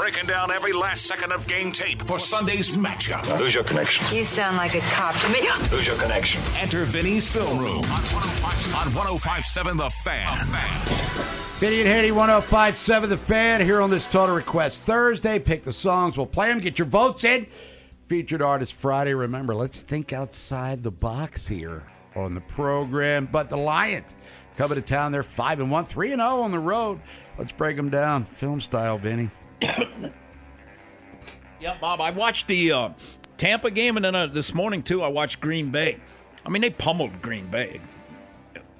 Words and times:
Breaking 0.00 0.24
down 0.24 0.50
every 0.50 0.72
last 0.72 1.04
second 1.04 1.30
of 1.30 1.46
game 1.46 1.72
tape 1.72 2.00
for 2.06 2.18
Sunday's 2.18 2.70
matchup. 2.70 3.22
Who's 3.36 3.54
your 3.54 3.64
connection? 3.64 4.06
You 4.16 4.24
sound 4.24 4.56
like 4.56 4.74
a 4.74 4.80
cop 4.80 5.14
to 5.20 5.28
me. 5.28 5.46
Who's 5.68 5.86
your 5.86 5.96
connection? 5.96 6.40
Enter 6.56 6.86
Vinny's 6.86 7.30
Film 7.30 7.58
Room 7.58 7.84
on 7.84 8.94
1057 8.94 9.76
The 9.76 9.90
Fan. 9.90 10.38
The 10.38 10.56
Fan. 10.56 11.60
Vinny 11.60 11.80
and 11.80 11.88
Haney, 11.88 12.12
1057 12.12 13.10
The 13.10 13.18
Fan, 13.18 13.60
here 13.60 13.82
on 13.82 13.90
this 13.90 14.06
Total 14.06 14.34
Request 14.34 14.84
Thursday. 14.84 15.38
Pick 15.38 15.64
the 15.64 15.72
songs, 15.72 16.16
we'll 16.16 16.24
play 16.24 16.48
them, 16.48 16.60
get 16.60 16.78
your 16.78 16.88
votes 16.88 17.24
in. 17.24 17.46
Featured 18.08 18.40
Artist 18.40 18.72
Friday. 18.72 19.12
Remember, 19.12 19.54
let's 19.54 19.82
think 19.82 20.14
outside 20.14 20.82
the 20.82 20.90
box 20.90 21.46
here 21.46 21.82
on 22.16 22.34
the 22.34 22.40
program. 22.40 23.28
But 23.30 23.50
the 23.50 23.58
Lions 23.58 24.14
coming 24.56 24.76
to 24.76 24.82
town, 24.82 25.12
they're 25.12 25.22
5 25.22 25.60
and 25.60 25.70
1, 25.70 25.84
3 25.84 26.12
and 26.12 26.20
0 26.20 26.40
on 26.40 26.52
the 26.52 26.58
road. 26.58 27.00
Let's 27.36 27.52
break 27.52 27.76
them 27.76 27.90
down. 27.90 28.24
Film 28.24 28.62
style, 28.62 28.96
Vinny. 28.96 29.30
Yeah, 31.60 31.76
Bob, 31.78 32.00
I 32.00 32.10
watched 32.10 32.46
the 32.48 32.72
uh, 32.72 32.88
Tampa 33.36 33.70
game, 33.70 33.96
and 33.96 34.04
then 34.04 34.14
uh, 34.14 34.26
this 34.26 34.54
morning 34.54 34.82
too, 34.82 35.02
I 35.02 35.08
watched 35.08 35.40
Green 35.40 35.70
Bay. 35.70 36.00
I 36.44 36.48
mean, 36.48 36.62
they 36.62 36.70
pummeled 36.70 37.20
Green 37.20 37.48
Bay. 37.48 37.82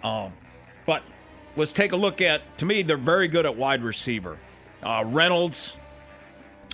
Um, 0.02 0.32
but 0.86 1.02
let's 1.56 1.74
take 1.74 1.92
a 1.92 1.96
look 1.96 2.22
at. 2.22 2.56
To 2.58 2.64
me, 2.64 2.82
they're 2.82 2.96
very 2.96 3.28
good 3.28 3.44
at 3.44 3.54
wide 3.54 3.82
receiver. 3.82 4.38
Uh, 4.82 5.04
Reynolds, 5.06 5.76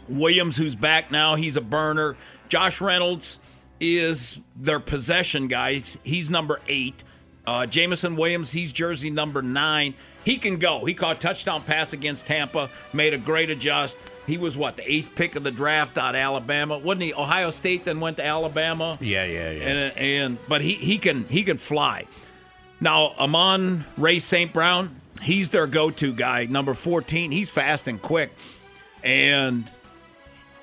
Williams, 0.09 0.57
who's 0.57 0.77
back 0.77 1.11
now, 1.11 1.35
he's 1.35 1.57
a 1.57 1.61
burner. 1.61 2.17
Josh 2.49 2.81
Reynolds 2.81 3.41
is 3.81 4.39
their 4.55 4.79
possession 4.79 5.49
guy. 5.49 5.83
He's 6.05 6.31
number 6.31 6.61
eight. 6.69 7.03
Uh, 7.45 7.67
Jameson 7.67 8.15
Williams, 8.15 8.53
he's 8.53 8.71
jersey 8.71 9.11
number 9.11 9.43
nine. 9.43 9.95
He 10.27 10.39
can 10.39 10.59
go. 10.59 10.85
He 10.85 10.93
caught 10.93 11.21
touchdown 11.21 11.63
pass 11.63 11.93
against 11.93 12.27
Tampa, 12.27 12.69
made 12.93 13.15
a 13.15 13.19
great 13.19 13.49
adjust. 13.49 13.97
He 14.27 14.39
was 14.39 14.57
what 14.57 14.77
the 14.77 14.93
eighth 14.93 15.15
pick 15.15 15.37
of 15.37 15.45
the 15.45 15.53
draft 15.53 15.97
out 15.97 16.17
of 16.17 16.21
Alabama, 16.21 16.79
wasn't 16.79 17.05
he? 17.05 17.15
Ohio 17.15 17.51
State 17.51 17.85
then 17.85 18.01
went 18.01 18.17
to 18.17 18.27
Alabama. 18.27 18.99
Yeah, 19.01 19.25
yeah, 19.25 19.53
yeah. 19.53 19.69
And, 19.69 19.97
and 19.97 20.39
but 20.49 20.63
he 20.63 20.75
he 20.75 20.99
can 20.99 21.29
he 21.29 21.45
can 21.45 21.59
fly. 21.59 22.07
Now 22.81 23.15
Amon 23.21 23.85
Ray 23.97 24.19
St. 24.19 24.53
Brown, 24.53 25.01
he's 25.23 25.51
their 25.51 25.69
go-to 25.69 26.13
guy, 26.13 26.47
number 26.47 26.75
fourteen. 26.75 27.31
He's 27.31 27.49
fast 27.49 27.87
and 27.87 28.03
quick, 28.03 28.33
and 29.05 29.71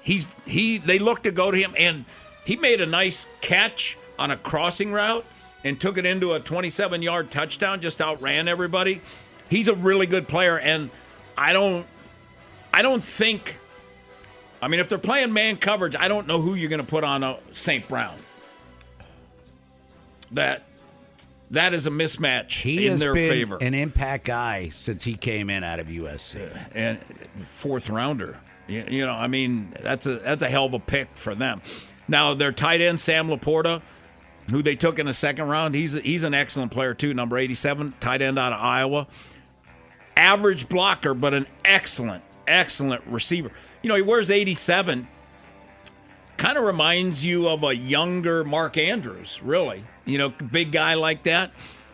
he's 0.02 0.28
he 0.46 0.78
they 0.78 1.00
look 1.00 1.24
to 1.24 1.32
go 1.32 1.52
to 1.52 1.58
him, 1.58 1.74
and 1.80 2.04
he 2.44 2.58
made 2.58 2.82
a 2.82 2.86
nice 2.86 3.28
catch 3.40 3.98
on 4.20 4.30
a 4.30 4.36
crossing 4.36 4.92
route 4.92 5.24
and 5.64 5.80
took 5.80 5.98
it 5.98 6.06
into 6.06 6.34
a 6.34 6.42
27-yard 6.42 7.32
touchdown. 7.32 7.80
Just 7.80 8.02
outran 8.02 8.50
everybody. 8.50 9.02
He's 9.54 9.68
a 9.68 9.76
really 9.76 10.08
good 10.08 10.28
player, 10.28 10.58
and 10.58 10.90
I 11.38 11.54
don't 11.54 11.86
I 12.74 12.82
don't 12.82 13.04
think. 13.04 13.58
I 14.60 14.68
mean, 14.68 14.80
if 14.80 14.90
they're 14.90 14.98
playing 14.98 15.32
man 15.32 15.58
coverage, 15.58 15.96
I 15.96 16.08
don't 16.08 16.26
know 16.26 16.42
who 16.42 16.56
you're 16.56 16.72
going 16.72 16.82
to 16.82 16.88
put 16.88 17.04
on 17.04 17.22
a 17.22 17.38
St. 17.52 17.88
Brown. 17.88 18.18
That 20.32 20.64
that 21.52 21.76
is 21.76 21.86
a 21.86 21.92
mismatch 21.92 22.62
He 22.62 22.88
in 22.88 22.98
their 22.98 23.14
been 23.14 23.30
favor. 23.30 23.58
an 23.62 23.76
impact 23.76 24.26
guy 24.26 24.70
since 24.70 25.04
he 25.04 25.14
came 25.14 25.52
in 25.52 25.64
out 25.64 25.80
of 25.80 25.86
USC. 25.86 26.52
Uh, 26.52 26.60
and 26.74 27.00
fourth 27.52 27.92
rounder. 27.92 28.40
You, 28.68 28.86
you 28.90 29.06
know, 29.06 29.12
I 29.12 29.28
mean, 29.28 29.76
that's 29.82 30.08
a 30.08 30.16
that's 30.16 30.42
a 30.42 30.50
hell 30.50 30.66
of 30.66 30.74
a 30.74 30.80
pick 30.80 31.10
for 31.14 31.36
them. 31.36 31.62
Now 32.08 32.34
their 32.34 32.52
tight 32.52 32.82
end 32.82 33.00
Sam 33.00 33.28
LaPorta, 33.28 33.84
who 34.50 34.64
they 34.64 34.76
took 34.76 34.98
in 34.98 35.06
the 35.06 35.14
second 35.14 35.48
round, 35.48 35.76
he's 35.76 35.94
he's 35.94 36.24
an 36.24 36.34
excellent 36.34 36.72
player 36.72 36.96
too. 36.96 37.14
Number 37.14 37.38
eighty 37.38 37.54
seven, 37.54 37.94
tight 38.00 38.24
end 38.24 38.40
out 38.40 38.52
of 38.52 38.60
Iowa. 38.60 39.06
Average 40.16 40.70
blocker, 40.70 41.14
but 41.14 41.34
an 41.34 41.48
excellent, 41.66 42.24
excellent 42.48 43.04
receiver. 43.08 43.52
You 43.82 43.90
know, 43.90 43.96
he 43.96 44.02
wears 44.02 44.30
eighty 44.30 44.56
seven. 44.56 45.08
Kind 46.38 46.58
of 46.58 46.64
reminds 46.64 47.24
you 47.24 47.48
of 47.48 47.64
a 47.64 47.76
younger 47.76 48.44
Mark 48.44 48.78
Andrews, 48.78 49.40
really. 49.44 49.84
You 50.06 50.18
know, 50.18 50.30
big 50.30 50.72
guy 50.72 50.96
like 50.96 51.24
that. 51.24 51.52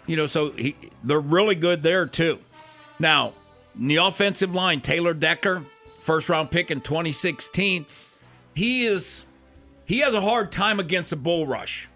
You 0.08 0.16
know, 0.16 0.28
so 0.28 0.52
he, 0.52 0.76
they're 1.04 1.20
really 1.20 1.56
good 1.56 1.84
there 1.84 2.06
too. 2.06 2.40
Now, 3.00 3.34
the 3.76 3.98
offensive 3.98 4.54
line, 4.54 4.82
Taylor 4.82 5.14
Decker, 5.14 5.64
first 6.02 6.30
round 6.30 6.52
pick 6.52 6.72
in 6.72 6.82
2016, 6.82 7.86
he 8.56 8.86
is 8.86 9.26
he 9.86 10.00
has 10.00 10.14
a 10.14 10.22
hard 10.22 10.52
time 10.52 10.80
against 10.80 11.12
a 11.12 11.16
bull 11.16 11.48
rush. 11.48 11.88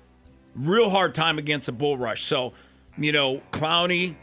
Real 0.56 0.90
hard 0.90 1.14
time 1.14 1.38
against 1.38 1.68
a 1.68 1.72
bull 1.72 1.98
rush. 1.98 2.24
So, 2.24 2.54
you 2.98 3.12
know, 3.12 3.42
Clowney, 3.52 4.16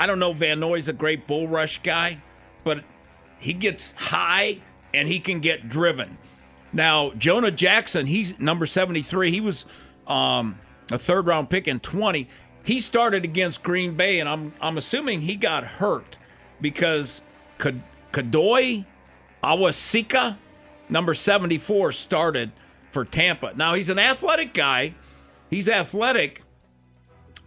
I 0.00 0.06
don't 0.06 0.18
know 0.18 0.32
Van 0.32 0.58
Noy's 0.58 0.88
a 0.88 0.94
great 0.94 1.26
bull 1.26 1.46
rush 1.46 1.82
guy, 1.82 2.22
but 2.64 2.84
he 3.38 3.52
gets 3.52 3.92
high 3.92 4.62
and 4.94 5.06
he 5.06 5.20
can 5.20 5.40
get 5.40 5.68
driven. 5.68 6.16
Now, 6.72 7.10
Jonah 7.10 7.50
Jackson, 7.50 8.06
he's 8.06 8.38
number 8.38 8.64
73. 8.64 9.30
He 9.30 9.42
was 9.42 9.66
um, 10.06 10.58
a 10.90 10.98
third 10.98 11.26
round 11.26 11.50
pick 11.50 11.68
in 11.68 11.80
20. 11.80 12.28
He 12.64 12.80
started 12.80 13.24
against 13.24 13.62
Green 13.62 13.94
Bay, 13.94 14.20
and 14.20 14.28
I'm 14.28 14.54
I'm 14.58 14.78
assuming 14.78 15.20
he 15.20 15.36
got 15.36 15.64
hurt 15.64 16.16
because 16.62 17.20
Kad- 17.58 17.82
Kayode 18.10 18.86
Awosika, 19.44 20.38
number 20.88 21.12
74, 21.12 21.92
started 21.92 22.52
for 22.90 23.04
Tampa. 23.04 23.52
Now, 23.54 23.74
he's 23.74 23.90
an 23.90 23.98
athletic 23.98 24.54
guy. 24.54 24.94
He's 25.50 25.68
athletic, 25.68 26.40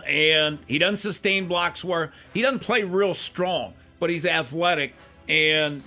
and 0.07 0.59
he 0.67 0.77
doesn't 0.77 0.97
sustain 0.97 1.47
blocks 1.47 1.83
where 1.83 2.11
he 2.33 2.41
doesn't 2.41 2.59
play 2.59 2.83
real 2.83 3.13
strong, 3.13 3.73
but 3.99 4.09
he's 4.09 4.25
athletic 4.25 4.93
and 5.27 5.81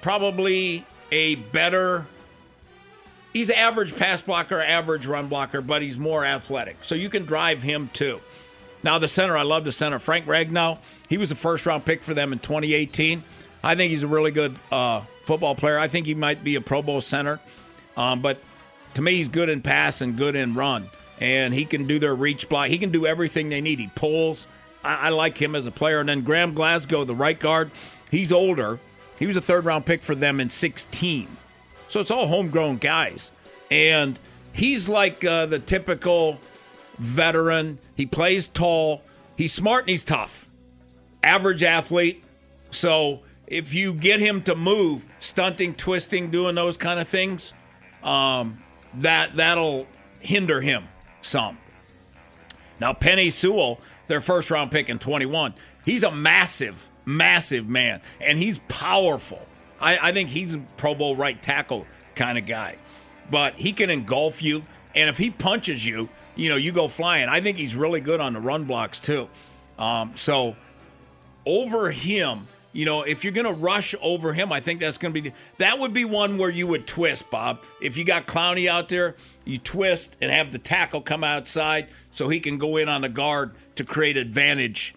probably 0.00 0.84
a 1.12 1.36
better 1.36 2.06
he's 3.32 3.50
average 3.50 3.94
pass 3.94 4.22
blocker, 4.22 4.60
average 4.60 5.06
run 5.06 5.28
blocker, 5.28 5.60
but 5.60 5.82
he's 5.82 5.98
more 5.98 6.24
athletic. 6.24 6.78
So 6.82 6.94
you 6.94 7.10
can 7.10 7.26
drive 7.26 7.62
him 7.62 7.90
too. 7.92 8.20
Now 8.82 8.98
the 8.98 9.08
center, 9.08 9.36
I 9.36 9.42
love 9.42 9.64
the 9.64 9.72
center. 9.72 9.98
Frank 9.98 10.26
Ragnow, 10.26 10.78
he 11.08 11.18
was 11.18 11.30
a 11.30 11.34
first 11.34 11.66
round 11.66 11.84
pick 11.84 12.02
for 12.02 12.14
them 12.14 12.32
in 12.32 12.38
2018. 12.38 13.22
I 13.62 13.74
think 13.74 13.90
he's 13.90 14.02
a 14.04 14.06
really 14.06 14.30
good 14.30 14.56
uh, 14.70 15.00
football 15.24 15.54
player. 15.54 15.78
I 15.78 15.88
think 15.88 16.06
he 16.06 16.14
might 16.14 16.42
be 16.42 16.54
a 16.54 16.60
Pro 16.60 16.82
Bowl 16.82 17.00
center, 17.00 17.40
um, 17.96 18.22
but 18.22 18.38
to 18.94 19.02
me, 19.02 19.16
he's 19.16 19.28
good 19.28 19.48
in 19.48 19.60
pass 19.60 20.00
and 20.00 20.16
good 20.16 20.34
in 20.34 20.54
run, 20.54 20.86
and 21.20 21.54
he 21.54 21.64
can 21.64 21.86
do 21.86 21.98
their 21.98 22.14
reach 22.14 22.48
block. 22.48 22.68
He 22.68 22.78
can 22.78 22.90
do 22.90 23.06
everything 23.06 23.48
they 23.48 23.60
need. 23.60 23.78
He 23.78 23.90
pulls. 23.94 24.46
I, 24.84 24.94
I 24.94 25.08
like 25.10 25.38
him 25.38 25.54
as 25.54 25.66
a 25.66 25.70
player. 25.70 26.00
And 26.00 26.08
then 26.08 26.22
Graham 26.22 26.54
Glasgow, 26.54 27.04
the 27.04 27.14
right 27.14 27.38
guard, 27.38 27.70
he's 28.10 28.32
older. 28.32 28.78
He 29.18 29.26
was 29.26 29.36
a 29.36 29.40
third 29.40 29.64
round 29.64 29.86
pick 29.86 30.02
for 30.02 30.14
them 30.14 30.40
in 30.40 30.50
16. 30.50 31.28
So 31.88 32.00
it's 32.00 32.10
all 32.10 32.26
homegrown 32.26 32.78
guys. 32.78 33.32
And 33.70 34.18
he's 34.52 34.88
like 34.88 35.24
uh, 35.24 35.46
the 35.46 35.58
typical 35.58 36.38
veteran. 36.98 37.78
He 37.94 38.06
plays 38.06 38.46
tall. 38.46 39.02
He's 39.36 39.52
smart 39.52 39.84
and 39.84 39.90
he's 39.90 40.04
tough. 40.04 40.48
Average 41.24 41.62
athlete. 41.62 42.22
So 42.70 43.20
if 43.46 43.74
you 43.74 43.94
get 43.94 44.20
him 44.20 44.42
to 44.42 44.54
move, 44.54 45.06
stunting, 45.20 45.74
twisting, 45.74 46.30
doing 46.30 46.54
those 46.54 46.76
kind 46.76 47.00
of 47.00 47.08
things, 47.08 47.54
um, 48.02 48.62
that 48.94 49.36
that'll 49.36 49.86
hinder 50.20 50.60
him 50.60 50.88
some. 51.26 51.58
Now 52.80 52.92
Penei 52.92 53.32
Sewell, 53.32 53.80
their 54.06 54.20
first 54.20 54.50
round 54.50 54.70
pick 54.70 54.88
in 54.88 54.98
21. 54.98 55.54
He's 55.84 56.02
a 56.02 56.10
massive, 56.10 56.90
massive 57.04 57.68
man, 57.68 58.00
and 58.20 58.38
he's 58.38 58.60
powerful. 58.68 59.40
I, 59.80 60.08
I 60.08 60.12
think 60.12 60.30
he's 60.30 60.54
a 60.54 60.58
Pro 60.76 60.94
Bowl 60.94 61.16
right 61.16 61.40
tackle 61.40 61.86
kind 62.14 62.38
of 62.38 62.46
guy, 62.46 62.76
but 63.30 63.54
he 63.54 63.72
can 63.72 63.90
engulf 63.90 64.42
you, 64.42 64.64
and 64.94 65.08
if 65.08 65.18
he 65.18 65.30
punches 65.30 65.84
you, 65.84 66.08
you 66.34 66.48
know, 66.48 66.56
you 66.56 66.72
go 66.72 66.88
flying. 66.88 67.28
I 67.28 67.40
think 67.40 67.56
he's 67.56 67.74
really 67.74 68.00
good 68.00 68.20
on 68.20 68.32
the 68.34 68.40
run 68.40 68.64
blocks 68.64 68.98
too. 68.98 69.28
Um, 69.78 70.12
so 70.16 70.56
over 71.44 71.90
him, 71.90 72.46
you 72.76 72.84
know, 72.84 73.02
if 73.02 73.24
you're 73.24 73.32
going 73.32 73.46
to 73.46 73.54
rush 73.54 73.94
over 74.02 74.34
him, 74.34 74.52
I 74.52 74.60
think 74.60 74.80
that's 74.80 74.98
going 74.98 75.14
to 75.14 75.20
be 75.22 75.32
that 75.56 75.78
would 75.78 75.94
be 75.94 76.04
one 76.04 76.36
where 76.36 76.50
you 76.50 76.66
would 76.66 76.86
twist, 76.86 77.30
Bob. 77.30 77.60
If 77.80 77.96
you 77.96 78.04
got 78.04 78.26
Clowney 78.26 78.68
out 78.68 78.90
there, 78.90 79.16
you 79.46 79.56
twist 79.56 80.14
and 80.20 80.30
have 80.30 80.52
the 80.52 80.58
tackle 80.58 81.00
come 81.00 81.24
outside 81.24 81.88
so 82.12 82.28
he 82.28 82.38
can 82.38 82.58
go 82.58 82.76
in 82.76 82.90
on 82.90 83.00
the 83.00 83.08
guard 83.08 83.54
to 83.76 83.84
create 83.84 84.18
advantage, 84.18 84.94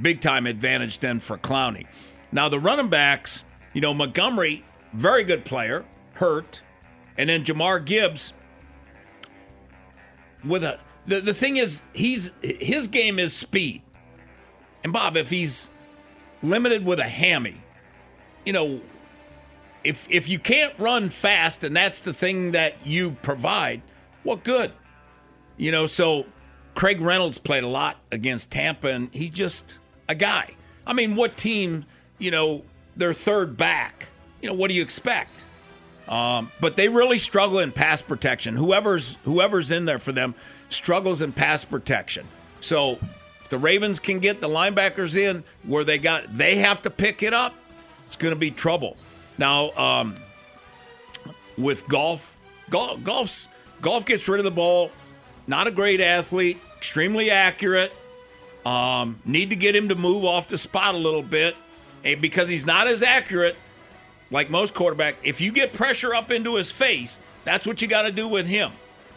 big 0.00 0.20
time 0.20 0.46
advantage 0.46 0.98
then 0.98 1.20
for 1.20 1.38
Clowney. 1.38 1.86
Now 2.32 2.50
the 2.50 2.60
running 2.60 2.90
backs, 2.90 3.44
you 3.72 3.80
know, 3.80 3.94
Montgomery, 3.94 4.62
very 4.92 5.24
good 5.24 5.46
player, 5.46 5.86
hurt, 6.12 6.60
and 7.16 7.30
then 7.30 7.44
Jahmyr 7.44 7.82
Gibbs 7.82 8.34
with 10.44 10.64
a 10.64 10.78
the, 11.06 11.22
the 11.22 11.34
thing 11.34 11.56
is 11.56 11.82
he's 11.94 12.30
his 12.42 12.88
game 12.88 13.18
is 13.18 13.32
speed. 13.32 13.80
And 14.84 14.92
Bob, 14.92 15.16
if 15.16 15.30
he's 15.30 15.70
limited 16.42 16.84
with 16.84 16.98
a 16.98 17.08
hammy, 17.08 17.62
you 18.44 18.52
know, 18.52 18.80
if 19.84 20.06
if 20.10 20.28
you 20.28 20.38
can't 20.38 20.74
run 20.78 21.10
fast 21.10 21.64
and 21.64 21.74
that's 21.74 22.00
the 22.00 22.12
thing 22.12 22.52
that 22.52 22.86
you 22.86 23.16
provide, 23.22 23.82
what 24.22 24.44
good? 24.44 24.72
You 25.56 25.72
know, 25.72 25.86
so 25.86 26.26
Craig 26.74 27.00
Reynolds 27.00 27.38
played 27.38 27.64
a 27.64 27.68
lot 27.68 27.96
against 28.10 28.50
Tampa 28.50 28.88
and 28.88 29.08
he's 29.12 29.30
just 29.30 29.78
a 30.08 30.14
guy. 30.14 30.50
I 30.86 30.92
mean, 30.92 31.16
what 31.16 31.36
team, 31.36 31.84
you 32.18 32.30
know, 32.30 32.62
their 32.96 33.12
third 33.12 33.56
back, 33.56 34.08
you 34.40 34.48
know, 34.48 34.54
what 34.54 34.68
do 34.68 34.74
you 34.74 34.82
expect? 34.82 35.30
Um, 36.08 36.50
but 36.60 36.76
they 36.76 36.88
really 36.88 37.18
struggle 37.18 37.60
in 37.60 37.72
pass 37.72 38.02
protection. 38.02 38.56
Whoever's 38.56 39.16
whoever's 39.24 39.70
in 39.70 39.84
there 39.84 39.98
for 39.98 40.12
them 40.12 40.34
struggles 40.68 41.22
in 41.22 41.32
pass 41.32 41.64
protection. 41.64 42.26
So 42.60 42.98
if 43.42 43.48
the 43.48 43.58
Ravens 43.58 43.98
can 44.00 44.18
get 44.18 44.40
the 44.40 44.48
linebackers 44.48 45.16
in 45.16 45.44
where 45.64 45.84
they 45.84 45.98
got 45.98 46.36
they 46.36 46.56
have 46.56 46.82
to 46.82 46.90
pick 46.90 47.22
it 47.22 47.34
up, 47.34 47.54
it's 48.06 48.16
going 48.16 48.32
to 48.32 48.38
be 48.38 48.50
trouble. 48.50 48.96
Now 49.38 49.70
um, 49.72 50.14
with 51.58 51.86
Goff, 51.88 52.36
Goff, 52.70 53.02
Goff's 53.02 53.48
Goff 53.80 54.06
gets 54.06 54.28
rid 54.28 54.38
of 54.38 54.44
the 54.44 54.50
ball. 54.50 54.90
Not 55.46 55.66
a 55.66 55.70
great 55.70 56.00
athlete, 56.00 56.58
extremely 56.76 57.30
accurate. 57.30 57.92
Um, 58.64 59.20
need 59.24 59.50
to 59.50 59.56
get 59.56 59.74
him 59.74 59.88
to 59.88 59.96
move 59.96 60.24
off 60.24 60.46
the 60.46 60.56
spot 60.56 60.94
a 60.94 60.98
little 60.98 61.22
bit, 61.22 61.56
and 62.04 62.20
because 62.20 62.48
he's 62.48 62.64
not 62.64 62.86
as 62.86 63.02
accurate 63.02 63.56
like 64.30 64.50
most 64.50 64.72
quarterback, 64.72 65.16
if 65.24 65.40
you 65.40 65.50
get 65.52 65.72
pressure 65.72 66.14
up 66.14 66.30
into 66.30 66.54
his 66.54 66.70
face, 66.70 67.18
that's 67.44 67.66
what 67.66 67.82
you 67.82 67.88
got 67.88 68.02
to 68.02 68.12
do 68.12 68.28
with 68.28 68.46
him. 68.46 68.70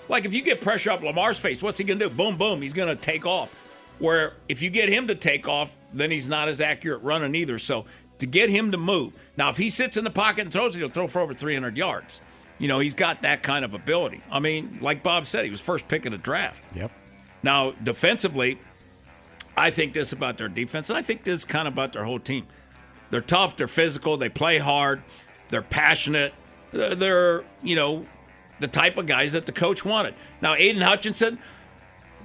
Like 0.09 0.25
if 0.25 0.33
you 0.33 0.41
get 0.41 0.61
pressure 0.61 0.91
up 0.91 1.01
Lamar's 1.01 1.37
face, 1.37 1.61
what's 1.61 1.77
he 1.77 1.83
going 1.83 1.99
to 1.99 2.09
do? 2.09 2.13
Boom, 2.13 2.37
boom, 2.37 2.61
he's 2.61 2.73
going 2.73 2.95
to 2.95 3.01
take 3.01 3.25
off. 3.25 3.53
Where 3.99 4.33
if 4.49 4.61
you 4.61 4.69
get 4.69 4.89
him 4.89 5.07
to 5.07 5.15
take 5.15 5.47
off, 5.47 5.75
then 5.93 6.11
he's 6.11 6.27
not 6.27 6.47
as 6.47 6.59
accurate 6.59 7.01
running 7.01 7.33
either. 7.35 7.57
So 7.59 7.85
to 8.19 8.25
get 8.25 8.49
him 8.49 8.71
to 8.71 8.77
move. 8.77 9.13
Now, 9.37 9.49
if 9.49 9.57
he 9.57 9.69
sits 9.69 9.97
in 9.97 10.03
the 10.03 10.09
pocket 10.09 10.41
and 10.41 10.51
throws 10.51 10.75
it, 10.75 10.79
he'll 10.79 10.87
throw 10.87 11.07
for 11.07 11.21
over 11.21 11.33
300 11.33 11.77
yards. 11.77 12.19
You 12.57 12.67
know, 12.67 12.79
he's 12.79 12.93
got 12.93 13.23
that 13.23 13.43
kind 13.43 13.65
of 13.65 13.73
ability. 13.73 14.21
I 14.31 14.39
mean, 14.39 14.79
like 14.81 15.03
Bob 15.03 15.27
said, 15.27 15.43
he 15.43 15.51
was 15.51 15.59
first 15.59 15.87
pick 15.87 16.05
in 16.05 16.13
the 16.13 16.17
draft. 16.17 16.63
Yep. 16.73 16.91
Now, 17.43 17.71
defensively, 17.71 18.59
I 19.57 19.71
think 19.71 19.93
this 19.93 20.13
about 20.13 20.37
their 20.37 20.47
defense, 20.47 20.89
and 20.89 20.97
I 20.97 21.01
think 21.01 21.23
this 21.23 21.43
kind 21.43 21.67
of 21.67 21.73
about 21.73 21.93
their 21.93 22.05
whole 22.05 22.19
team. 22.19 22.47
They're 23.09 23.21
tough, 23.21 23.57
they're 23.57 23.67
physical, 23.67 24.17
they 24.17 24.29
play 24.29 24.57
hard, 24.57 25.03
they're 25.49 25.61
passionate. 25.61 26.33
They're, 26.71 27.45
you 27.63 27.75
know, 27.75 28.05
the 28.59 28.67
type 28.67 28.97
of 28.97 29.05
guys 29.05 29.31
that 29.33 29.45
the 29.45 29.51
coach 29.51 29.85
wanted. 29.85 30.15
Now, 30.41 30.55
Aiden 30.55 30.81
Hutchinson, 30.81 31.39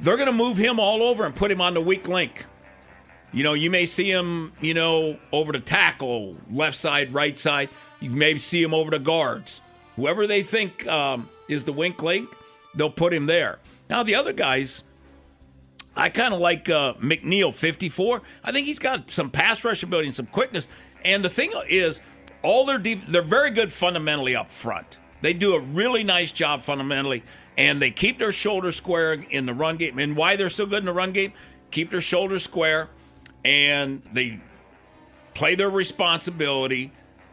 they're 0.00 0.17
going 0.17 0.26
to 0.26 0.32
move 0.32 0.56
him 0.56 0.81
all 0.81 1.02
over 1.02 1.25
and 1.25 1.35
put 1.35 1.50
him 1.50 1.61
on 1.61 1.75
the 1.75 1.81
weak 1.81 2.08
link. 2.08 2.44
You 3.32 3.44
know, 3.44 3.55
you 3.55 3.70
may 3.70 3.87
see 3.87 4.11
him, 4.11 4.52
you 4.61 4.75
know, 4.75 5.19
over 5.31 5.52
the 5.52 5.61
tackle, 5.61 6.37
left 6.50 6.76
side, 6.76 7.14
right 7.14 7.38
side. 7.38 7.69
You 8.00 8.11
may 8.11 8.37
see 8.38 8.62
him 8.62 8.75
over 8.75 8.91
the 8.91 8.99
guards. 8.99 9.61
Whoever 9.97 10.26
they 10.26 10.43
think 10.43 10.87
um, 10.87 11.29
is 11.49 11.64
the 11.64 11.73
wink 11.73 12.02
link, 12.02 12.29
they'll 12.75 12.91
put 12.91 13.12
him 13.12 13.26
there. 13.26 13.58
Now, 13.88 14.02
the 14.02 14.14
other 14.14 14.32
guys, 14.32 14.82
I 15.97 16.08
kind 16.08 16.32
of 16.35 16.41
like 16.41 16.69
uh, 16.69 16.94
McNeill, 16.94 17.55
54. 17.55 18.23
I 18.43 18.53
think 18.53 18.67
he's 18.67 18.79
got 18.79 19.11
some 19.11 19.31
pass 19.31 19.64
rush 19.64 19.82
ability 19.82 20.08
and 20.08 20.17
some 20.17 20.26
quickness. 20.26 20.67
And 21.05 21.25
the 21.25 21.31
thing 21.31 21.53
is, 21.69 22.00
all 22.43 22.64
their 22.64 22.79
deep, 22.79 23.06
they're 23.06 23.23
very 23.23 23.50
good 23.50 23.73
fundamentally 23.73 24.35
up 24.35 24.50
front. 24.50 24.99
They 25.20 25.35
do 25.35 25.55
a 25.55 25.61
really 25.61 26.03
nice 26.03 26.32
job 26.32 26.62
fundamentally, 26.62 27.23
and 27.61 27.83
they 27.83 27.91
keep 27.91 28.19
their 28.19 28.33
shoulders 28.33 28.75
square 28.75 29.12
in 29.12 29.45
the 29.45 29.53
run 29.53 29.77
game. 29.77 29.99
And 29.99 30.17
why 30.17 30.37
they're 30.37 30.49
so 30.49 30.65
good 30.65 30.79
in 30.79 30.87
the 30.87 30.95
run 30.95 31.12
game? 31.12 31.35
Keep 31.71 31.91
their 31.91 32.01
shoulders 32.01 32.43
square, 32.43 32.89
and 33.45 34.03
they 34.15 34.41
play 35.35 35.57
their 35.57 35.69
responsibility. 35.69 36.91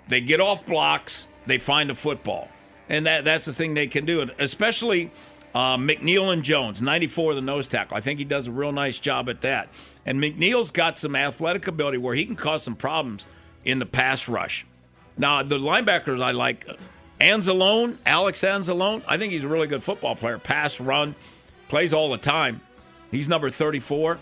They 0.10 0.20
get 0.20 0.42
off 0.42 0.66
blocks. 0.66 1.28
They 1.46 1.58
find 1.58 1.90
the 1.90 1.96
football, 1.96 2.50
and 2.90 3.06
that 3.06 3.24
that's 3.24 3.46
the 3.46 3.54
thing 3.54 3.74
they 3.74 3.88
can 3.88 4.06
do. 4.06 4.20
And 4.20 4.34
especially 4.38 5.12
uh, 5.56 5.78
McNeill 5.78 6.34
and 6.34 6.44
Jones, 6.44 6.82
94 6.82 7.36
the 7.36 7.42
nose 7.42 7.66
tackle. 7.66 7.96
I 7.96 8.02
think 8.02 8.20
he 8.20 8.26
does 8.26 8.48
a 8.48 8.52
real 8.52 8.74
nice 8.74 9.00
job 9.00 9.30
at 9.30 9.40
that. 9.42 9.70
And 10.06 10.20
McNeill's 10.20 10.72
got 10.72 11.00
some 11.00 11.16
athletic 11.16 11.68
ability 11.68 12.00
where 12.00 12.16
he 12.16 12.26
can 12.26 12.36
cause 12.36 12.64
some 12.64 12.76
problems 12.76 13.26
in 13.64 13.80
the 13.80 13.86
pass 13.86 14.28
rush. 14.28 14.66
Now, 15.18 15.42
the 15.42 15.58
linebackers 15.58 16.22
I 16.22 16.32
like, 16.32 16.68
Anzalone, 17.20 17.98
Alex 18.06 18.42
Anzalone, 18.42 19.02
I 19.08 19.18
think 19.18 19.32
he's 19.32 19.44
a 19.44 19.48
really 19.48 19.68
good 19.68 19.84
football 19.84 20.16
player. 20.16 20.38
Pass, 20.38 20.80
run, 20.80 21.16
plays 21.68 21.94
all 21.94 22.12
the 22.12 22.18
time. 22.18 22.62
He's 23.12 23.28
number 23.28 23.50
34. 23.50 24.20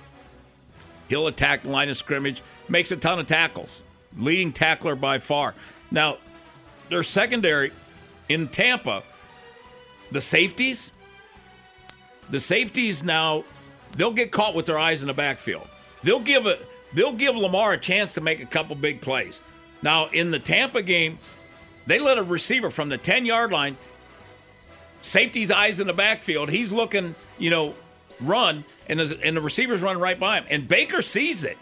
He'll 1.09 1.27
attack 1.27 1.63
the 1.63 1.69
line 1.69 1.89
of 1.89 1.97
scrimmage, 1.97 2.41
makes 2.69 2.91
a 2.91 2.97
ton 2.97 3.19
of 3.19 3.27
tackles. 3.27 3.81
Leading 4.17 4.53
tackler 4.53 4.95
by 4.95 5.19
far. 5.19 5.53
Now, 5.91 6.17
their 6.89 7.03
secondary 7.03 7.71
in 8.29 8.47
Tampa, 8.47 9.03
the 10.11 10.21
safeties, 10.21 10.91
the 12.29 12.39
safeties 12.39 13.03
now, 13.03 13.43
they'll 13.97 14.13
get 14.13 14.31
caught 14.31 14.55
with 14.55 14.65
their 14.65 14.79
eyes 14.79 15.01
in 15.01 15.07
the 15.07 15.13
backfield. 15.13 15.67
They'll 16.03 16.19
give 16.19 16.45
a 16.45 16.57
they'll 16.93 17.13
give 17.13 17.35
Lamar 17.35 17.73
a 17.73 17.77
chance 17.77 18.13
to 18.13 18.21
make 18.21 18.41
a 18.41 18.45
couple 18.45 18.75
big 18.75 19.01
plays. 19.01 19.41
Now, 19.81 20.07
in 20.07 20.31
the 20.31 20.39
Tampa 20.39 20.81
game, 20.81 21.19
they 21.87 21.99
let 21.99 22.17
a 22.17 22.23
receiver 22.23 22.69
from 22.69 22.89
the 22.89 22.97
10 22.97 23.25
yard 23.25 23.51
line, 23.51 23.77
safety's 25.01 25.51
eyes 25.51 25.79
in 25.79 25.87
the 25.87 25.93
backfield. 25.93 26.49
He's 26.49 26.71
looking, 26.71 27.15
you 27.37 27.49
know, 27.49 27.73
run, 28.19 28.63
and, 28.87 28.99
and 28.99 29.37
the 29.37 29.41
receiver's 29.41 29.81
running 29.81 30.01
right 30.01 30.19
by 30.19 30.37
him. 30.39 30.45
And 30.49 30.67
Baker 30.67 31.01
sees 31.01 31.43
it, 31.43 31.57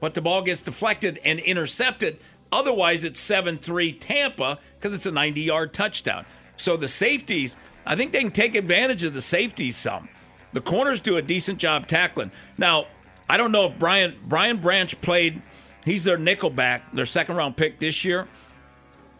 but 0.00 0.14
the 0.14 0.20
ball 0.20 0.42
gets 0.42 0.62
deflected 0.62 1.20
and 1.24 1.38
intercepted. 1.40 2.18
Otherwise, 2.50 3.04
it's 3.04 3.20
7 3.20 3.58
3 3.58 3.92
Tampa 3.94 4.58
because 4.78 4.94
it's 4.94 5.06
a 5.06 5.12
90 5.12 5.40
yard 5.40 5.72
touchdown. 5.72 6.24
So 6.56 6.76
the 6.76 6.88
safeties, 6.88 7.56
I 7.86 7.96
think 7.96 8.12
they 8.12 8.20
can 8.20 8.30
take 8.30 8.54
advantage 8.54 9.02
of 9.02 9.14
the 9.14 9.22
safeties 9.22 9.76
some. 9.76 10.08
The 10.52 10.60
corners 10.60 11.00
do 11.00 11.16
a 11.16 11.22
decent 11.22 11.58
job 11.58 11.86
tackling. 11.86 12.30
Now, 12.58 12.86
I 13.28 13.38
don't 13.38 13.52
know 13.52 13.66
if 13.66 13.78
Brian 13.78 14.18
Brian 14.28 14.58
Branch 14.58 15.00
played 15.00 15.40
He's 15.84 16.04
their 16.04 16.18
nickelback, 16.18 16.82
their 16.92 17.06
second 17.06 17.36
round 17.36 17.56
pick 17.56 17.78
this 17.78 18.04
year. 18.04 18.28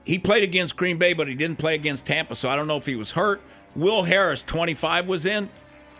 He 0.05 0.19
played 0.19 0.43
against 0.43 0.77
Green 0.77 0.99
Bay, 0.99 1.13
but 1.13 1.29
he 1.29 1.35
didn't 1.35 1.59
play 1.59 1.75
against 1.75 2.07
Tampa, 2.07 2.35
so 2.35 2.49
I 2.49 2.57
don't 2.57 2.67
know 2.67 2.77
if 2.77 2.87
he 2.87 2.97
was 2.97 3.13
hurt. 3.13 3.41
Will 3.77 4.03
Harris, 4.03 4.43
25, 4.43 5.07
was 5.07 5.25
in. 5.25 5.49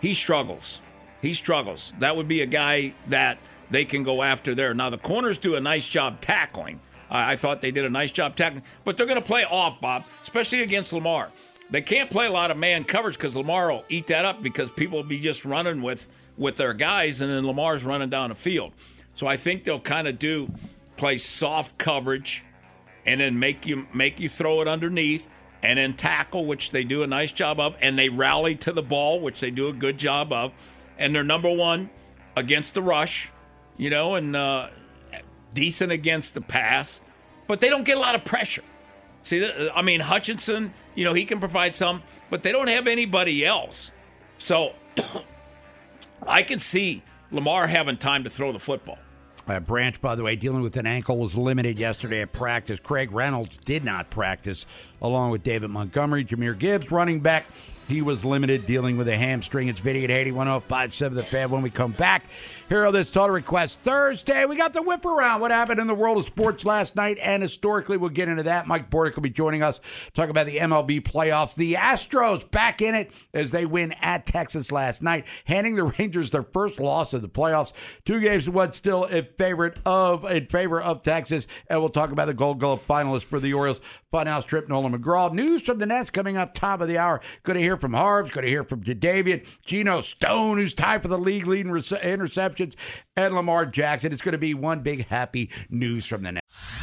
He 0.01 0.13
struggles. 0.13 0.79
He 1.21 1.33
struggles. 1.33 1.93
That 1.99 2.17
would 2.17 2.27
be 2.27 2.41
a 2.41 2.45
guy 2.45 2.93
that 3.07 3.37
they 3.71 3.85
can 3.85 4.03
go 4.03 4.21
after 4.21 4.53
there. 4.53 4.73
Now, 4.73 4.89
the 4.89 4.97
corners 4.97 5.37
do 5.37 5.55
a 5.55 5.61
nice 5.61 5.87
job 5.87 6.21
tackling. 6.21 6.79
I 7.09 7.35
thought 7.35 7.61
they 7.61 7.71
did 7.71 7.85
a 7.85 7.89
nice 7.89 8.11
job 8.11 8.35
tackling, 8.35 8.63
but 8.83 8.97
they're 8.97 9.05
going 9.05 9.21
to 9.21 9.25
play 9.25 9.45
off, 9.45 9.79
Bob, 9.79 10.03
especially 10.23 10.63
against 10.63 10.91
Lamar. 10.93 11.29
They 11.69 11.81
can't 11.81 12.09
play 12.09 12.25
a 12.25 12.31
lot 12.31 12.51
of 12.51 12.57
man 12.57 12.83
coverage 12.83 13.17
because 13.17 13.35
Lamar 13.35 13.71
will 13.71 13.85
eat 13.87 14.07
that 14.07 14.25
up 14.25 14.43
because 14.43 14.69
people 14.71 14.97
will 14.97 15.07
be 15.07 15.19
just 15.19 15.45
running 15.45 15.81
with, 15.81 16.07
with 16.37 16.55
their 16.57 16.73
guys, 16.73 17.21
and 17.21 17.31
then 17.31 17.45
Lamar's 17.45 17.83
running 17.83 18.09
down 18.09 18.29
the 18.29 18.35
field. 18.35 18.73
So 19.15 19.27
I 19.27 19.37
think 19.37 19.63
they'll 19.63 19.79
kind 19.79 20.07
of 20.07 20.19
do 20.19 20.51
play 20.97 21.17
soft 21.17 21.77
coverage 21.77 22.43
and 23.05 23.21
then 23.21 23.39
make 23.39 23.65
you 23.65 23.87
make 23.93 24.19
you 24.19 24.29
throw 24.29 24.61
it 24.61 24.67
underneath 24.67 25.27
and 25.61 25.79
then 25.79 25.93
tackle, 25.93 26.45
which 26.45 26.71
they 26.71 26.83
do 26.83 27.03
a 27.03 27.07
nice 27.07 27.31
job 27.31 27.59
of, 27.59 27.77
and 27.79 27.97
they 27.97 28.09
rally 28.09 28.53
to 28.53 28.73
the 28.73 28.81
ball, 28.81 29.21
which 29.21 29.39
they 29.39 29.49
do 29.49 29.69
a 29.69 29.73
good 29.73 29.97
job 29.97 30.33
of, 30.33 30.51
and 30.97 31.15
they're 31.15 31.23
number 31.23 31.49
one 31.49 31.89
against 32.35 32.73
the 32.73 32.81
rush, 32.81 33.31
you 33.77 33.89
know, 33.89 34.15
and 34.15 34.35
uh, 34.35 34.67
decent 35.53 35.91
against 35.91 36.33
the 36.33 36.41
pass, 36.41 36.99
but 37.47 37.61
they 37.61 37.69
don't 37.69 37.85
get 37.85 37.97
a 37.97 37.99
lot 37.99 38.13
of 38.13 38.25
pressure. 38.25 38.63
See, 39.23 39.49
I 39.73 39.81
mean 39.81 40.01
Hutchinson, 40.01 40.73
you 40.95 41.05
know, 41.05 41.13
he 41.13 41.23
can 41.23 41.39
provide 41.39 41.73
some, 41.73 42.03
but 42.29 42.43
they 42.43 42.51
don't 42.51 42.67
have 42.67 42.87
anybody 42.87 43.45
else. 43.45 43.91
So 44.37 44.73
I 46.27 46.43
can 46.43 46.59
see 46.59 47.03
Lamar 47.31 47.67
having 47.67 47.97
time 47.97 48.25
to 48.25 48.29
throw 48.29 48.51
the 48.51 48.59
football. 48.59 48.97
Uh, 49.45 49.59
Branch, 49.59 49.99
by 49.99 50.15
the 50.15 50.23
way, 50.23 50.37
dealing 50.37 50.61
with 50.61 50.77
an 50.77 50.87
ankle, 50.87 51.17
was 51.17 51.35
limited 51.35 51.77
yesterday 51.77 52.21
at 52.21 52.31
practice. 52.31 52.79
Craig 52.79 53.11
Reynolds 53.11 53.57
did 53.57 53.83
not 53.83 54.09
practice, 54.09 54.65
along 55.01 55.31
with 55.31 55.43
David 55.43 55.69
Montgomery. 55.69 56.23
Jahmyr 56.23 56.57
Gibbs, 56.57 56.91
running 56.91 57.19
back, 57.19 57.45
he 57.89 58.01
was 58.01 58.23
limited 58.23 58.65
dealing 58.65 58.97
with 58.97 59.09
a 59.09 59.17
hamstring. 59.17 59.67
It's 59.67 59.79
Vinny 59.79 60.05
at 60.05 60.11
81057 60.11 61.15
The 61.17 61.23
Fan. 61.23 61.49
When 61.49 61.61
we 61.61 61.69
come 61.69 61.91
back, 61.91 62.23
on 62.73 62.91
this 62.91 63.11
Total 63.11 63.29
Request 63.29 63.81
Thursday, 63.81 64.45
we 64.45 64.55
got 64.55 64.73
the 64.73 64.81
whip 64.81 65.05
around. 65.05 65.41
What 65.41 65.51
happened 65.51 65.79
in 65.79 65.85
the 65.85 65.93
world 65.93 66.17
of 66.17 66.25
sports 66.25 66.65
last 66.65 66.95
night 66.95 67.19
and 67.21 67.43
historically, 67.43 67.97
we'll 67.97 68.09
get 68.09 68.29
into 68.29 68.41
that. 68.43 68.65
Mike 68.65 68.89
Bordick 68.89 69.15
will 69.15 69.21
be 69.21 69.29
joining 69.29 69.61
us, 69.61 69.79
talk 70.15 70.27
about 70.27 70.47
the 70.47 70.57
MLB 70.57 71.01
playoffs. 71.01 71.53
The 71.53 71.75
Astros 71.75 72.49
back 72.49 72.81
in 72.81 72.95
it 72.95 73.11
as 73.31 73.51
they 73.51 73.67
win 73.67 73.91
at 74.01 74.25
Texas 74.25 74.71
last 74.71 75.03
night, 75.03 75.25
handing 75.45 75.75
the 75.75 75.83
Rangers 75.83 76.31
their 76.31 76.41
first 76.41 76.79
loss 76.79 77.13
of 77.13 77.21
the 77.21 77.29
playoffs. 77.29 77.73
Two 78.05 78.19
games 78.19 78.45
to 78.45 78.51
one 78.51 78.73
still 78.73 79.03
in 79.03 79.27
favorite 79.37 79.77
of 79.85 80.25
in 80.25 80.47
favor 80.47 80.81
of 80.81 81.03
Texas. 81.03 81.45
And 81.67 81.79
we'll 81.79 81.89
talk 81.89 82.11
about 82.11 82.25
the 82.25 82.33
Gold 82.33 82.59
Glove 82.59 82.81
finalists 82.87 83.23
for 83.23 83.39
the 83.39 83.53
Orioles. 83.53 83.81
Funhouse 84.13 84.45
trip, 84.45 84.69
Nolan 84.69 84.95
McGraw. 84.95 85.33
News 85.33 85.63
from 85.63 85.79
the 85.79 85.87
Nest 85.87 86.13
coming 86.13 86.37
up 86.37 86.53
top 86.53 86.81
of 86.81 86.87
the 86.87 86.99
hour. 86.99 87.19
Good 87.41 87.53
to 87.53 87.59
hear 87.59 87.77
from 87.77 87.93
Harbs. 87.93 88.29
Good 88.29 88.43
to 88.43 88.47
hear 88.47 88.63
from 88.63 88.83
Jadeveon. 88.83 89.43
Geno 89.65 90.01
Stone, 90.01 90.59
who's 90.59 90.75
tied 90.75 91.01
for 91.01 91.07
the 91.07 91.17
league 91.17 91.47
leading 91.47 91.71
rece- 91.71 92.03
and 93.15 93.35
Lamar 93.35 93.65
Jackson. 93.65 94.11
It's 94.11 94.21
going 94.21 94.33
to 94.33 94.37
be 94.37 94.53
one 94.53 94.81
big 94.81 95.07
happy 95.07 95.49
news 95.69 96.05
from 96.05 96.23
the 96.23 96.33
Nest. 96.33 96.82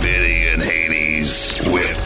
Vinny 0.00 0.48
and 0.48 0.62
Hades 0.62 1.60
with, 1.72 2.00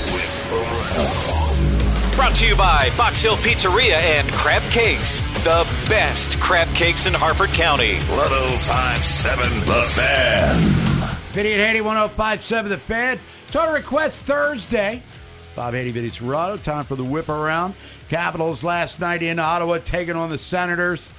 Brought 2.16 2.34
to 2.36 2.46
you 2.46 2.56
by 2.56 2.90
Box 2.96 3.22
Hill 3.22 3.36
Pizzeria 3.36 3.94
and 3.94 4.30
Crab 4.32 4.62
Cakes, 4.72 5.20
the 5.44 5.66
best 5.88 6.38
crab 6.40 6.68
cakes 6.74 7.06
in 7.06 7.14
Harford 7.14 7.50
County. 7.50 7.94
1057 8.10 9.60
The 9.60 9.82
Fan. 9.94 10.62
Vinny 11.32 11.52
and 11.52 11.60
Haney, 11.62 11.80
1057 11.80 12.70
The 12.70 12.78
Fan. 12.78 13.20
Total 13.48 13.74
Request 13.74 14.24
Thursday. 14.24 15.02
Bob 15.54 15.74
Haney, 15.74 15.90
Vinny 15.90 16.10
Cerrato. 16.10 16.60
Time 16.60 16.84
for 16.84 16.96
the 16.96 17.04
whip 17.04 17.28
around. 17.28 17.74
Capitals 18.08 18.62
last 18.64 19.00
night 19.00 19.22
in 19.22 19.38
Ottawa 19.38 19.78
taking 19.78 20.16
on 20.16 20.28
the 20.28 20.38
Senators. 20.38 21.10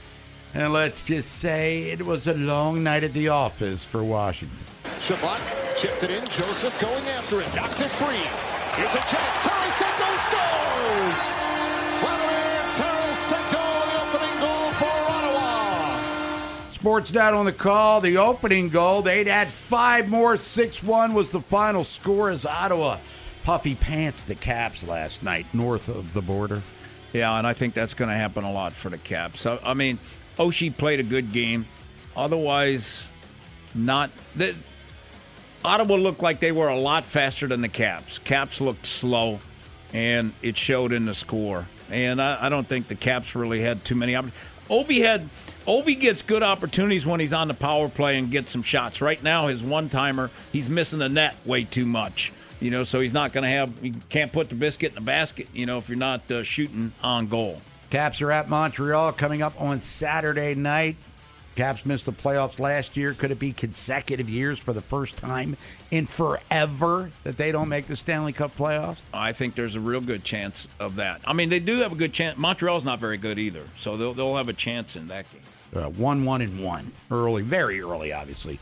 And 0.54 0.74
let's 0.74 1.06
just 1.06 1.32
say 1.32 1.84
it 1.92 2.06
was 2.06 2.28
a 2.28 2.34
long 2.34 2.84
night 2.84 3.04
at 3.04 3.14
the 3.14 3.30
office 3.30 3.86
for 3.86 4.04
Washington. 4.04 4.58
Chabot 5.00 5.40
chipped 5.76 6.04
it 6.04 6.12
in. 6.12 6.26
Joseph 6.26 6.78
going 6.80 7.04
after 7.08 7.42
it. 7.42 7.48
Knocked 7.56 7.80
it 7.82 7.92
free. 7.92 8.24
Here's 8.76 8.94
a 8.94 9.04
chance. 9.08 9.38
Tarasenko 9.46 10.10
scores! 10.28 11.20
Vladimir 12.00 12.62
Tarasenko, 12.76 13.64
the 13.90 13.98
opening 14.04 14.40
goal 14.40 14.72
for 14.74 15.12
Ottawa. 15.12 16.70
Sports 16.72 17.14
Night 17.14 17.34
on 17.34 17.46
the 17.46 17.54
call. 17.54 18.02
The 18.02 18.18
opening 18.18 18.70
goal. 18.70 19.02
They'd 19.02 19.28
add 19.28 19.48
five 19.48 20.10
more. 20.10 20.38
6 20.38 20.84
1 20.84 21.14
was 21.14 21.32
the 21.32 21.42
final 21.42 21.84
score 21.84 22.30
as 22.30 22.46
Ottawa 22.46 23.00
puffy 23.44 23.74
pants 23.74 24.24
the 24.24 24.36
Caps 24.36 24.84
last 24.84 25.24
night 25.24 25.46
north 25.54 25.90
of 25.90 26.14
the 26.14 26.22
border. 26.22 26.62
Yeah, 27.14 27.36
and 27.38 27.48
I 27.48 27.54
think 27.54 27.74
that's 27.74 27.96
going 27.96 28.10
to 28.10 28.16
happen 28.16 28.44
a 28.44 28.52
lot 28.52 28.74
for 28.74 28.90
the 28.90 28.98
Caps. 29.00 29.42
So, 29.42 29.60
I 29.64 29.74
mean, 29.74 29.98
Oshie 30.38 30.76
played 30.76 31.00
a 31.00 31.04
good 31.04 31.32
game. 31.32 31.66
Otherwise, 32.16 33.06
not. 33.74 34.12
The, 34.36 34.56
Ottawa 35.64 35.96
looked 35.96 36.22
like 36.22 36.40
they 36.40 36.52
were 36.52 36.70
a 36.70 36.78
lot 36.78 37.04
faster 37.04 37.48
than 37.48 37.62
the 37.62 37.68
Caps. 37.68 38.20
Caps 38.20 38.62
looked 38.62 38.86
slow, 38.86 39.40
and 39.94 40.34
it 40.42 40.58
showed 40.58 40.94
in 40.94 41.06
the 41.06 41.14
score. 41.14 41.68
And 41.92 42.22
I, 42.22 42.46
I 42.46 42.50
don't 42.50 42.68
think 42.68 42.88
the 42.88 42.96
Caps 42.96 43.36
really 43.36 43.62
had 43.62 43.84
too 43.84 43.96
many 43.96 44.16
opportunities. 44.16 44.40
Ovi 44.70 45.02
had 45.02 45.30
Ovi 45.66 46.00
gets 46.00 46.22
good 46.22 46.44
opportunities 46.44 47.06
when 47.06 47.20
he's 47.20 47.34
on 47.34 47.48
the 47.48 47.54
power 47.54 47.90
play 47.90 48.18
and 48.18 48.32
gets 48.32 48.52
some 48.52 48.64
shots. 48.64 49.02
Right 49.02 49.22
now, 49.22 49.48
his 49.48 49.62
one 49.62 49.90
timer, 49.90 50.32
he's 50.52 50.70
missing 50.70 51.00
the 51.00 51.10
net 51.10 51.36
way 51.46 51.64
too 51.64 51.86
much. 51.86 52.32
You 52.60 52.72
know, 52.72 52.84
so 52.84 53.00
he's 53.00 53.14
not 53.14 53.34
going 53.34 53.44
to 53.44 53.50
have. 53.50 53.72
You 53.84 53.94
can't 54.10 54.32
put 54.32 54.50
the 54.50 54.56
biscuit 54.56 54.90
in 54.90 54.96
the 54.96 55.02
basket. 55.02 55.48
You 55.54 55.66
know, 55.66 55.78
if 55.78 55.90
you're 55.90 55.98
not 55.98 56.30
uh, 56.32 56.44
shooting 56.44 56.94
on 57.02 57.28
goal. 57.28 57.62
Caps 57.90 58.22
are 58.22 58.32
at 58.32 58.50
Montreal 58.50 59.14
coming 59.14 59.42
up 59.42 59.60
on 59.60 59.82
Saturday 59.82 60.54
night. 60.56 60.96
Caps 61.60 61.86
missed 61.86 62.06
the 62.06 62.14
playoffs 62.14 62.58
last 62.58 62.96
year. 62.96 63.14
Could 63.14 63.32
it 63.32 63.38
be 63.38 63.52
consecutive 63.52 64.30
years 64.30 64.60
for 64.60 64.72
the 64.72 64.82
first 64.82 65.18
time 65.18 65.58
in 65.92 66.06
forever 66.06 67.12
that 67.26 67.36
they 67.36 67.52
don't 67.52 67.68
make 67.68 67.86
the 67.86 67.98
Stanley 67.98 68.32
Cup 68.32 68.56
playoffs? 68.56 68.96
I 69.14 69.34
think 69.34 69.56
there's 69.56 69.76
a 69.76 69.82
real 69.82 70.00
good 70.00 70.24
chance 70.24 70.70
of 70.80 70.96
that. 70.96 71.20
I 71.26 71.34
mean, 71.34 71.50
they 71.50 71.60
do 71.60 71.80
have 71.80 71.92
a 71.92 71.96
good 71.96 72.14
chance. 72.14 72.38
Montreal's 72.38 72.86
not 72.86 73.00
very 73.00 73.18
good 73.18 73.38
either, 73.38 73.66
so 73.78 73.98
they'll, 73.98 74.14
they'll 74.14 74.38
have 74.38 74.48
a 74.48 74.54
chance 74.54 74.96
in 74.96 75.10
that 75.10 75.26
game. 75.34 75.84
Uh, 75.84 75.90
one, 75.90 76.24
one, 76.24 76.42
and 76.42 76.64
one. 76.64 76.94
Early, 77.12 77.42
very 77.42 77.82
early, 77.82 78.14
obviously, 78.14 78.58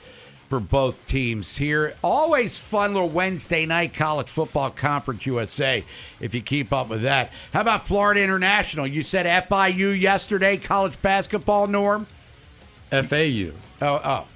for 0.49 0.59
both 0.59 1.05
teams 1.05 1.57
here. 1.57 1.93
Always 2.03 2.57
fun 2.57 2.95
little 2.95 3.09
Wednesday 3.09 3.67
night 3.67 3.93
college 3.93 4.27
football 4.27 4.71
conference 4.71 5.23
USA, 5.27 5.85
if 6.19 6.33
you 6.33 6.41
keep 6.41 6.73
up 6.73 6.89
with 6.89 7.03
that. 7.03 7.31
How 7.53 7.61
about 7.61 7.87
Florida 7.87 8.23
International? 8.23 8.87
You 8.87 9.03
said 9.03 9.27
FIU 9.47 10.01
yesterday, 10.01 10.57
college 10.57 10.99
basketball, 11.03 11.67
Norm? 11.67 12.07
FAU. 12.91 13.51
Oh, 13.81 14.01
oh. 14.03 14.27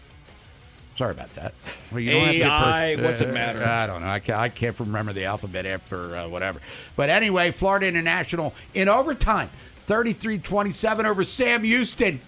Sorry 0.97 1.11
about 1.11 1.33
that. 1.35 1.53
Well, 1.91 1.99
you 1.99 2.11
don't 2.11 2.25
have 2.25 2.35
to 2.35 2.43
AI, 2.43 2.95
per- 2.97 3.03
what's 3.03 3.21
it 3.21 3.29
uh, 3.29 3.33
matter? 3.33 3.63
I 3.63 3.87
don't 3.87 4.01
know. 4.01 4.07
I 4.07 4.19
can't, 4.19 4.39
I 4.39 4.49
can't 4.49 4.79
remember 4.79 5.13
the 5.13 5.25
alphabet 5.25 5.65
after 5.65 6.15
uh, 6.15 6.27
whatever. 6.27 6.59
But 6.95 7.09
anyway, 7.09 7.51
Florida 7.51 7.87
International 7.87 8.53
in 8.73 8.87
overtime, 8.89 9.49
33-27 9.87 11.05
over 11.05 11.23
Sam 11.23 11.63
Houston. 11.63 12.21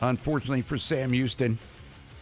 Unfortunately 0.00 0.62
for 0.62 0.78
Sam 0.78 1.12
Houston, 1.12 1.58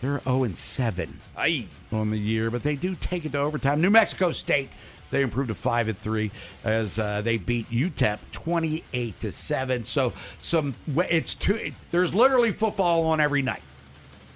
they're 0.00 0.21
0 0.25 0.52
7 0.54 1.21
Aye. 1.37 1.66
on 1.92 2.11
the 2.11 2.18
year, 2.18 2.50
but 2.50 2.62
they 2.62 2.75
do 2.76 2.95
take 2.97 3.25
it 3.25 3.33
to 3.33 3.38
overtime. 3.38 3.80
New 3.80 3.90
Mexico 3.90 4.30
State, 4.33 4.68
they 5.11 5.23
improved 5.23 5.49
to 5.49 5.55
five 5.55 5.88
and 5.88 5.99
three 5.99 6.31
as 6.65 6.99
uh, 6.99 7.23
they 7.23 7.37
beat 7.37 7.71
UTEP 7.71 8.19
twenty 8.33 8.85
eight 8.93 9.19
to 9.21 9.33
seven. 9.33 9.85
So 9.85 10.12
some 10.41 10.75
it's 10.97 11.35
two. 11.35 11.73
There's 11.91 12.15
literally 12.15 12.53
football 12.53 13.07
on 13.07 13.21
every 13.21 13.43
night. 13.43 13.62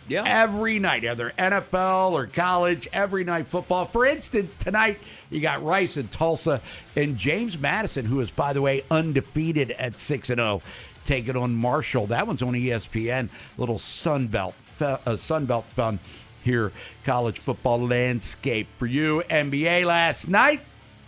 Yeah. 0.09 0.25
Every 0.27 0.79
night, 0.79 1.05
either 1.05 1.33
NFL 1.39 2.13
or 2.13 2.27
college, 2.27 2.89
every 2.93 3.25
night 3.25 3.47
football. 3.47 3.87
For 3.87 4.05
instance, 4.05 4.55
tonight 4.57 4.99
you 5.31 5.41
got 5.41 5.63
Rice 5.65 5.97
and 5.97 6.11
Tulsa 6.11 6.61
and 6.97 7.17
James 7.17 7.57
Madison, 7.57 8.07
who 8.07 8.21
is, 8.21 8.31
by 8.31 8.53
the 8.53 8.61
way, 8.61 8.83
undefeated 8.91 9.71
at 9.73 10.01
6 10.01 10.31
and 10.31 10.39
0, 10.39 10.61
taking 11.05 11.37
on 11.37 11.55
Marshall. 11.55 12.09
That 12.09 12.27
one's 12.27 12.43
on 12.43 12.53
ESPN. 12.55 13.29
Little 13.57 13.79
Sun 13.79 14.27
Belt, 14.27 14.55
uh, 14.81 15.17
Sun 15.17 15.47
Belt 15.47 15.67
fun 15.77 16.01
here, 16.43 16.73
college 17.05 17.39
football 17.39 17.87
landscape 17.87 18.69
for 18.77 18.87
you. 18.87 19.23
NBA 19.29 19.85
last 19.85 20.29
night, 20.29 20.61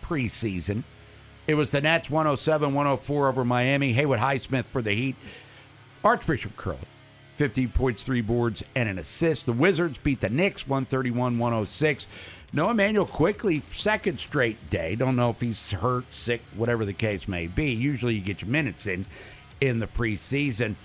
preseason. 0.02 0.84
It 1.46 1.54
was 1.54 1.70
the 1.70 1.80
Nets 1.80 2.08
107 2.08 2.72
104 2.72 3.28
over 3.28 3.44
Miami. 3.44 3.92
Haywood 3.92 4.18
Highsmith 4.18 4.64
for 4.66 4.80
the 4.80 4.94
Heat. 4.94 5.16
Archbishop 6.02 6.56
Curley, 6.56 6.78
15 7.36 7.70
points, 7.70 8.02
three 8.02 8.20
boards, 8.20 8.62
and 8.74 8.88
an 8.88 8.98
assist. 8.98 9.46
The 9.46 9.52
Wizards 9.52 9.98
beat 10.02 10.20
the 10.20 10.28
Knicks 10.28 10.66
131 10.66 11.38
106. 11.38 12.06
No 12.52 12.70
Immanuel 12.70 13.06
Quickley, 13.06 13.62
second 13.72 14.20
straight 14.20 14.70
day. 14.70 14.94
Don't 14.94 15.16
know 15.16 15.30
if 15.30 15.40
he's 15.40 15.72
hurt, 15.72 16.04
sick, 16.12 16.40
whatever 16.54 16.84
the 16.84 16.92
case 16.92 17.26
may 17.26 17.46
be. 17.46 17.72
Usually 17.72 18.14
you 18.14 18.20
get 18.20 18.42
your 18.42 18.50
minutes 18.50 18.86
in 18.86 19.06
in 19.60 19.80
the 19.80 19.86
preseason. 19.86 20.76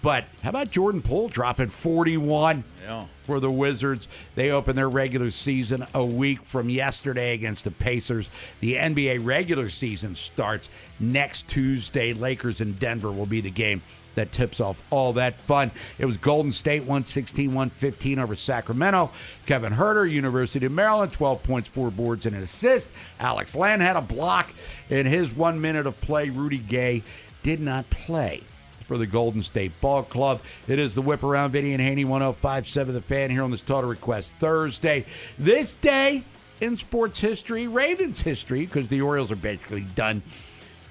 But 0.00 0.26
how 0.42 0.50
about 0.50 0.70
Jordan 0.70 1.02
Poole 1.02 1.28
dropping 1.28 1.68
41 1.70 2.62
Yeah. 2.82 3.06
for 3.24 3.40
the 3.40 3.50
Wizards? 3.50 4.06
They 4.36 4.50
open 4.50 4.76
their 4.76 4.88
regular 4.88 5.30
season 5.32 5.86
a 5.92 6.04
week 6.04 6.44
from 6.44 6.70
yesterday 6.70 7.34
against 7.34 7.64
the 7.64 7.72
Pacers. 7.72 8.28
The 8.60 8.76
NBA 8.76 9.18
regular 9.18 9.68
season 9.68 10.14
starts 10.14 10.68
next 11.00 11.48
Tuesday. 11.48 12.12
Lakers 12.12 12.60
and 12.60 12.78
Denver 12.78 13.10
will 13.10 13.26
be 13.26 13.40
the 13.40 13.50
game 13.50 13.82
that 14.14 14.30
tips 14.32 14.60
off 14.60 14.82
all 14.90 15.12
that 15.14 15.40
fun. 15.40 15.70
It 15.98 16.06
was 16.06 16.16
Golden 16.16 16.52
State 16.52 16.80
116 16.82 17.48
115 17.52 18.18
over 18.20 18.36
Sacramento. 18.36 19.10
Kevin 19.46 19.72
Huerter, 19.74 20.08
University 20.10 20.64
of 20.66 20.72
Maryland, 20.72 21.12
12 21.12 21.42
points, 21.42 21.68
four 21.68 21.90
boards, 21.90 22.24
and 22.24 22.36
an 22.36 22.42
assist. 22.42 22.88
Alex 23.18 23.54
Len 23.56 23.80
had 23.80 23.96
a 23.96 24.00
block 24.00 24.52
in 24.90 25.06
his 25.06 25.30
one 25.32 25.60
minute 25.60 25.86
of 25.88 26.00
play. 26.00 26.30
Rudy 26.30 26.58
Gay 26.58 27.02
did 27.42 27.60
not 27.60 27.90
play. 27.90 28.42
For 28.88 28.96
the 28.96 29.06
Golden 29.06 29.42
State 29.42 29.78
Ball 29.82 30.02
Club. 30.02 30.40
It 30.66 30.78
is 30.78 30.94
the 30.94 31.02
Whip 31.02 31.22
Around 31.22 31.50
Vinny 31.50 31.74
and 31.74 31.82
Haney 31.82 32.06
1057 32.06 32.94
The 32.94 33.02
Fan 33.02 33.30
here 33.30 33.42
on 33.42 33.50
this 33.50 33.60
Total 33.60 33.88
Request 33.88 34.36
Thursday. 34.40 35.04
This 35.38 35.74
day 35.74 36.24
in 36.62 36.78
sports 36.78 37.20
history, 37.20 37.68
Ravens 37.68 38.22
history, 38.22 38.64
because 38.64 38.88
the 38.88 39.02
Orioles 39.02 39.30
are 39.30 39.36
basically 39.36 39.82
done. 39.82 40.22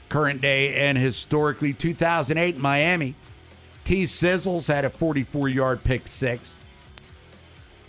Current 0.09 0.41
day 0.41 0.75
and 0.75 0.95
historically, 0.95 1.73
2008 1.73 2.57
Miami. 2.57 3.15
T. 3.83 4.03
Sizzles 4.03 4.67
had 4.67 4.85
a 4.85 4.91
44 4.91 5.49
yard 5.49 5.83
pick 5.83 6.07
six. 6.07 6.53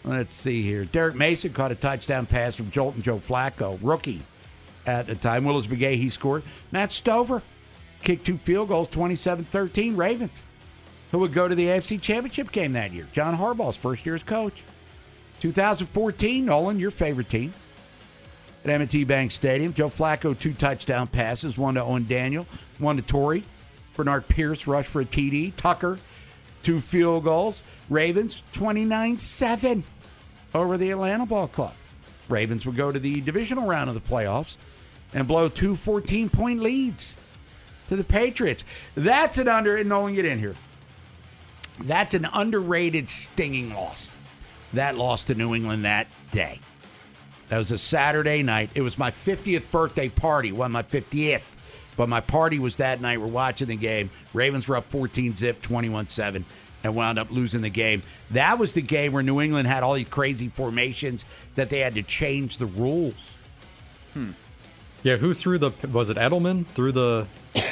Let's 0.05 0.35
see 0.35 0.63
here. 0.63 0.87
Derrick 0.87 1.17
Mason 1.17 1.53
caught 1.53 1.71
a 1.71 1.75
touchdown 1.75 2.25
pass 2.25 2.57
from 2.57 2.71
Jolton 2.71 3.03
Joe 3.03 3.19
Flacco, 3.19 3.79
rookie 3.83 4.23
at 4.87 5.07
the 5.07 5.17
time. 5.17 5.45
Willis 5.45 5.67
McGahee, 5.67 5.97
he 5.97 6.09
scored. 6.09 6.45
Matt 6.73 6.93
Stover 6.93 7.43
kicked 8.03 8.27
two 8.27 8.39
field 8.39 8.69
goals, 8.69 8.89
27 8.89 9.45
13 9.45 9.97
Ravens, 9.97 10.33
who 11.11 11.19
would 11.19 11.33
go 11.33 11.49
to 11.49 11.55
the 11.55 11.67
AFC 11.67 12.01
Championship 12.01 12.53
game 12.53 12.73
that 12.73 12.93
year. 12.93 13.07
John 13.13 13.37
Harbaugh's 13.37 13.77
first 13.77 14.05
year 14.07 14.15
as 14.15 14.23
coach. 14.23 14.63
2014, 15.41 16.45
Nolan, 16.45 16.79
your 16.79 16.91
favorite 16.91 17.29
team. 17.29 17.53
At 18.65 18.71
M&T 18.71 19.05
Bank 19.05 19.31
Stadium, 19.31 19.73
Joe 19.73 19.89
Flacco, 19.89 20.39
two 20.39 20.53
touchdown 20.53 21.07
passes, 21.07 21.57
one 21.57 21.75
to 21.75 21.83
Owen 21.83 22.07
Daniel, 22.09 22.47
one 22.79 22.97
to 22.97 23.03
Torrey. 23.03 23.45
Bernard 23.95 24.27
Pierce 24.29 24.67
rushed 24.67 24.89
for 24.89 25.01
a 25.01 25.05
TD. 25.05 25.53
Tucker, 25.57 25.99
two 26.63 26.81
field 26.81 27.25
goals. 27.25 27.63
Ravens, 27.89 28.43
29 28.53 29.19
7 29.19 29.85
over 30.55 30.77
the 30.77 30.91
Atlanta 30.91 31.25
Ball 31.25 31.49
Club. 31.49 31.73
Ravens 32.29 32.67
would 32.67 32.77
go 32.77 32.93
to 32.93 32.99
the 32.99 33.21
divisional 33.21 33.67
round 33.67 33.89
of 33.89 33.95
the 33.95 34.01
playoffs 34.01 34.57
and 35.15 35.27
blow 35.27 35.49
two 35.49 35.75
14 35.75 36.29
point 36.29 36.61
leads 36.61 37.17
to 37.89 37.97
the 37.97 38.05
Patriots. 38.05 38.65
That's 38.95 39.39
an 39.39 39.49
under, 39.49 39.77
and 39.77 39.89
no 39.89 40.01
one 40.01 40.15
get 40.15 40.25
in 40.25 40.39
here. 40.39 40.55
That's 41.81 42.15
an 42.15 42.27
underrated 42.33 43.09
stinging 43.09 43.75
loss. 43.75 44.13
That 44.73 44.97
loss 44.97 45.25
to 45.25 45.35
New 45.35 45.55
England 45.55 45.85
that 45.85 46.07
day. 46.31 46.61
That 47.49 47.59
was 47.59 47.71
a 47.71 47.79
Saturday 47.79 48.43
night. 48.43 48.71
It 48.75 48.83
was 48.83 48.99
my 48.99 49.11
50th 49.11 49.71
birthday 49.71 50.09
party, 50.09 50.53
well, 50.53 50.69
my 50.69 50.83
50th. 50.83 51.55
But 51.97 52.09
my 52.09 52.21
party 52.21 52.59
was 52.59 52.77
that 52.77 53.01
night. 53.01 53.21
We're 53.21 53.27
watching 53.27 53.69
the 53.69 53.77
game. 53.77 54.11
Ravens 54.33 54.69
were 54.69 54.77
up 54.77 54.89
14 54.91 55.37
zip, 55.37 55.61
21 55.63 56.11
7, 56.11 56.45
and 56.85 56.95
wound 56.95 57.19
up 57.19 57.31
losing 57.31 57.63
the 57.63 57.71
game. 57.71 58.03
That 58.31 58.59
was 58.59 58.75
the 58.75 58.83
game 58.83 59.13
where 59.13 59.23
New 59.23 59.41
England 59.41 59.67
had 59.67 59.83
all 59.83 59.95
these 59.95 60.09
crazy 60.09 60.49
formations 60.49 61.25
that 61.57 61.71
they 61.71 61.81
had 61.81 61.95
to 61.95 62.03
change 62.03 62.59
the 62.59 62.67
rules. 62.67 63.15
Hmm. 64.13 64.31
Yeah, 65.03 65.17
who 65.17 65.35
threw 65.35 65.59
the? 65.59 65.71
Was 65.93 66.11
it 66.11 66.17
Edelman 66.17 66.67
threw 66.67 66.93
the? 66.93 67.27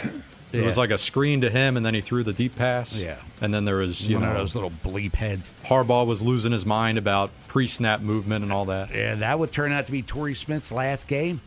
It 0.53 0.65
was 0.65 0.79
like 0.79 0.91
a 0.91 0.97
screen 0.97 1.43
to 1.43 1.51
him, 1.51 1.77
and 1.77 1.85
then 1.85 1.93
he 1.93 2.01
threw 2.01 2.23
the 2.23 2.33
deep 2.33 2.57
pass. 2.57 2.97
Yeah. 2.97 3.17
and 3.43 3.53
then 3.53 3.67
there 3.67 3.77
was 3.77 4.09
you 4.09 4.17
One 4.17 4.25
know 4.25 4.31
of 4.31 4.37
those 4.39 4.55
little 4.55 4.71
bleep 4.71 5.15
heads. 5.17 5.53
Harbaugh 5.67 6.07
was 6.07 6.23
losing 6.23 6.53
his 6.53 6.65
mind 6.65 6.97
about 6.97 7.31
pre-snap 7.49 8.01
movement 8.01 8.43
and 8.43 8.51
all 8.51 8.65
that. 8.67 8.95
Yeah, 8.95 9.17
that 9.17 9.39
would 9.39 9.53
turn 9.53 9.71
out 9.73 9.85
to 9.87 9.93
be 9.93 10.01
Torrey 10.03 10.35
Smith's 10.35 10.73
last 10.73 11.09
game 11.09 11.43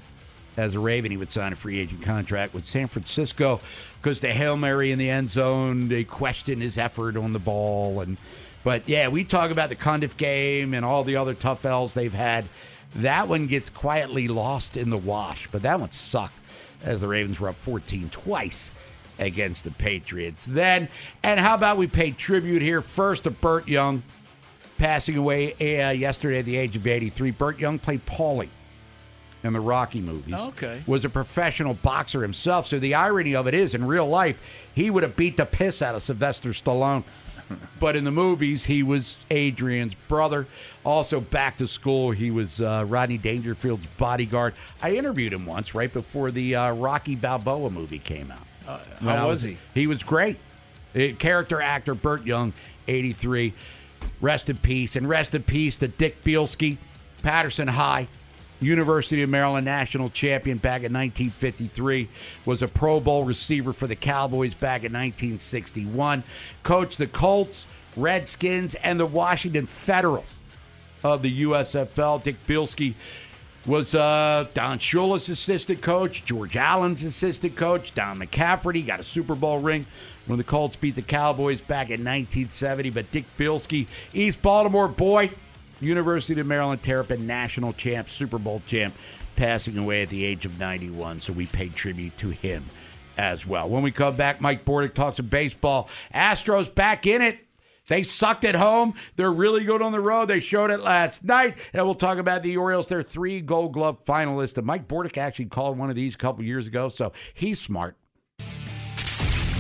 as 0.58 0.76
a 0.76 0.80
Raven. 0.80 1.10
He 1.10 1.18
would 1.18 1.32
sign 1.32 1.54
a 1.54 1.56
free 1.56 1.80
agent 1.80 2.04
contract 2.04 2.54
with 2.54 2.66
San 2.66 2.88
Francisco 2.88 3.62
because 4.00 4.22
the 4.22 4.32
Hail 4.32 4.58
Mary 4.58 4.92
in 4.92 5.00
the 5.00 5.10
end 5.10 5.32
zone, 5.32 5.88
they 5.88 6.04
questioned 6.04 6.62
his 6.62 6.78
effort 6.78 7.18
on 7.18 7.34
the 7.34 7.40
ball. 7.40 8.02
and 8.02 8.18
But 8.64 8.88
yeah, 8.88 9.08
we 9.08 9.24
talk 9.24 9.50
about 9.50 9.70
the 9.70 9.76
Cundiff 9.76 10.18
game 10.18 10.76
and 10.76 10.86
all 10.86 11.04
the 11.04 11.16
other 11.16 11.34
tough 11.34 11.66
L's 11.66 11.96
they've 11.96 12.14
had. 12.14 12.46
That 12.96 13.28
one 13.28 13.48
gets 13.48 13.70
quietly 13.70 14.28
lost 14.28 14.76
in 14.76 14.90
the 14.90 14.98
wash, 14.98 15.48
but 15.52 15.62
that 15.62 15.80
one 15.80 15.92
sucked 15.92 16.34
as 16.84 17.02
the 17.02 17.08
Ravens 17.08 17.40
were 17.40 17.50
up 17.50 17.56
14 17.58 18.10
twice 18.10 18.72
against 19.20 19.64
the 19.64 19.72
Patriots. 19.72 20.46
Then, 20.46 20.88
and 21.24 21.40
how 21.40 21.56
about 21.56 21.78
we 21.78 21.88
pay 21.88 22.12
tribute 22.12 22.62
here 22.62 22.82
first 22.82 23.24
to 23.24 23.32
Burt 23.32 23.68
Young, 23.68 24.04
passing 24.78 25.18
away 25.18 25.54
uh, 25.54 25.92
yesterday 25.92 26.40
at 26.40 26.46
the 26.46 26.56
age 26.56 26.76
of 26.76 26.88
83. 26.88 27.32
Burt 27.32 27.60
Young 27.60 27.80
played 27.80 28.06
Paulie 28.06 28.50
in 29.44 29.54
the 29.54 29.60
Rocky 29.60 30.00
movies. 30.00 30.36
Okay. 30.36 30.82
Was 30.88 31.06
a 31.06 31.10
professional 31.10 31.74
boxer 31.74 32.22
himself. 32.22 32.68
So 32.68 32.80
the 32.80 32.96
irony 32.96 33.36
of 33.36 33.48
it 33.48 33.54
is, 33.54 33.74
in 33.74 33.86
real 33.86 34.08
life, 34.08 34.42
he 34.74 34.90
would 34.90 35.04
have 35.04 35.16
beat 35.16 35.38
the 35.38 35.46
piss 35.46 35.82
out 35.82 35.96
of 35.96 36.04
Sylvester 36.04 36.50
Stallone. 36.50 37.04
But 37.80 37.96
in 37.96 38.04
the 38.04 38.12
movies, 38.12 38.66
he 38.66 38.84
was 38.84 39.16
Adrian's 39.32 39.96
brother. 40.08 40.48
Also, 40.84 41.20
back 41.20 41.58
to 41.58 41.68
school, 41.68 42.12
he 42.12 42.32
was 42.32 42.62
uh, 42.62 42.86
Rodney 42.88 43.18
Dangerfield's 43.18 43.86
bodyguard. 43.98 44.54
I 44.82 44.94
interviewed 44.94 45.34
him 45.34 45.46
once 45.46 45.74
right 45.74 45.92
before 45.92 46.32
the 46.32 46.56
uh, 46.56 46.72
Rocky 46.74 47.16
Balboa 47.16 47.70
movie 47.70 48.00
came 48.00 48.32
out. 48.32 48.46
When 49.00 49.16
how 49.16 49.26
I 49.26 49.28
was 49.28 49.44
he? 49.44 49.58
He 49.74 49.88
was 49.88 50.04
great. 50.04 50.38
Uh, 50.96 51.14
character 51.18 51.62
actor 51.62 51.96
Burt 51.96 52.26
Young, 52.26 52.54
83. 52.88 53.54
Rest 54.22 54.50
in 54.50 54.58
peace. 54.58 54.96
And 54.96 55.08
rest 55.08 55.34
in 55.34 55.44
peace 55.44 55.78
to 55.78 55.88
Dick 55.88 56.24
Bielski, 56.24 56.78
Patterson 57.24 57.68
High, 57.68 58.08
University 58.60 59.22
of 59.22 59.30
Maryland 59.30 59.66
national 59.66 60.10
champion 60.10 60.58
back 60.58 60.84
in 60.84 60.94
1953. 60.94 62.10
Was 62.46 62.62
a 62.62 62.68
Pro 62.68 63.00
Bowl 63.00 63.24
receiver 63.24 63.74
for 63.74 63.88
the 63.88 63.96
Cowboys 63.96 64.54
back 64.54 64.84
in 64.84 64.94
1961. 64.94 66.24
Coached 66.64 66.98
the 66.98 67.08
Colts, 67.08 67.66
Redskins, 67.96 68.76
and 68.76 69.00
the 69.00 69.06
Washington 69.06 69.66
Federals 69.66 70.26
of 71.04 71.22
the 71.22 71.44
USFL. 71.44 72.22
Dick 72.22 72.36
Bielski 72.48 72.96
was 73.66 73.94
uh, 73.94 74.48
Don 74.54 74.80
Shula's 74.80 75.30
assistant 75.30 75.82
coach, 75.82 76.26
George 76.26 76.56
Allen's 76.56 77.04
assistant 77.04 77.56
coach, 77.56 77.94
Don 77.94 78.20
McCafferty 78.20 78.86
got 78.86 79.00
a 79.00 79.04
Super 79.04 79.36
Bowl 79.36 79.60
ring 79.60 79.86
when 80.26 80.38
the 80.38 80.44
Colts 80.44 80.76
beat 80.76 80.96
the 80.96 81.02
Cowboys 81.02 81.62
back 81.62 81.88
in 81.88 82.02
1970. 82.02 82.90
But 82.90 83.12
Dick 83.12 83.26
Bielski, 83.38 83.88
East 84.14 84.42
Baltimore 84.42 84.88
boy, 84.88 85.32
University 85.82 86.40
of 86.40 86.48
Maryland 86.48 86.84
Terrapin 86.84 87.26
national 87.26 87.74
champ, 87.74 88.10
Super 88.10 88.38
Bowl 88.38 88.62
champ, 88.68 88.94
passing 89.36 89.78
away 89.78 90.04
at 90.04 90.10
the 90.10 90.26
age 90.26 90.46
of 90.46 90.60
91. 90.60 91.22
So 91.22 91.34
we 91.34 91.46
paid 91.46 91.76
tribute 91.76 92.18
to 92.18 92.30
him 92.30 92.66
as 93.18 93.46
well. 93.46 93.68
When 93.70 93.84
we 93.84 93.92
come 93.92 94.16
back, 94.16 94.42
Mike 94.42 94.66
Bordick 94.66 94.94
talks 94.94 95.18
some 95.18 95.28
baseball. 95.28 95.90
Astros 96.14 96.74
back 96.74 97.06
in 97.06 97.22
it. 97.22 97.40
They 97.90 98.04
sucked 98.04 98.46
at 98.46 98.56
home. 98.56 98.94
They're 99.16 99.32
really 99.32 99.66
good 99.66 99.82
on 99.82 99.92
the 99.92 100.00
road. 100.00 100.28
They 100.28 100.40
showed 100.40 100.70
it 100.70 100.80
last 100.80 101.24
night. 101.24 101.58
And 101.74 101.84
we'll 101.86 101.96
talk 101.96 102.20
about 102.20 102.44
the 102.44 102.56
Orioles. 102.56 102.88
They're 102.88 103.02
three 103.02 103.42
Gold 103.42 103.74
Glove 103.74 104.06
finalists. 104.06 104.58
And 104.58 104.68
Mike 104.68 104.88
Bordick 104.88 105.18
actually 105.18 105.46
called 105.46 105.78
one 105.78 105.90
of 105.90 105.96
these 105.96 106.14
a 106.14 106.18
couple 106.18 106.44
years 106.44 106.68
ago, 106.68 106.90
so 106.90 107.12
he's 107.34 107.60
smart. 107.60 107.98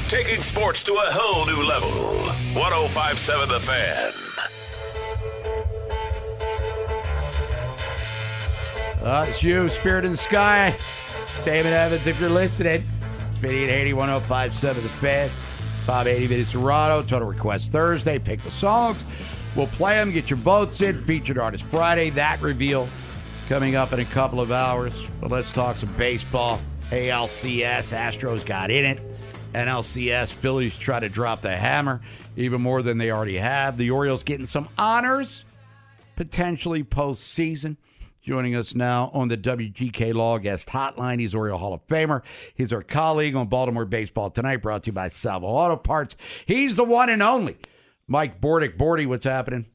Taking 0.08 0.41
sports 0.41 0.84
to 0.84 0.93
a 0.93 1.12
whole 1.12 1.45
new 1.45 1.63
level. 1.67 1.89
1057 2.53 3.49
The 3.49 3.60
Fan. 3.60 4.28
Uh, 9.10 9.26
it's 9.28 9.41
you, 9.41 9.67
Spirit 9.69 10.06
in 10.06 10.12
the 10.12 10.17
Sky. 10.17 10.78
Damon 11.43 11.74
Evans, 11.74 12.06
if 12.06 12.19
you're 12.19 12.30
listening. 12.30 12.88
It's 13.32 13.39
Vinny 13.39 13.63
at 13.63 13.72
81057 13.72 14.84
The 14.84 14.89
Fan. 15.00 15.32
Bob 15.88 16.06
80 16.06 16.28
Vinny 16.28 16.43
Cerrato. 16.45 17.08
Total 17.08 17.28
Request 17.28 17.72
Thursday. 17.72 18.19
Pick 18.19 18.41
the 18.41 18.52
songs. 18.52 19.04
We'll 19.56 19.65
play 19.65 19.95
them. 19.95 20.12
Get 20.12 20.30
your 20.30 20.38
votes 20.38 20.82
in. 20.82 21.04
Featured 21.06 21.39
Artist 21.39 21.65
Friday. 21.65 22.12
That 22.12 22.39
reveal 22.39 22.88
coming 23.48 23.76
up 23.76 23.93
in 23.93 24.00
a 24.00 24.06
couple 24.06 24.39
of 24.39 24.52
hours. 24.52 24.93
But 25.19 25.32
let's 25.32 25.52
talk 25.52 25.78
some 25.78 25.91
baseball. 25.93 26.62
ALCS. 26.91 27.91
Astros 27.91 28.45
got 28.45 28.69
in 28.69 28.86
it. 28.86 29.02
NLCS. 29.54 30.34
Phillies 30.34 30.76
try 30.76 31.00
to 31.00 31.10
drop 31.10 31.41
the 31.41 31.58
hammer 31.58 32.00
even 32.38 32.62
more 32.62 32.84
than 32.84 33.00
they 33.00 33.10
already 33.10 33.38
have. 33.38 33.76
The 33.76 33.89
Orioles 33.89 34.22
getting 34.22 34.45
some 34.45 34.69
honors 34.78 35.45
potentially 36.15 36.84
postseason. 36.84 37.78
Joining 38.21 38.53
us 38.53 38.75
now 38.75 39.10
on 39.13 39.29
the 39.29 39.38
WGK 39.38 40.13
Law 40.13 40.38
Guest 40.39 40.67
Hotline, 40.67 41.21
he's 41.21 41.34
Oriole 41.34 41.58
Hall 41.58 41.73
of 41.73 41.88
Famer. 41.88 42.21
He's 42.53 42.73
our 42.73 42.82
colleague 42.82 43.34
on 43.34 43.47
Baltimore 43.47 43.86
Baseball 43.86 44.29
Tonight, 44.29 44.58
brought 44.58 44.84
to 44.84 44.88
you 44.88 44.93
by 44.93 45.08
Salvo 45.08 45.47
Auto 45.47 45.77
Parts. 45.77 46.17
He's 46.45 46.75
the 46.75 46.84
one 46.84 47.10
and 47.10 47.23
only 47.23 47.58
Mike 48.08 48.41
Bordick. 48.41 48.77
Bordy, 48.77 49.08
what's 49.08 49.23
happening? 49.23 49.67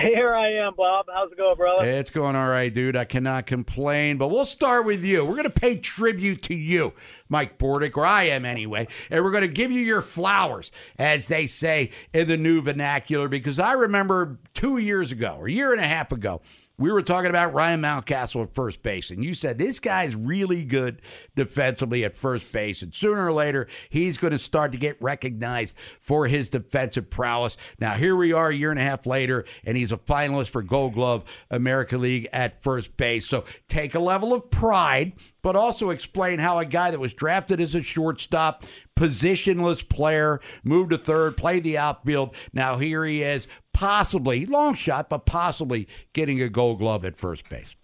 Here 0.00 0.32
I 0.32 0.52
am, 0.64 0.74
Bob. 0.76 1.06
How's 1.12 1.32
it 1.32 1.38
going, 1.38 1.56
brother? 1.56 1.84
It's 1.84 2.10
going 2.10 2.36
all 2.36 2.46
right, 2.46 2.72
dude. 2.72 2.94
I 2.94 3.04
cannot 3.04 3.46
complain, 3.46 4.16
but 4.16 4.28
we'll 4.28 4.44
start 4.44 4.86
with 4.86 5.02
you. 5.02 5.24
We're 5.24 5.32
going 5.32 5.42
to 5.42 5.50
pay 5.50 5.76
tribute 5.76 6.40
to 6.42 6.54
you, 6.54 6.92
Mike 7.28 7.58
Bordick, 7.58 7.96
or 7.96 8.06
I 8.06 8.24
am 8.24 8.44
anyway, 8.44 8.86
and 9.10 9.24
we're 9.24 9.32
going 9.32 9.42
to 9.42 9.48
give 9.48 9.72
you 9.72 9.80
your 9.80 10.02
flowers, 10.02 10.70
as 11.00 11.26
they 11.26 11.48
say 11.48 11.90
in 12.14 12.28
the 12.28 12.36
new 12.36 12.62
vernacular, 12.62 13.26
because 13.26 13.58
I 13.58 13.72
remember 13.72 14.38
two 14.54 14.78
years 14.78 15.10
ago, 15.10 15.36
or 15.40 15.48
a 15.48 15.52
year 15.52 15.72
and 15.72 15.80
a 15.80 15.88
half 15.88 16.12
ago, 16.12 16.42
we 16.78 16.92
were 16.92 17.02
talking 17.02 17.28
about 17.28 17.52
Ryan 17.52 17.82
Mountcastle 17.82 18.44
at 18.44 18.54
first 18.54 18.82
base, 18.82 19.10
and 19.10 19.24
you 19.24 19.34
said 19.34 19.58
this 19.58 19.80
guy's 19.80 20.14
really 20.14 20.64
good 20.64 21.02
defensively 21.34 22.04
at 22.04 22.16
first 22.16 22.50
base, 22.52 22.82
and 22.82 22.94
sooner 22.94 23.26
or 23.26 23.32
later 23.32 23.66
he's 23.90 24.16
going 24.16 24.32
to 24.32 24.38
start 24.38 24.72
to 24.72 24.78
get 24.78 25.00
recognized 25.02 25.76
for 26.00 26.28
his 26.28 26.48
defensive 26.48 27.10
prowess. 27.10 27.56
Now 27.80 27.94
here 27.94 28.14
we 28.14 28.32
are, 28.32 28.50
a 28.50 28.54
year 28.54 28.70
and 28.70 28.78
a 28.78 28.84
half 28.84 29.06
later, 29.06 29.44
and 29.64 29.76
he's 29.76 29.92
a 29.92 29.96
finalist 29.96 30.48
for 30.48 30.62
Gold 30.62 30.94
Glove 30.94 31.24
America 31.50 31.98
League 31.98 32.28
at 32.32 32.62
first 32.62 32.96
base. 32.96 33.26
So 33.26 33.44
take 33.66 33.94
a 33.94 34.00
level 34.00 34.32
of 34.32 34.48
pride 34.50 35.12
but 35.42 35.56
also 35.56 35.90
explain 35.90 36.38
how 36.38 36.58
a 36.58 36.64
guy 36.64 36.90
that 36.90 37.00
was 37.00 37.14
drafted 37.14 37.60
as 37.60 37.74
a 37.74 37.82
shortstop, 37.82 38.64
positionless 38.96 39.88
player, 39.88 40.40
moved 40.62 40.90
to 40.90 40.98
third, 40.98 41.36
played 41.36 41.64
the 41.64 41.78
outfield. 41.78 42.34
Now 42.52 42.78
here 42.78 43.04
he 43.04 43.22
is, 43.22 43.46
possibly, 43.72 44.46
long 44.46 44.74
shot, 44.74 45.08
but 45.08 45.26
possibly 45.26 45.88
getting 46.12 46.42
a 46.42 46.48
gold 46.48 46.78
glove 46.78 47.04
at 47.04 47.16
first 47.16 47.48
base. 47.48 47.74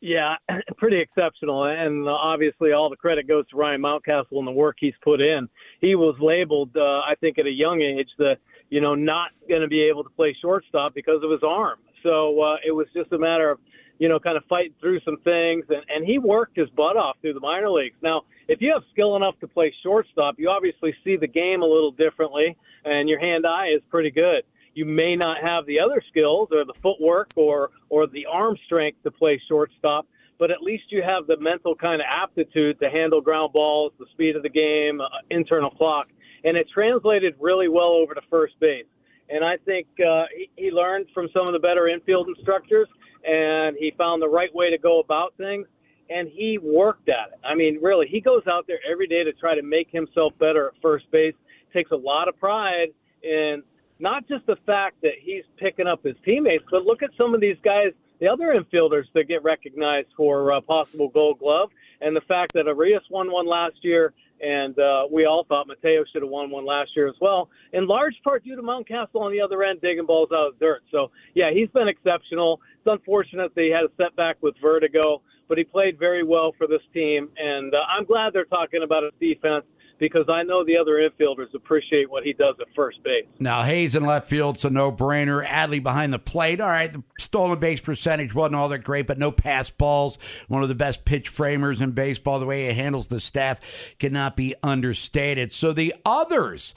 Yeah, 0.00 0.36
pretty 0.76 1.00
exceptional. 1.00 1.64
And 1.64 2.06
uh, 2.06 2.12
obviously, 2.12 2.72
all 2.72 2.88
the 2.88 2.96
credit 2.96 3.26
goes 3.26 3.48
to 3.48 3.56
Ryan 3.56 3.82
Mountcastle 3.82 4.38
and 4.38 4.46
the 4.46 4.52
work 4.52 4.76
he's 4.78 4.94
put 5.02 5.20
in. 5.20 5.48
He 5.80 5.94
was 5.94 6.16
labeled, 6.20 6.70
uh, 6.76 7.00
I 7.00 7.14
think, 7.20 7.38
at 7.38 7.46
a 7.46 7.50
young 7.50 7.82
age, 7.82 8.08
the 8.18 8.34
you 8.70 8.80
know, 8.80 8.94
not 8.94 9.30
going 9.48 9.62
to 9.62 9.68
be 9.68 9.82
able 9.82 10.04
to 10.04 10.10
play 10.10 10.36
shortstop 10.40 10.94
because 10.94 11.22
of 11.22 11.30
his 11.30 11.40
arm. 11.42 11.78
So 12.02 12.40
uh, 12.40 12.56
it 12.66 12.72
was 12.72 12.86
just 12.94 13.12
a 13.12 13.18
matter 13.18 13.50
of 13.50 13.58
you 13.98 14.08
know, 14.08 14.18
kind 14.18 14.36
of 14.36 14.44
fighting 14.48 14.74
through 14.80 15.00
some 15.00 15.18
things. 15.24 15.64
And, 15.68 15.82
and 15.88 16.04
he 16.06 16.18
worked 16.18 16.56
his 16.56 16.68
butt 16.70 16.96
off 16.96 17.16
through 17.20 17.34
the 17.34 17.40
minor 17.40 17.70
leagues. 17.70 17.96
Now, 18.02 18.22
if 18.46 18.60
you 18.60 18.72
have 18.72 18.82
skill 18.92 19.16
enough 19.16 19.38
to 19.40 19.48
play 19.48 19.74
shortstop, 19.82 20.36
you 20.38 20.48
obviously 20.48 20.94
see 21.04 21.16
the 21.16 21.26
game 21.26 21.62
a 21.62 21.66
little 21.66 21.90
differently, 21.90 22.56
and 22.84 23.08
your 23.08 23.20
hand 23.20 23.46
eye 23.46 23.68
is 23.74 23.82
pretty 23.90 24.10
good. 24.10 24.42
You 24.74 24.84
may 24.84 25.16
not 25.16 25.38
have 25.42 25.66
the 25.66 25.80
other 25.80 26.02
skills 26.08 26.48
or 26.52 26.64
the 26.64 26.74
footwork 26.82 27.32
or, 27.34 27.70
or 27.88 28.06
the 28.06 28.26
arm 28.26 28.56
strength 28.66 29.02
to 29.02 29.10
play 29.10 29.40
shortstop, 29.48 30.06
but 30.38 30.52
at 30.52 30.62
least 30.62 30.84
you 30.90 31.02
have 31.02 31.26
the 31.26 31.36
mental 31.40 31.74
kind 31.74 32.00
of 32.00 32.06
aptitude 32.08 32.78
to 32.78 32.88
handle 32.88 33.20
ground 33.20 33.52
balls, 33.52 33.92
the 33.98 34.06
speed 34.12 34.36
of 34.36 34.44
the 34.44 34.48
game, 34.48 35.00
uh, 35.00 35.06
internal 35.30 35.70
clock. 35.70 36.06
And 36.44 36.56
it 36.56 36.68
translated 36.72 37.34
really 37.40 37.68
well 37.68 37.90
over 37.90 38.14
to 38.14 38.20
first 38.30 38.54
base. 38.60 38.86
And 39.28 39.44
I 39.44 39.56
think 39.64 39.88
uh, 39.98 40.24
he, 40.34 40.48
he 40.56 40.70
learned 40.70 41.06
from 41.12 41.28
some 41.34 41.42
of 41.42 41.52
the 41.52 41.58
better 41.58 41.88
infield 41.88 42.28
instructors 42.28 42.86
and 43.24 43.76
he 43.78 43.92
found 43.96 44.22
the 44.22 44.28
right 44.28 44.54
way 44.54 44.70
to 44.70 44.78
go 44.78 45.00
about 45.00 45.34
things 45.36 45.66
and 46.10 46.28
he 46.28 46.58
worked 46.58 47.08
at 47.08 47.32
it. 47.32 47.40
I 47.44 47.54
mean, 47.54 47.78
really, 47.82 48.06
he 48.06 48.20
goes 48.20 48.42
out 48.50 48.66
there 48.66 48.78
every 48.90 49.06
day 49.06 49.24
to 49.24 49.32
try 49.32 49.54
to 49.54 49.62
make 49.62 49.88
himself 49.90 50.32
better 50.38 50.68
at 50.68 50.74
first 50.80 51.10
base. 51.10 51.34
Takes 51.72 51.90
a 51.90 51.96
lot 51.96 52.28
of 52.28 52.38
pride 52.38 52.88
in 53.22 53.62
not 53.98 54.26
just 54.28 54.46
the 54.46 54.56
fact 54.64 55.00
that 55.02 55.12
he's 55.20 55.44
picking 55.58 55.86
up 55.86 56.02
his 56.02 56.16
teammates, 56.24 56.64
but 56.70 56.84
look 56.84 57.02
at 57.02 57.10
some 57.18 57.34
of 57.34 57.40
these 57.40 57.56
guys, 57.62 57.92
the 58.20 58.28
other 58.28 58.54
infielders 58.54 59.04
that 59.14 59.28
get 59.28 59.42
recognized 59.42 60.08
for 60.16 60.52
uh, 60.52 60.60
possible 60.60 61.08
Gold 61.08 61.40
Glove, 61.40 61.70
and 62.00 62.16
the 62.16 62.22
fact 62.22 62.52
that 62.54 62.66
Urías 62.66 63.02
won 63.10 63.30
one 63.30 63.46
last 63.46 63.76
year, 63.82 64.14
and 64.40 64.78
uh, 64.78 65.02
we 65.10 65.26
all 65.26 65.44
thought 65.48 65.66
Mateo 65.66 66.04
should 66.12 66.22
have 66.22 66.30
won 66.30 66.50
one 66.50 66.66
last 66.66 66.90
year 66.96 67.08
as 67.08 67.14
well, 67.20 67.48
in 67.72 67.86
large 67.86 68.14
part 68.24 68.44
due 68.44 68.56
to 68.56 68.62
Mountcastle 68.62 69.20
on 69.20 69.32
the 69.32 69.40
other 69.40 69.62
end 69.62 69.80
digging 69.80 70.06
balls 70.06 70.30
out 70.32 70.48
of 70.48 70.58
dirt. 70.58 70.82
So, 70.90 71.10
yeah, 71.34 71.50
he's 71.52 71.68
been 71.70 71.88
exceptional. 71.88 72.60
It's 72.78 72.86
unfortunate 72.86 73.54
that 73.54 73.60
he 73.60 73.70
had 73.70 73.84
a 73.84 73.90
setback 73.96 74.36
with 74.42 74.54
vertigo, 74.60 75.22
but 75.48 75.58
he 75.58 75.64
played 75.64 75.98
very 75.98 76.24
well 76.24 76.52
for 76.56 76.66
this 76.66 76.82
team, 76.92 77.28
and 77.36 77.74
uh, 77.74 77.78
I'm 77.88 78.04
glad 78.04 78.32
they're 78.32 78.44
talking 78.44 78.82
about 78.82 79.02
his 79.02 79.12
defense 79.20 79.64
because 79.98 80.28
I 80.28 80.42
know 80.42 80.64
the 80.64 80.76
other 80.76 80.96
infielders 80.96 81.54
appreciate 81.54 82.10
what 82.10 82.24
he 82.24 82.32
does 82.32 82.54
at 82.60 82.66
first 82.74 83.02
base. 83.02 83.26
Now, 83.38 83.62
Hays 83.62 83.94
in 83.94 84.04
left 84.04 84.28
field, 84.28 84.56
it's 84.56 84.64
a 84.64 84.70
no 84.70 84.92
brainer. 84.92 85.46
Adley 85.46 85.82
behind 85.82 86.12
the 86.12 86.18
plate. 86.18 86.60
All 86.60 86.68
right, 86.68 86.92
the 86.92 87.02
stolen 87.18 87.58
base 87.58 87.80
percentage 87.80 88.34
wasn't 88.34 88.56
all 88.56 88.68
that 88.68 88.78
great, 88.78 89.06
but 89.06 89.18
no 89.18 89.32
pass 89.32 89.70
balls. 89.70 90.18
One 90.48 90.62
of 90.62 90.68
the 90.68 90.74
best 90.74 91.04
pitch 91.04 91.28
framers 91.28 91.80
in 91.80 91.92
baseball. 91.92 92.38
The 92.38 92.46
way 92.46 92.68
he 92.68 92.74
handles 92.74 93.08
the 93.08 93.20
staff 93.20 93.60
cannot 93.98 94.36
be 94.36 94.54
understated. 94.62 95.52
So 95.52 95.72
the 95.72 95.94
others, 96.04 96.74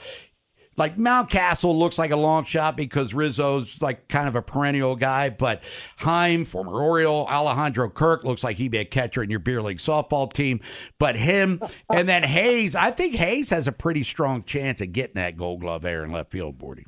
like 0.81 0.97
Mountcastle 0.97 1.77
looks 1.77 1.99
like 1.99 2.09
a 2.09 2.17
long 2.17 2.43
shot 2.43 2.75
because 2.75 3.13
Rizzo's 3.13 3.79
like 3.83 4.07
kind 4.07 4.27
of 4.27 4.35
a 4.35 4.41
perennial 4.41 4.95
guy, 4.95 5.29
but 5.29 5.61
Heim, 5.97 6.43
former 6.43 6.73
Oriole, 6.73 7.27
Alejandro 7.27 7.87
Kirk 7.87 8.23
looks 8.23 8.43
like 8.43 8.57
he'd 8.57 8.71
be 8.71 8.79
a 8.79 8.85
catcher 8.85 9.21
in 9.21 9.29
your 9.29 9.39
beer 9.39 9.61
league 9.61 9.77
softball 9.77 10.33
team. 10.33 10.59
But 10.97 11.17
him 11.17 11.61
and 11.93 12.09
then 12.09 12.23
Hays, 12.23 12.75
I 12.75 12.89
think 12.89 13.13
Hays 13.13 13.51
has 13.51 13.67
a 13.67 13.71
pretty 13.71 14.03
strong 14.03 14.43
chance 14.43 14.81
of 14.81 14.91
getting 14.91 15.13
that 15.13 15.37
Gold 15.37 15.61
Glove 15.61 15.85
air 15.85 16.03
in 16.03 16.11
left 16.11 16.31
field, 16.31 16.57
Bordy. 16.57 16.85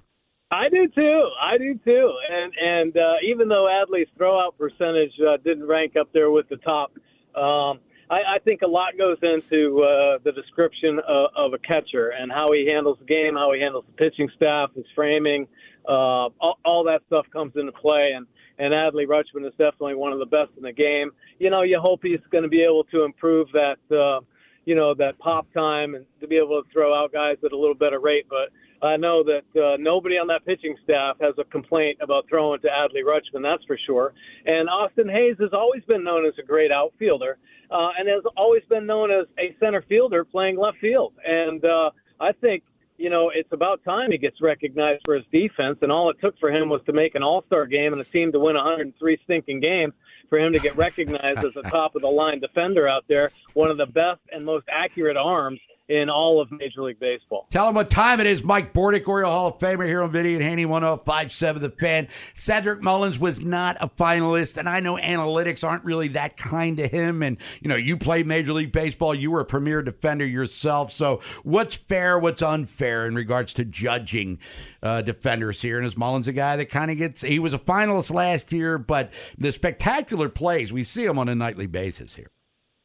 I 0.49 0.69
do 0.69 0.87
too. 0.87 1.29
I 1.39 1.59
do 1.59 1.79
too. 1.85 2.13
And 2.31 2.53
and 2.59 2.97
uh, 2.97 3.13
even 3.23 3.47
though 3.47 3.67
Adley's 3.67 4.09
throwout 4.19 4.57
percentage 4.57 5.13
uh, 5.21 5.37
didn't 5.45 5.67
rank 5.67 5.93
up 5.99 6.09
there 6.13 6.31
with 6.31 6.49
the 6.49 6.57
top. 6.57 6.93
Um, 7.35 7.79
I, 8.09 8.35
I 8.35 8.39
think 8.43 8.61
a 8.61 8.67
lot 8.67 8.97
goes 8.97 9.17
into 9.21 9.81
uh, 9.83 10.17
the 10.23 10.31
description 10.31 10.99
of, 11.07 11.29
of 11.35 11.53
a 11.53 11.59
catcher 11.59 12.09
and 12.09 12.31
how 12.31 12.47
he 12.51 12.67
handles 12.67 12.97
the 12.99 13.05
game, 13.05 13.35
how 13.35 13.51
he 13.53 13.61
handles 13.61 13.85
the 13.87 13.93
pitching 13.93 14.29
staff, 14.35 14.71
his 14.75 14.85
framing, 14.93 15.47
uh, 15.87 16.29
all, 16.39 16.59
all 16.65 16.83
that 16.85 17.01
stuff 17.07 17.25
comes 17.31 17.53
into 17.55 17.71
play. 17.71 18.11
And 18.15 18.27
and 18.59 18.73
Adley 18.73 19.07
Rutschman 19.07 19.47
is 19.47 19.53
definitely 19.57 19.95
one 19.95 20.13
of 20.13 20.19
the 20.19 20.25
best 20.25 20.51
in 20.57 20.63
the 20.63 20.71
game. 20.71 21.11
You 21.39 21.49
know, 21.49 21.63
you 21.63 21.79
hope 21.79 22.01
he's 22.03 22.19
going 22.31 22.43
to 22.43 22.49
be 22.49 22.63
able 22.63 22.83
to 22.85 23.03
improve 23.03 23.47
that, 23.53 23.77
uh, 23.91 24.21
you 24.65 24.75
know, 24.75 24.93
that 24.95 25.17
pop 25.19 25.51
time 25.53 25.95
and 25.95 26.05
to 26.21 26.27
be 26.27 26.37
able 26.37 26.61
to 26.61 26.69
throw 26.71 26.93
out 26.93 27.11
guys 27.11 27.37
at 27.43 27.51
a 27.51 27.57
little 27.57 27.75
better 27.75 27.99
rate. 27.99 28.25
But 28.29 28.49
I 28.85 28.97
know 28.97 29.23
that 29.23 29.59
uh, 29.59 29.77
nobody 29.79 30.15
on 30.15 30.27
that 30.27 30.45
pitching 30.45 30.75
staff 30.83 31.17
has 31.21 31.33
a 31.37 31.45
complaint 31.45 31.99
about 32.01 32.25
throwing 32.29 32.59
to 32.61 32.67
Adley 32.67 33.03
Rutschman, 33.05 33.41
that's 33.41 33.63
for 33.65 33.77
sure. 33.85 34.13
And 34.45 34.69
Austin 34.69 35.07
Hays 35.07 35.37
has 35.39 35.51
always 35.53 35.83
been 35.85 36.03
known 36.03 36.25
as 36.25 36.33
a 36.37 36.43
great 36.43 36.71
outfielder 36.71 37.37
uh, 37.71 37.89
and 37.97 38.07
has 38.09 38.23
always 38.35 38.63
been 38.69 38.85
known 38.85 39.09
as 39.09 39.25
a 39.39 39.55
center 39.59 39.83
fielder 39.87 40.25
playing 40.25 40.57
left 40.57 40.77
field. 40.79 41.13
And 41.25 41.63
uh, 41.63 41.91
I 42.19 42.33
think 42.33 42.63
you 42.97 43.09
know 43.09 43.31
it's 43.33 43.51
about 43.51 43.83
time 43.83 44.11
he 44.11 44.17
gets 44.17 44.41
recognized 44.41 45.01
for 45.05 45.15
his 45.15 45.25
defense. 45.31 45.77
And 45.81 45.91
all 45.91 46.09
it 46.09 46.17
took 46.21 46.37
for 46.39 46.51
him 46.51 46.69
was 46.69 46.81
to 46.85 46.93
make 46.93 47.15
an 47.15 47.23
All 47.23 47.43
Star 47.47 47.65
game 47.65 47.93
and 47.93 48.01
a 48.01 48.05
team 48.05 48.31
to 48.33 48.39
win 48.39 48.55
103 48.55 49.17
stinking 49.23 49.61
games 49.61 49.93
for 50.33 50.39
him 50.39 50.51
to 50.51 50.57
get 50.57 50.75
recognized 50.75 51.45
as 51.45 51.55
a 51.55 51.61
top 51.69 51.95
of 51.95 52.01
the 52.01 52.07
line 52.07 52.39
defender 52.39 52.87
out 52.87 53.05
there, 53.07 53.31
one 53.53 53.69
of 53.69 53.77
the 53.77 53.85
best 53.85 54.19
and 54.31 54.43
most 54.43 54.65
accurate 54.67 55.15
arms 55.15 55.59
in 55.89 56.09
all 56.09 56.39
of 56.39 56.49
Major 56.51 56.81
League 56.81 56.99
Baseball. 56.99 57.45
Tell 57.49 57.67
him 57.67 57.75
what 57.75 57.89
time 57.89 58.19
it 58.19 58.25
is. 58.25 58.43
Mike 58.43 58.73
Bordick, 58.73 59.07
Oriole 59.07 59.31
Hall 59.31 59.47
of 59.47 59.59
Famer 59.59 59.85
here 59.85 60.01
on 60.01 60.11
Video 60.11 60.35
and 60.35 60.43
Haney 60.43 60.65
1057 60.65 61.61
The 61.61 61.69
Fan. 61.69 62.07
Cedric 62.33 62.81
Mullins 62.81 63.19
was 63.19 63.41
not 63.41 63.77
a 63.81 63.89
finalist, 63.89 64.57
and 64.57 64.69
I 64.69 64.79
know 64.79 64.95
analytics 64.95 65.63
aren't 65.67 65.83
really 65.83 66.07
that 66.09 66.37
kind 66.37 66.77
to 66.77 66.87
him. 66.87 67.21
And, 67.21 67.37
you 67.61 67.67
know, 67.67 67.75
you 67.75 67.97
played 67.97 68.25
Major 68.25 68.53
League 68.53 68.71
Baseball, 68.71 69.13
you 69.13 69.31
were 69.31 69.41
a 69.41 69.45
premier 69.45 69.81
defender 69.81 70.25
yourself. 70.25 70.91
So, 70.91 71.19
what's 71.43 71.75
fair, 71.75 72.17
what's 72.17 72.41
unfair 72.41 73.05
in 73.05 73.15
regards 73.15 73.53
to 73.53 73.65
judging 73.65 74.39
uh, 74.81 75.01
defenders 75.01 75.61
here? 75.61 75.77
And 75.77 75.85
is 75.85 75.97
Mullins 75.97 76.27
a 76.27 76.33
guy 76.33 76.55
that 76.55 76.67
kind 76.67 76.91
of 76.91 76.97
gets, 76.97 77.21
he 77.21 77.39
was 77.39 77.53
a 77.53 77.59
finalist 77.59 78.11
last 78.11 78.51
year, 78.53 78.77
but 78.77 79.11
the 79.37 79.51
spectacular 79.51 80.29
plays, 80.29 80.71
we 80.71 80.83
see 80.83 81.03
him 81.03 81.19
on 81.19 81.27
a 81.27 81.35
nightly 81.35 81.67
basis 81.67 82.15
here. 82.15 82.32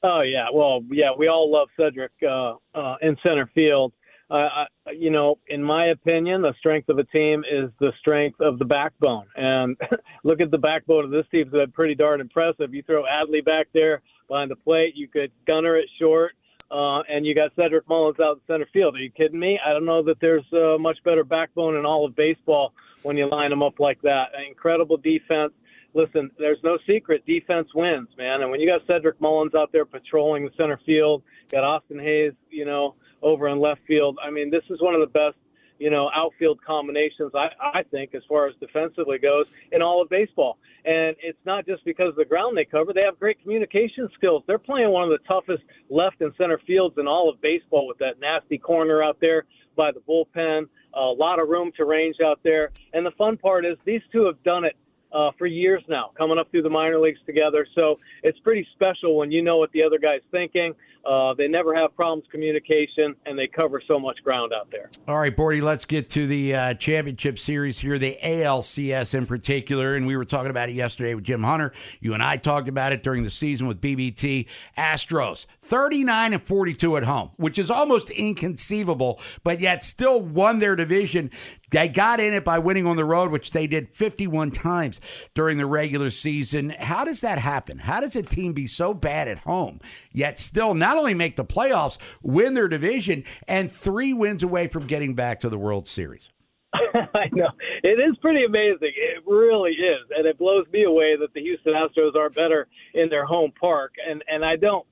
Oh 0.02 0.20
yeah, 0.20 0.46
well 0.52 0.82
yeah, 0.90 1.10
we 1.16 1.28
all 1.28 1.50
love 1.50 1.68
Cedric 1.76 2.12
uh, 2.22 2.54
uh, 2.74 2.96
in 3.02 3.16
center 3.22 3.50
field. 3.54 3.92
Uh, 4.30 4.66
I, 4.86 4.90
you 4.92 5.10
know, 5.10 5.38
in 5.48 5.62
my 5.62 5.86
opinion, 5.86 6.42
the 6.42 6.52
strength 6.58 6.90
of 6.90 6.98
a 6.98 7.04
team 7.04 7.44
is 7.50 7.70
the 7.80 7.92
strength 7.98 8.40
of 8.40 8.58
the 8.58 8.64
backbone. 8.64 9.26
And 9.36 9.76
look 10.24 10.40
at 10.40 10.50
the 10.50 10.58
backbone 10.58 11.04
of 11.04 11.10
this 11.10 11.26
team; 11.30 11.42
it's 11.42 11.50
been 11.50 11.72
pretty 11.72 11.94
darn 11.94 12.20
impressive. 12.20 12.74
You 12.74 12.82
throw 12.82 13.04
Adley 13.04 13.44
back 13.44 13.68
there 13.72 14.02
behind 14.28 14.50
the 14.50 14.56
plate, 14.56 14.94
you 14.94 15.08
could 15.08 15.32
Gunnar 15.46 15.76
it 15.76 15.88
short, 15.98 16.32
uh, 16.70 17.00
and 17.08 17.24
you 17.24 17.34
got 17.34 17.50
Cedric 17.56 17.88
Mullins 17.88 18.20
out 18.20 18.36
in 18.36 18.40
center 18.46 18.68
field. 18.72 18.94
Are 18.94 19.00
you 19.00 19.10
kidding 19.10 19.40
me? 19.40 19.58
I 19.64 19.72
don't 19.72 19.86
know 19.86 20.02
that 20.04 20.20
there's 20.20 20.44
a 20.52 20.76
much 20.78 20.98
better 21.04 21.24
backbone 21.24 21.76
in 21.76 21.86
all 21.86 22.04
of 22.04 22.14
baseball 22.14 22.72
when 23.02 23.16
you 23.16 23.28
line 23.28 23.50
them 23.50 23.62
up 23.62 23.80
like 23.80 24.00
that. 24.02 24.28
Incredible 24.46 24.98
defense 24.98 25.52
listen, 25.98 26.30
there's 26.38 26.62
no 26.62 26.78
secret. 26.86 27.26
Defense 27.26 27.68
wins, 27.74 28.08
man. 28.16 28.42
And 28.42 28.50
when 28.50 28.60
you 28.60 28.68
got 28.68 28.86
Cedric 28.86 29.20
Mullins 29.20 29.54
out 29.54 29.72
there 29.72 29.84
patrolling 29.84 30.44
the 30.44 30.52
center 30.56 30.80
field, 30.86 31.22
got 31.50 31.64
Austin 31.64 31.98
Hays, 31.98 32.32
you 32.50 32.64
know, 32.64 32.94
over 33.20 33.48
in 33.48 33.60
left 33.60 33.80
field. 33.86 34.16
I 34.24 34.30
mean, 34.30 34.48
this 34.48 34.62
is 34.70 34.80
one 34.80 34.94
of 34.94 35.00
the 35.00 35.06
best, 35.06 35.36
you 35.80 35.90
know, 35.90 36.08
outfield 36.14 36.60
combinations 36.64 37.32
I, 37.34 37.48
I 37.60 37.82
think 37.90 38.14
as 38.14 38.22
far 38.28 38.46
as 38.46 38.54
defensively 38.60 39.18
goes 39.18 39.46
in 39.72 39.82
all 39.82 40.00
of 40.00 40.08
baseball. 40.08 40.58
And 40.84 41.16
it's 41.20 41.38
not 41.44 41.66
just 41.66 41.84
because 41.84 42.10
of 42.10 42.16
the 42.16 42.24
ground 42.24 42.56
they 42.56 42.64
cover; 42.64 42.92
they 42.92 43.02
have 43.04 43.18
great 43.18 43.42
communication 43.42 44.08
skills. 44.14 44.44
They're 44.46 44.58
playing 44.58 44.90
one 44.90 45.02
of 45.02 45.10
the 45.10 45.26
toughest 45.26 45.64
left 45.90 46.20
and 46.20 46.32
center 46.38 46.60
fields 46.64 46.94
in 46.96 47.08
all 47.08 47.28
of 47.28 47.40
baseball 47.40 47.88
with 47.88 47.98
that 47.98 48.20
nasty 48.20 48.58
corner 48.58 49.02
out 49.02 49.18
there 49.20 49.46
by 49.76 49.90
the 49.90 50.00
bullpen. 50.00 50.68
A 50.94 51.00
lot 51.00 51.40
of 51.40 51.48
room 51.48 51.72
to 51.76 51.84
range 51.84 52.16
out 52.24 52.40
there. 52.44 52.70
And 52.92 53.04
the 53.04 53.10
fun 53.12 53.36
part 53.36 53.66
is 53.66 53.76
these 53.84 54.00
two 54.12 54.24
have 54.26 54.42
done 54.42 54.64
it 54.64 54.76
uh, 55.12 55.30
for 55.38 55.46
years 55.46 55.82
now, 55.88 56.10
coming 56.16 56.38
up 56.38 56.50
through 56.50 56.62
the 56.62 56.70
minor 56.70 56.98
leagues 56.98 57.20
together. 57.26 57.66
So 57.74 57.98
it's 58.22 58.38
pretty 58.40 58.66
special 58.74 59.16
when 59.16 59.30
you 59.30 59.42
know 59.42 59.56
what 59.56 59.72
the 59.72 59.82
other 59.82 59.98
guy's 59.98 60.20
thinking. 60.30 60.74
Uh, 61.08 61.32
they 61.34 61.48
never 61.48 61.74
have 61.74 61.94
problems 61.96 62.24
communication, 62.30 63.14
and 63.24 63.38
they 63.38 63.46
cover 63.46 63.80
so 63.86 63.98
much 63.98 64.18
ground 64.22 64.52
out 64.52 64.70
there. 64.70 64.90
All 65.06 65.18
right, 65.18 65.34
Bordy, 65.34 65.62
let's 65.62 65.86
get 65.86 66.10
to 66.10 66.26
the 66.26 66.54
uh, 66.54 66.74
championship 66.74 67.38
series 67.38 67.78
here, 67.78 67.98
the 67.98 68.18
ALCS 68.22 69.14
in 69.14 69.24
particular. 69.24 69.96
And 69.96 70.06
we 70.06 70.16
were 70.16 70.26
talking 70.26 70.50
about 70.50 70.68
it 70.68 70.74
yesterday 70.74 71.14
with 71.14 71.24
Jim 71.24 71.44
Hunter. 71.44 71.72
You 72.00 72.12
and 72.12 72.22
I 72.22 72.36
talked 72.36 72.68
about 72.68 72.92
it 72.92 73.02
during 73.02 73.22
the 73.22 73.30
season 73.30 73.66
with 73.66 73.80
BBT. 73.80 74.46
Astros, 74.76 75.46
39 75.62 76.34
and 76.34 76.42
42 76.42 76.96
at 76.98 77.04
home, 77.04 77.30
which 77.36 77.58
is 77.58 77.70
almost 77.70 78.10
inconceivable, 78.10 79.20
but 79.42 79.60
yet 79.60 79.82
still 79.84 80.20
won 80.20 80.58
their 80.58 80.76
division. 80.76 81.30
They 81.70 81.88
got 81.88 82.20
in 82.20 82.32
it 82.32 82.44
by 82.44 82.58
winning 82.58 82.86
on 82.86 82.96
the 82.96 83.04
road, 83.04 83.30
which 83.30 83.50
they 83.50 83.66
did 83.66 83.88
51 83.90 84.50
times 84.52 85.00
during 85.34 85.58
the 85.58 85.66
regular 85.66 86.10
season. 86.10 86.70
How 86.70 87.04
does 87.04 87.20
that 87.20 87.38
happen? 87.38 87.78
How 87.78 88.00
does 88.00 88.16
a 88.16 88.22
team 88.22 88.52
be 88.52 88.66
so 88.66 88.94
bad 88.94 89.28
at 89.28 89.40
home, 89.40 89.80
yet 90.12 90.38
still 90.38 90.74
not 90.74 90.96
only 90.96 91.14
make 91.14 91.36
the 91.36 91.44
playoffs, 91.44 91.98
win 92.22 92.54
their 92.54 92.68
division, 92.68 93.24
and 93.46 93.70
three 93.70 94.12
wins 94.12 94.42
away 94.42 94.68
from 94.68 94.86
getting 94.86 95.14
back 95.14 95.40
to 95.40 95.48
the 95.48 95.58
World 95.58 95.86
Series? 95.86 96.28
I 96.72 97.28
know. 97.32 97.48
It 97.82 97.98
is 97.98 98.16
pretty 98.18 98.44
amazing. 98.44 98.92
It 98.94 99.24
really 99.26 99.72
is. 99.72 100.06
And 100.16 100.26
it 100.26 100.38
blows 100.38 100.66
me 100.72 100.84
away 100.84 101.16
that 101.18 101.32
the 101.34 101.40
Houston 101.40 101.72
Astros 101.72 102.14
are 102.14 102.30
better 102.30 102.68
in 102.94 103.08
their 103.08 103.24
home 103.24 103.52
park. 103.58 103.94
And, 104.06 104.22
and 104.28 104.44
I 104.44 104.56
don't. 104.56 104.86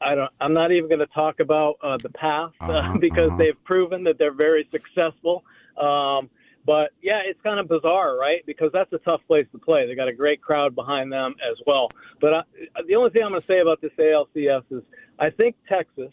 I 0.00 0.14
don't. 0.14 0.30
I'm 0.40 0.52
not 0.52 0.72
even 0.72 0.88
going 0.88 1.00
to 1.00 1.06
talk 1.06 1.40
about 1.40 1.76
uh, 1.82 1.96
the 1.98 2.10
past 2.10 2.54
uh, 2.60 2.72
uh-huh, 2.72 2.98
because 3.00 3.28
uh-huh. 3.28 3.36
they've 3.36 3.64
proven 3.64 4.04
that 4.04 4.18
they're 4.18 4.34
very 4.34 4.68
successful. 4.70 5.44
Um, 5.80 6.30
but 6.66 6.90
yeah, 7.02 7.20
it's 7.24 7.40
kind 7.42 7.60
of 7.60 7.68
bizarre, 7.68 8.16
right? 8.16 8.44
Because 8.46 8.70
that's 8.72 8.92
a 8.92 8.98
tough 8.98 9.20
place 9.26 9.46
to 9.52 9.58
play. 9.58 9.86
They 9.86 9.94
got 9.94 10.08
a 10.08 10.14
great 10.14 10.40
crowd 10.40 10.74
behind 10.74 11.12
them 11.12 11.34
as 11.50 11.58
well. 11.66 11.90
But 12.20 12.34
I, 12.34 12.42
the 12.86 12.94
only 12.94 13.10
thing 13.10 13.22
I'm 13.22 13.30
going 13.30 13.42
to 13.42 13.46
say 13.46 13.60
about 13.60 13.80
this 13.80 13.92
ALCS 13.98 14.64
is 14.70 14.82
I 15.18 15.30
think 15.30 15.56
Texas 15.68 16.12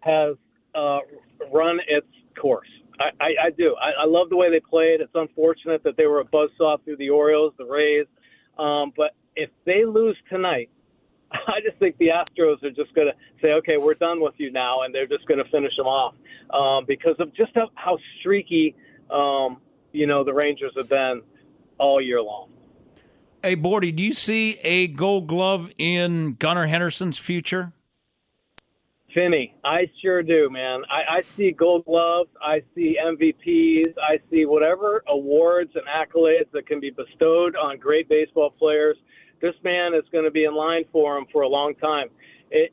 has 0.00 0.36
uh, 0.74 0.98
run 1.52 1.80
its 1.88 2.06
course. 2.38 2.68
I, 3.00 3.10
I, 3.20 3.28
I 3.46 3.50
do. 3.50 3.76
I, 3.80 4.02
I 4.02 4.06
love 4.06 4.28
the 4.28 4.36
way 4.36 4.50
they 4.50 4.60
played. 4.60 5.00
It's 5.00 5.14
unfortunate 5.14 5.82
that 5.84 5.96
they 5.96 6.06
were 6.06 6.20
a 6.20 6.24
buzzsaw 6.24 6.82
through 6.84 6.96
the 6.96 7.10
Orioles, 7.10 7.54
the 7.56 7.64
Rays. 7.64 8.06
Um, 8.58 8.92
but 8.96 9.14
if 9.36 9.50
they 9.64 9.84
lose 9.84 10.16
tonight, 10.28 10.68
I 11.32 11.60
just 11.64 11.78
think 11.78 11.96
the 11.98 12.08
Astros 12.08 12.62
are 12.62 12.70
just 12.70 12.94
going 12.94 13.08
to 13.08 13.14
say, 13.42 13.52
okay, 13.52 13.76
we're 13.76 13.94
done 13.94 14.20
with 14.20 14.34
you 14.38 14.50
now, 14.50 14.82
and 14.82 14.94
they're 14.94 15.06
just 15.06 15.26
going 15.26 15.42
to 15.42 15.50
finish 15.50 15.74
them 15.76 15.86
off 15.86 16.14
um, 16.50 16.84
because 16.86 17.16
of 17.18 17.34
just 17.34 17.52
how, 17.54 17.68
how 17.74 17.98
streaky, 18.20 18.74
um, 19.10 19.58
you 19.92 20.06
know, 20.06 20.24
the 20.24 20.32
Rangers 20.32 20.72
have 20.76 20.88
been 20.88 21.22
all 21.78 22.00
year 22.00 22.20
long. 22.22 22.48
Hey, 23.42 23.56
Bordy, 23.56 23.94
do 23.94 24.02
you 24.02 24.14
see 24.14 24.58
a 24.64 24.88
gold 24.88 25.26
glove 25.28 25.70
in 25.78 26.34
Gunnar 26.34 26.66
Henderson's 26.66 27.18
future? 27.18 27.72
Finney, 29.14 29.54
I 29.64 29.90
sure 30.02 30.22
do, 30.22 30.50
man. 30.50 30.82
I, 30.90 31.18
I 31.18 31.22
see 31.36 31.50
gold 31.52 31.86
gloves, 31.86 32.30
I 32.42 32.62
see 32.74 32.98
MVPs, 33.02 33.94
I 33.96 34.18
see 34.30 34.44
whatever 34.44 35.02
awards 35.08 35.70
and 35.74 35.84
accolades 35.86 36.50
that 36.52 36.66
can 36.66 36.78
be 36.78 36.90
bestowed 36.90 37.56
on 37.56 37.78
great 37.78 38.08
baseball 38.08 38.50
players 38.50 38.96
this 39.40 39.54
man 39.62 39.94
is 39.94 40.04
going 40.12 40.24
to 40.24 40.30
be 40.30 40.44
in 40.44 40.54
line 40.54 40.84
for 40.92 41.16
him 41.16 41.26
for 41.32 41.42
a 41.42 41.48
long 41.48 41.74
time. 41.76 42.08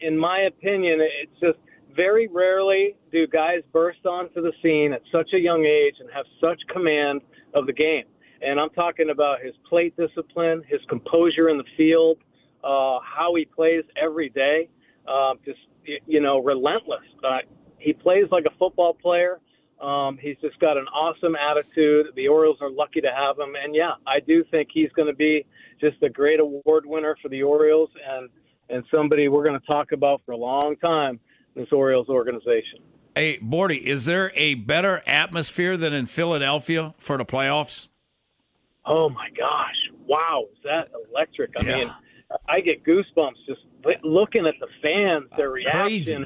In 0.01 0.17
my 0.17 0.41
opinion, 0.41 0.99
it's 1.01 1.39
just 1.39 1.60
very 1.95 2.28
rarely 2.28 2.95
do 3.12 3.28
guys 3.28 3.62
burst 3.71 4.06
onto 4.06 4.41
the 4.41 4.51
scene 4.62 4.93
at 4.93 5.01
such 5.12 5.34
a 5.34 5.39
young 5.39 5.65
age 5.65 5.95
and 5.99 6.10
have 6.13 6.25
such 6.41 6.60
command 6.71 7.21
of 7.54 7.65
the 7.65 7.73
game. 7.73 8.04
And 8.41 8.60
I'm 8.60 8.69
talking 8.71 9.10
about 9.12 9.41
his 9.41 9.54
plate 9.67 9.95
discipline, 9.97 10.62
his 10.67 10.82
composure 10.89 11.49
in 11.49 11.58
the 11.58 11.63
field, 11.78 12.17
uh, 12.63 12.99
how 12.99 13.34
he 13.36 13.45
plays 13.45 13.84
every 14.01 14.30
day. 14.30 14.69
Uh, 15.08 15.34
just 15.45 15.60
you 16.08 16.19
know, 16.19 16.43
relentless. 16.43 17.06
Uh, 17.23 17.38
he 17.78 17.93
plays 17.93 18.25
like 18.32 18.45
a 18.45 18.58
football 18.58 18.93
player. 18.93 19.39
Um, 19.82 20.18
he's 20.22 20.38
just 20.42 20.60
got 20.60 20.78
an 20.78 20.88
awesome 20.88 21.36
attitude. 21.36 22.08
The 22.16 22.28
Orioles 22.28 22.58
are 22.62 22.70
lucky 22.70 23.02
to 23.02 23.12
have 23.12 23.38
him, 23.38 23.56
and 23.62 23.76
yeah, 23.76 23.92
I 24.08 24.20
do 24.20 24.44
think 24.50 24.70
he's 24.74 24.92
going 24.92 25.08
to 25.08 25.16
be 25.16 25.46
just 25.82 26.02
a 26.02 26.10
great 26.10 26.40
award 26.40 26.86
winner 26.86 27.18
for 27.22 27.30
the 27.30 27.44
Orioles 27.44 27.90
and 28.08 28.30
and 28.70 28.84
somebody 28.90 29.28
we're 29.28 29.44
going 29.44 29.60
to 29.60 29.68
talk 29.68 29.92
about 29.92 30.22
for 30.26 30.32
a 30.32 30.38
long 30.38 30.76
time. 30.82 31.20
This 31.56 31.72
Orioles 31.72 32.10
organization. 32.10 32.80
Hey, 33.16 33.38
Bordy, 33.38 33.82
is 33.82 34.04
there 34.06 34.34
a 34.36 34.56
better 34.56 35.02
atmosphere 35.08 35.78
than 35.78 35.94
in 35.94 36.06
Philadelphia 36.06 36.94
for 36.98 37.18
the 37.18 37.24
playoffs? 37.24 37.88
Oh 38.86 39.10
my 39.10 39.30
gosh! 39.38 39.76
Wow, 40.06 40.46
is 40.52 40.60
that 40.66 40.92
electric? 41.10 41.52
I 41.58 41.64
yeah. 41.64 41.76
mean, 41.78 41.94
I 42.48 42.60
get 42.60 42.84
goosebumps 42.84 43.36
just 43.46 43.62
looking 44.04 44.46
at 44.46 44.56
the 44.60 44.68
fans, 44.82 45.30
their 45.38 45.50
reaction. 45.50 46.26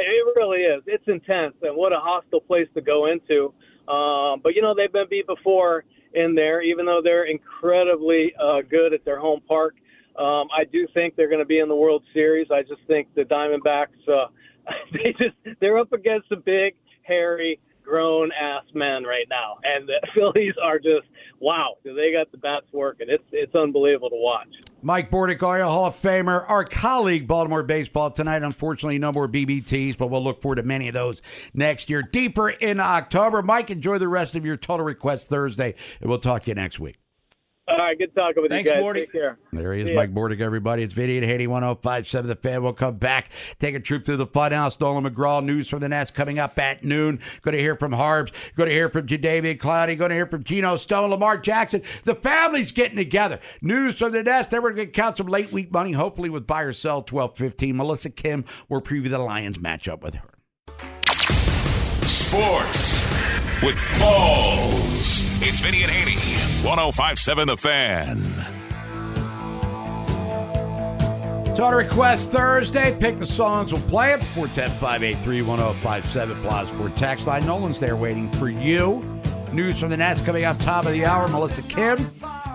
It 0.00 0.36
really 0.36 0.60
is. 0.60 0.82
It's 0.86 1.06
intense, 1.06 1.54
and 1.62 1.76
what 1.76 1.92
a 1.92 1.98
hostile 1.98 2.40
place 2.40 2.68
to 2.74 2.80
go 2.80 3.06
into. 3.06 3.52
Um, 3.90 4.40
but 4.42 4.54
you 4.54 4.62
know 4.62 4.74
they've 4.74 4.92
been 4.92 5.08
beat 5.08 5.26
before 5.26 5.84
in 6.14 6.34
there, 6.34 6.62
even 6.62 6.86
though 6.86 7.00
they're 7.02 7.26
incredibly 7.26 8.32
uh, 8.40 8.62
good 8.68 8.92
at 8.92 9.04
their 9.04 9.18
home 9.18 9.40
park. 9.46 9.76
Um, 10.18 10.48
I 10.56 10.64
do 10.70 10.86
think 10.94 11.14
they're 11.14 11.28
going 11.28 11.40
to 11.40 11.46
be 11.46 11.58
in 11.58 11.68
the 11.68 11.76
World 11.76 12.02
Series. 12.14 12.48
I 12.50 12.62
just 12.62 12.80
think 12.86 13.08
the 13.14 13.22
Diamondbacks, 13.22 14.08
uh, 14.08 14.28
they 14.92 15.12
just 15.12 15.36
they're 15.60 15.78
up 15.78 15.92
against 15.92 16.32
a 16.32 16.36
big, 16.36 16.74
hairy, 17.02 17.60
grown 17.84 18.30
ass 18.32 18.64
men 18.74 19.04
right 19.04 19.26
now, 19.30 19.58
and 19.62 19.88
the 19.88 20.00
Phillies 20.14 20.54
are 20.62 20.78
just 20.78 21.06
wow. 21.38 21.76
They 21.84 22.12
got 22.12 22.32
the 22.32 22.38
bats 22.38 22.66
working. 22.72 23.06
It's 23.08 23.24
it's 23.30 23.54
unbelievable 23.54 24.10
to 24.10 24.16
watch. 24.16 24.48
Mike 24.82 25.10
Bordick, 25.10 25.38
Bordigoya, 25.38 25.64
Hall 25.64 25.86
of 25.86 26.00
Famer, 26.00 26.48
our 26.48 26.64
colleague, 26.64 27.26
Baltimore 27.26 27.62
Baseball 27.62 28.10
tonight. 28.10 28.42
Unfortunately, 28.42 28.98
no 28.98 29.10
more 29.10 29.28
BBTs, 29.28 29.96
but 29.96 30.10
we'll 30.10 30.22
look 30.22 30.42
forward 30.42 30.56
to 30.56 30.62
many 30.62 30.88
of 30.88 30.94
those 30.94 31.20
next 31.54 31.90
year. 31.90 32.02
Deeper 32.02 32.50
in 32.50 32.78
October. 32.78 33.42
Mike, 33.42 33.70
enjoy 33.70 33.98
the 33.98 34.08
rest 34.08 34.34
of 34.36 34.44
your 34.44 34.56
Total 34.56 34.84
Request 34.84 35.28
Thursday, 35.28 35.74
and 36.00 36.08
we'll 36.08 36.18
talk 36.18 36.42
to 36.42 36.50
you 36.50 36.54
next 36.54 36.78
week. 36.78 36.96
All 37.68 37.78
right, 37.78 37.98
good 37.98 38.14
talking 38.14 38.42
with 38.42 38.52
Thanks, 38.52 38.68
you 38.68 38.74
guys. 38.74 38.80
Morty. 38.80 39.00
Take 39.00 39.12
care. 39.12 39.38
There 39.52 39.74
he 39.74 39.82
is, 39.82 39.96
Mike 39.96 40.14
Bordick, 40.14 40.40
everybody. 40.40 40.84
It's 40.84 40.92
Vinny 40.92 41.16
at 41.18 41.24
Haiti 41.24 41.48
1057. 41.48 42.28
The 42.28 42.36
fan 42.36 42.62
will 42.62 42.72
come 42.72 42.96
back, 42.96 43.30
take 43.58 43.74
a 43.74 43.80
trip 43.80 44.06
through 44.06 44.18
the 44.18 44.26
funhouse. 44.26 44.80
Nolan 44.80 45.02
McGraw, 45.02 45.44
news 45.44 45.68
from 45.68 45.80
the 45.80 45.88
Nest 45.88 46.14
coming 46.14 46.38
up 46.38 46.56
at 46.60 46.84
noon. 46.84 47.18
Going 47.42 47.56
to 47.56 47.60
hear 47.60 47.74
from 47.74 47.92
Harbs. 47.92 48.30
Going 48.54 48.68
to 48.68 48.74
hear 48.74 48.88
from 48.88 49.08
Jadeveon 49.08 49.58
Clowney. 49.58 49.98
Going 49.98 50.10
to 50.10 50.14
hear 50.14 50.26
from 50.26 50.44
Geno 50.44 50.76
Stone, 50.76 51.10
Lamar 51.10 51.38
Jackson. 51.38 51.82
The 52.04 52.14
family's 52.14 52.70
getting 52.70 52.96
together. 52.96 53.40
News 53.60 53.96
from 53.96 54.12
the 54.12 54.22
Nest. 54.22 54.50
Then 54.52 54.62
we're 54.62 54.72
going 54.72 54.86
to 54.86 54.92
count 54.92 55.16
some 55.16 55.26
late 55.26 55.50
week 55.50 55.72
money, 55.72 55.90
hopefully 55.90 56.28
with 56.28 56.46
buy 56.46 56.62
or 56.62 56.72
sell 56.72 56.98
1215. 56.98 57.76
Melissa 57.76 58.10
Kim 58.10 58.44
will 58.68 58.80
preview 58.80 59.10
the 59.10 59.18
Lions 59.18 59.58
matchup 59.58 60.02
with 60.02 60.14
her. 60.14 60.28
Sports 62.06 63.04
with 63.60 63.76
balls. 63.98 65.26
It's 65.42 65.60
Vinny 65.60 65.82
and 65.82 65.90
Haney. 65.90 66.45
1057 66.66 67.46
The 67.46 67.56
Fan. 67.56 68.24
Total 71.54 71.78
Request 71.78 72.32
Thursday. 72.32 72.96
Pick 72.98 73.18
the 73.18 73.24
songs. 73.24 73.72
We'll 73.72 73.82
play 73.82 74.10
them. 74.10 74.20
410 74.20 74.70
583 74.80 75.42
1057 75.42 76.42
Plaza 76.42 76.74
Sport 76.74 76.96
text 76.96 77.28
line. 77.28 77.46
Nolan's 77.46 77.78
there 77.78 77.94
waiting 77.94 78.32
for 78.32 78.48
you. 78.48 79.00
News 79.52 79.78
from 79.78 79.90
the 79.90 79.96
Nest 79.96 80.26
coming 80.26 80.42
up 80.42 80.58
top 80.58 80.86
of 80.86 80.92
the 80.92 81.06
hour. 81.06 81.28
Melissa 81.28 81.62
Kim, 81.62 81.98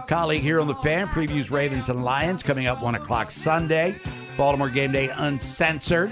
colleague 0.09 0.41
here 0.41 0.59
on 0.59 0.67
the 0.67 0.75
fan, 0.75 1.07
previews 1.07 1.49
Ravens 1.49 1.87
and 1.87 2.03
Lions 2.03 2.43
coming 2.43 2.67
up 2.67 2.83
1 2.83 2.95
o'clock 2.95 3.31
Sunday. 3.31 3.95
Baltimore 4.35 4.69
Game 4.69 4.91
Day 4.91 5.07
Uncensored. 5.07 6.11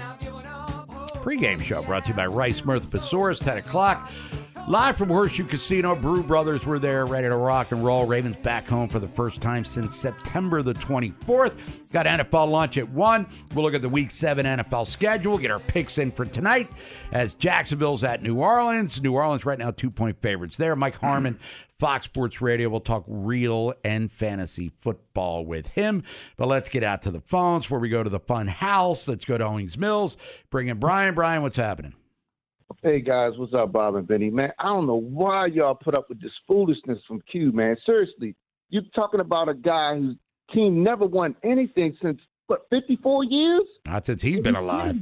Pre-game 1.16 1.60
show 1.60 1.82
brought 1.82 2.04
to 2.04 2.08
you 2.08 2.14
by 2.14 2.26
Rice 2.26 2.64
Mirth 2.64 2.90
Pesaurus, 2.90 3.40
10 3.40 3.58
o'clock. 3.58 4.10
Live 4.68 4.96
from 4.96 5.08
Horseshoe 5.08 5.46
Casino, 5.46 5.96
Brew 5.96 6.22
Brothers 6.22 6.64
were 6.64 6.78
there, 6.78 7.04
ready 7.04 7.26
to 7.26 7.34
rock 7.34 7.72
and 7.72 7.84
roll. 7.84 8.06
Ravens 8.06 8.36
back 8.36 8.68
home 8.68 8.88
for 8.88 9.00
the 9.00 9.08
first 9.08 9.40
time 9.40 9.64
since 9.64 9.96
September 9.96 10.62
the 10.62 10.74
24th. 10.74 11.54
Got 11.90 12.06
NFL 12.06 12.48
lunch 12.48 12.78
at 12.78 12.88
1. 12.88 13.26
We'll 13.52 13.64
look 13.64 13.74
at 13.74 13.82
the 13.82 13.88
Week 13.88 14.12
7 14.12 14.46
NFL 14.46 14.86
schedule, 14.86 15.38
get 15.38 15.50
our 15.50 15.58
picks 15.58 15.98
in 15.98 16.12
for 16.12 16.24
tonight 16.24 16.70
as 17.10 17.34
Jacksonville's 17.34 18.04
at 18.04 18.22
New 18.22 18.36
Orleans. 18.36 19.02
New 19.02 19.12
Orleans 19.12 19.44
right 19.44 19.58
now 19.58 19.72
two-point 19.72 20.22
favorites 20.22 20.56
there. 20.56 20.76
Mike 20.76 20.98
Harmon, 20.98 21.40
Fox 21.80 22.04
Sports 22.04 22.40
Radio. 22.40 22.68
We'll 22.68 22.78
talk 22.78 23.02
real 23.08 23.74
and 23.82 24.12
fantasy 24.12 24.70
football 24.78 25.44
with 25.44 25.68
him. 25.68 26.04
But 26.36 26.46
let's 26.46 26.68
get 26.68 26.84
out 26.84 27.02
to 27.02 27.10
the 27.10 27.20
phones 27.22 27.64
before 27.64 27.80
we 27.80 27.88
go 27.88 28.04
to 28.04 28.10
the 28.10 28.20
fun 28.20 28.46
house. 28.46 29.08
Let's 29.08 29.24
go 29.24 29.36
to 29.36 29.44
Owings 29.44 29.76
Mills. 29.76 30.16
Bring 30.48 30.68
in 30.68 30.78
Brian. 30.78 31.16
Brian, 31.16 31.42
what's 31.42 31.56
happening? 31.56 31.94
Hey 32.82 33.00
guys, 33.02 33.32
what's 33.36 33.52
up, 33.52 33.72
Bob 33.72 33.96
and 33.96 34.08
Vinny? 34.08 34.30
Man, 34.30 34.52
I 34.58 34.64
don't 34.64 34.86
know 34.86 35.00
why 35.00 35.46
y'all 35.46 35.74
put 35.74 35.98
up 35.98 36.08
with 36.08 36.18
this 36.20 36.32
foolishness 36.46 36.98
from 37.06 37.20
Q, 37.30 37.52
man. 37.52 37.76
Seriously, 37.84 38.34
you're 38.70 38.82
talking 38.94 39.20
about 39.20 39.50
a 39.50 39.54
guy 39.54 39.96
whose 39.98 40.16
team 40.54 40.82
never 40.82 41.04
won 41.04 41.36
anything 41.44 41.94
since 42.00 42.18
what 42.46 42.62
54 42.70 43.24
years? 43.24 43.64
Not 43.84 44.06
since 44.06 44.22
he's 44.22 44.40
been 44.40 44.56
alive. 44.56 44.96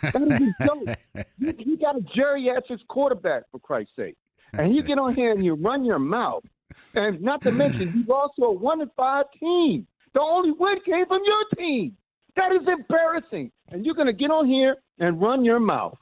That 0.00 0.14
is 0.14 0.96
you, 1.38 1.54
you 1.58 1.76
got 1.76 1.96
a 1.96 2.02
geriatric 2.16 2.86
quarterback 2.88 3.42
for 3.50 3.58
Christ's 3.58 3.96
sake, 3.96 4.16
and 4.52 4.72
you 4.72 4.84
get 4.84 4.98
on 4.98 5.16
here 5.16 5.32
and 5.32 5.44
you 5.44 5.54
run 5.54 5.84
your 5.84 5.98
mouth 5.98 6.44
And 6.94 7.20
not 7.20 7.42
to 7.42 7.50
mention, 7.50 8.04
you 8.06 8.14
also 8.14 8.42
a 8.42 8.52
one 8.52 8.80
and 8.80 8.90
five 8.96 9.26
team. 9.40 9.88
The 10.14 10.20
only 10.20 10.52
win 10.52 10.78
came 10.86 11.06
from 11.06 11.22
your 11.24 11.44
team. 11.56 11.96
That 12.36 12.52
is 12.52 12.66
embarrassing. 12.66 13.50
And 13.70 13.84
you're 13.84 13.96
gonna 13.96 14.12
get 14.12 14.30
on 14.30 14.46
here 14.46 14.76
and 15.00 15.20
run 15.20 15.44
your 15.44 15.58
mouth, 15.60 15.98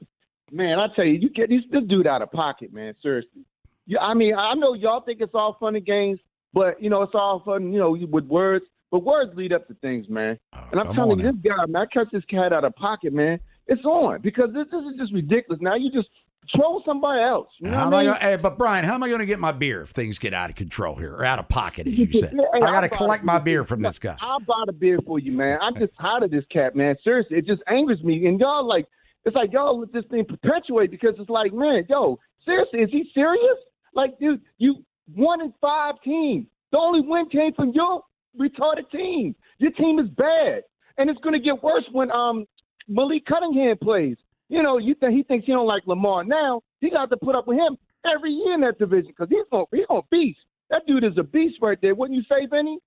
man. 0.50 0.78
I 0.78 0.88
tell 0.94 1.04
you, 1.04 1.14
you 1.14 1.30
get 1.30 1.48
this, 1.48 1.62
this 1.70 1.84
dude 1.84 2.06
out 2.06 2.22
of 2.22 2.30
pocket, 2.32 2.72
man. 2.72 2.94
Seriously. 3.02 3.42
Yeah, 3.86 4.00
I 4.00 4.14
mean, 4.14 4.34
I 4.34 4.54
know 4.54 4.74
y'all 4.74 5.00
think 5.00 5.20
it's 5.20 5.34
all 5.34 5.56
fun 5.60 5.76
and 5.76 5.86
games, 5.86 6.18
but 6.52 6.82
you 6.82 6.90
know, 6.90 7.02
it's 7.02 7.14
all 7.14 7.42
fun, 7.44 7.72
you 7.72 7.78
know, 7.78 7.96
with 8.10 8.24
words. 8.24 8.64
But 8.90 9.00
words 9.00 9.32
lead 9.34 9.52
up 9.52 9.66
to 9.68 9.74
things, 9.74 10.08
man. 10.08 10.38
Oh, 10.54 10.58
and 10.72 10.80
I'm 10.80 10.94
telling 10.94 11.18
you, 11.18 11.32
this 11.32 11.40
guy, 11.44 11.66
man, 11.66 11.82
I 11.82 11.86
catch 11.86 12.10
this 12.12 12.24
cat 12.26 12.52
out 12.52 12.64
of 12.64 12.74
pocket, 12.76 13.12
man. 13.12 13.40
It's 13.66 13.84
on 13.84 14.20
because 14.22 14.52
this, 14.54 14.66
this 14.70 14.80
is 14.92 14.98
just 14.98 15.12
ridiculous. 15.12 15.60
Now 15.60 15.74
you 15.74 15.90
just 15.90 16.08
troll 16.54 16.82
somebody 16.84 17.22
else. 17.22 17.48
You 17.58 17.68
know 17.68 17.76
How 17.76 17.86
am 17.86 17.94
I 17.94 18.02
mean? 18.02 18.12
gonna, 18.12 18.20
hey, 18.20 18.36
but 18.36 18.58
Brian, 18.58 18.84
how 18.84 18.94
am 18.94 19.02
I 19.02 19.08
going 19.08 19.20
to 19.20 19.26
get 19.26 19.38
my 19.38 19.52
beer 19.52 19.82
if 19.82 19.90
things 19.90 20.18
get 20.18 20.34
out 20.34 20.50
of 20.50 20.56
control 20.56 20.94
here 20.94 21.12
or 21.12 21.24
out 21.24 21.38
of 21.38 21.48
pocket, 21.48 21.86
as 21.86 21.94
you 21.94 22.12
said? 22.12 22.32
Hey, 22.32 22.58
I 22.62 22.70
got 22.70 22.82
to 22.82 22.88
collect 22.88 23.24
my 23.24 23.38
beer 23.38 23.64
from 23.64 23.82
this 23.82 23.98
guy. 23.98 24.16
I'll 24.20 24.40
buy 24.40 24.62
the 24.66 24.72
beer 24.72 24.98
for 25.06 25.18
you, 25.18 25.32
man. 25.32 25.58
I'm 25.60 25.74
just 25.74 25.92
tired 26.00 26.22
of 26.22 26.30
this 26.30 26.44
cat, 26.50 26.76
man. 26.76 26.96
Seriously, 27.02 27.38
it 27.38 27.46
just 27.46 27.62
angers 27.68 28.02
me. 28.02 28.26
And 28.26 28.38
y'all 28.38 28.66
like, 28.66 28.86
it's 29.26 29.34
like 29.34 29.52
y'all 29.52 29.80
let 29.80 29.92
this 29.92 30.04
thing 30.08 30.24
perpetuate 30.24 30.90
because 30.90 31.14
it's 31.18 31.28
like, 31.28 31.52
man, 31.52 31.84
yo, 31.88 32.18
seriously, 32.44 32.80
is 32.80 32.90
he 32.90 33.10
serious? 33.12 33.58
Like, 33.92 34.18
dude, 34.20 34.40
you 34.58 34.84
one 35.12 35.40
in 35.40 35.52
five 35.60 35.96
teams. 36.04 36.46
The 36.70 36.78
only 36.78 37.00
win 37.00 37.28
came 37.28 37.52
from 37.54 37.72
your 37.74 38.02
retarded 38.40 38.88
team. 38.90 39.34
Your 39.58 39.72
team 39.72 39.98
is 39.98 40.08
bad, 40.10 40.62
and 40.96 41.10
it's 41.10 41.20
going 41.20 41.32
to 41.32 41.40
get 41.40 41.62
worse 41.62 41.84
when 41.90 42.10
um 42.12 42.46
Malik 42.88 43.26
Cunningham 43.26 43.76
plays. 43.82 44.16
You 44.48 44.62
know, 44.62 44.78
you 44.78 44.94
think 44.94 45.12
he 45.12 45.24
thinks 45.24 45.44
he 45.44 45.52
don't 45.52 45.66
like 45.66 45.82
Lamar 45.86 46.22
now. 46.22 46.62
He 46.80 46.88
got 46.88 47.10
to 47.10 47.16
put 47.16 47.34
up 47.34 47.48
with 47.48 47.58
him 47.58 47.76
every 48.04 48.30
year 48.30 48.54
in 48.54 48.60
that 48.60 48.78
division 48.78 49.08
because 49.08 49.28
he's 49.28 49.44
going 49.50 49.66
he's 49.72 49.86
going 49.86 50.02
beast. 50.10 50.38
That 50.70 50.82
dude 50.86 51.04
is 51.04 51.18
a 51.18 51.24
beast 51.24 51.56
right 51.60 51.78
there. 51.82 51.94
Wouldn't 51.96 52.16
you 52.16 52.24
say, 52.28 52.46
Benny? 52.46 52.78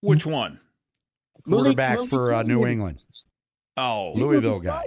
Which 0.00 0.24
one? 0.24 0.58
Quarterback 1.46 1.96
Malik 1.96 2.10
for 2.10 2.34
uh, 2.34 2.42
New 2.42 2.66
England. 2.66 2.98
Oh, 3.76 4.12
Louisville 4.14 4.60
guy. 4.60 4.84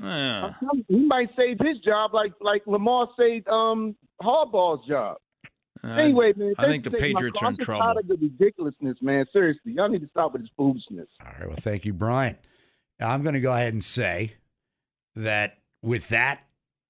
This 0.00 0.54
week. 0.72 0.80
Eh. 0.80 0.82
He 0.88 1.04
might 1.06 1.30
save 1.36 1.58
his 1.60 1.78
job 1.78 2.12
like 2.14 2.32
like 2.40 2.62
Lamar 2.66 3.08
saved 3.18 3.48
um 3.48 3.96
Harbaugh's 4.22 4.86
job. 4.86 5.16
Anyway, 5.84 6.32
man, 6.36 6.54
I 6.58 6.66
think 6.66 6.84
the 6.84 6.90
thanks 6.90 6.96
for 6.96 7.02
taking 7.02 7.14
my 7.14 7.18
Patriots 7.20 7.38
call. 7.38 7.46
are 7.46 7.48
I'm 7.48 7.54
in 7.54 7.64
trouble. 7.64 7.84
Tired 7.84 7.96
of 7.98 8.08
the 8.08 8.16
ridiculousness, 8.16 8.98
man. 9.02 9.24
Seriously, 9.32 9.72
y'all 9.72 9.88
need 9.88 10.00
to 10.00 10.08
stop 10.08 10.32
with 10.32 10.42
this 10.42 10.50
foolishness. 10.56 11.08
All 11.20 11.32
right. 11.38 11.48
Well, 11.48 11.58
thank 11.60 11.84
you, 11.84 11.92
Brian. 11.92 12.36
I'm 13.00 13.22
going 13.22 13.34
to 13.34 13.40
go 13.40 13.52
ahead 13.52 13.72
and 13.72 13.84
say 13.84 14.34
that 15.14 15.58
with 15.82 16.08
that 16.08 16.40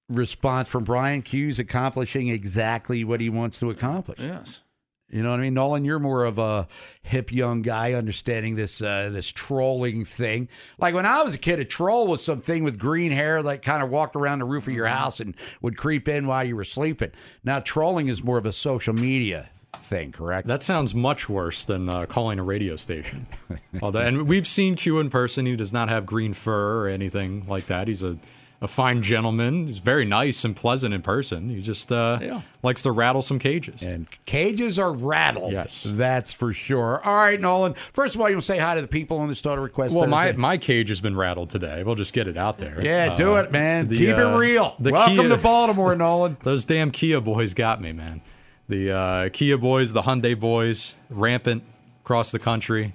response 0.09 0.69
from 0.69 0.83
Brian, 0.83 1.21
Q's 1.21 1.59
accomplishing 1.59 2.29
exactly 2.29 3.03
what 3.03 3.21
he 3.21 3.29
wants 3.29 3.59
to 3.59 3.69
accomplish. 3.69 4.19
Yes. 4.19 4.61
You 5.09 5.23
know 5.23 5.31
what 5.31 5.39
I 5.39 5.43
mean, 5.43 5.53
Nolan? 5.53 5.85
You're 5.85 5.99
more 5.99 6.25
of 6.25 6.37
a 6.37 6.67
hip 7.01 7.31
young 7.31 7.61
guy, 7.61 7.93
understanding 7.93 8.55
this 8.55 8.81
uh, 8.81 9.09
this 9.11 9.29
trolling 9.29 10.03
thing. 10.03 10.49
Like 10.77 10.93
when 10.93 11.05
I 11.05 11.23
was 11.23 11.33
a 11.33 11.37
kid, 11.37 11.59
a 11.59 11.65
troll 11.65 12.07
was 12.07 12.21
something 12.23 12.63
with 12.63 12.77
green 12.77 13.11
hair 13.11 13.41
that 13.41 13.61
kind 13.61 13.81
of 13.81 13.89
walked 13.89 14.17
around 14.17 14.39
the 14.39 14.45
roof 14.45 14.67
of 14.67 14.73
your 14.73 14.87
house 14.87 15.21
and 15.21 15.33
would 15.61 15.77
creep 15.77 16.09
in 16.09 16.27
while 16.27 16.43
you 16.43 16.57
were 16.57 16.65
sleeping. 16.65 17.11
Now 17.43 17.61
trolling 17.61 18.09
is 18.09 18.21
more 18.21 18.37
of 18.37 18.45
a 18.45 18.51
social 18.51 18.93
media 18.93 19.49
thing, 19.81 20.11
correct? 20.11 20.47
That 20.47 20.61
sounds 20.61 20.93
much 20.93 21.29
worse 21.29 21.63
than 21.63 21.89
uh, 21.89 22.05
calling 22.05 22.37
a 22.37 22.43
radio 22.43 22.75
station. 22.75 23.27
Although, 23.81 24.01
and 24.01 24.27
we've 24.27 24.47
seen 24.47 24.75
Q 24.75 24.99
in 24.99 25.09
person. 25.09 25.45
He 25.45 25.55
does 25.55 25.71
not 25.71 25.87
have 25.87 26.05
green 26.05 26.33
fur 26.33 26.83
or 26.83 26.89
anything 26.89 27.45
like 27.47 27.67
that. 27.67 27.87
He's 27.87 28.03
a, 28.03 28.17
a 28.59 28.67
fine 28.67 29.03
gentleman. 29.03 29.67
He's 29.67 29.77
very 29.77 30.03
nice 30.03 30.43
and 30.43 30.55
pleasant 30.55 30.91
in 30.93 31.03
person. 31.03 31.49
He 31.49 31.61
just 31.61 31.91
uh, 31.91 32.17
Yeah. 32.21 32.41
likes 32.63 32.81
to 32.83 32.91
rattle 32.91 33.21
some 33.21 33.37
cages. 33.37 33.83
And 33.83 34.07
cages 34.25 34.79
are 34.79 34.91
rattled. 34.91 35.51
Yes. 35.51 35.85
That's 35.87 36.33
for 36.33 36.53
sure. 36.53 36.99
All 37.05 37.13
right, 37.15 37.39
Nolan. 37.39 37.75
First 37.93 38.15
of 38.15 38.21
all, 38.21 38.29
you 38.29 38.35
want 38.35 38.43
to 38.45 38.47
say 38.47 38.57
hi 38.57 38.73
to 38.73 38.81
the 38.81 38.87
people 38.87 39.19
on 39.19 39.27
the 39.27 39.35
Stoner 39.35 39.61
Request 39.61 39.93
Well, 39.95 40.07
my, 40.07 40.25
Thursday? 40.27 40.37
my 40.39 40.57
cage 40.57 40.89
has 40.89 40.99
been 41.01 41.15
rattled 41.15 41.51
today. 41.51 41.83
We'll 41.83 41.93
just 41.95 42.13
get 42.13 42.27
it 42.27 42.35
out 42.35 42.57
there. 42.57 42.81
Yeah, 42.81 43.15
do 43.15 43.35
Uh, 43.35 43.41
it, 43.43 43.51
man. 43.51 43.89
the, 43.89 43.97
Keep 43.99 44.09
it 44.09 44.19
uh, 44.19 44.37
real. 44.37 44.75
the 44.79 44.91
Welcome 44.91 45.17
Kia- 45.17 45.29
to 45.29 45.37
Baltimore, 45.37 45.95
Nolan. 45.95 46.37
Those 46.43 46.65
damn 46.65 46.89
Kia 46.89 47.21
boys 47.21 47.53
got 47.53 47.79
me, 47.79 47.91
man. 47.91 48.21
The 48.67 48.91
uh, 48.91 49.29
Kia 49.29 49.57
boys, 49.59 49.93
the 49.93 50.01
Hyundai 50.01 50.37
boys, 50.37 50.95
rampant 51.11 51.61
across 52.03 52.31
the 52.31 52.39
country. 52.39 52.93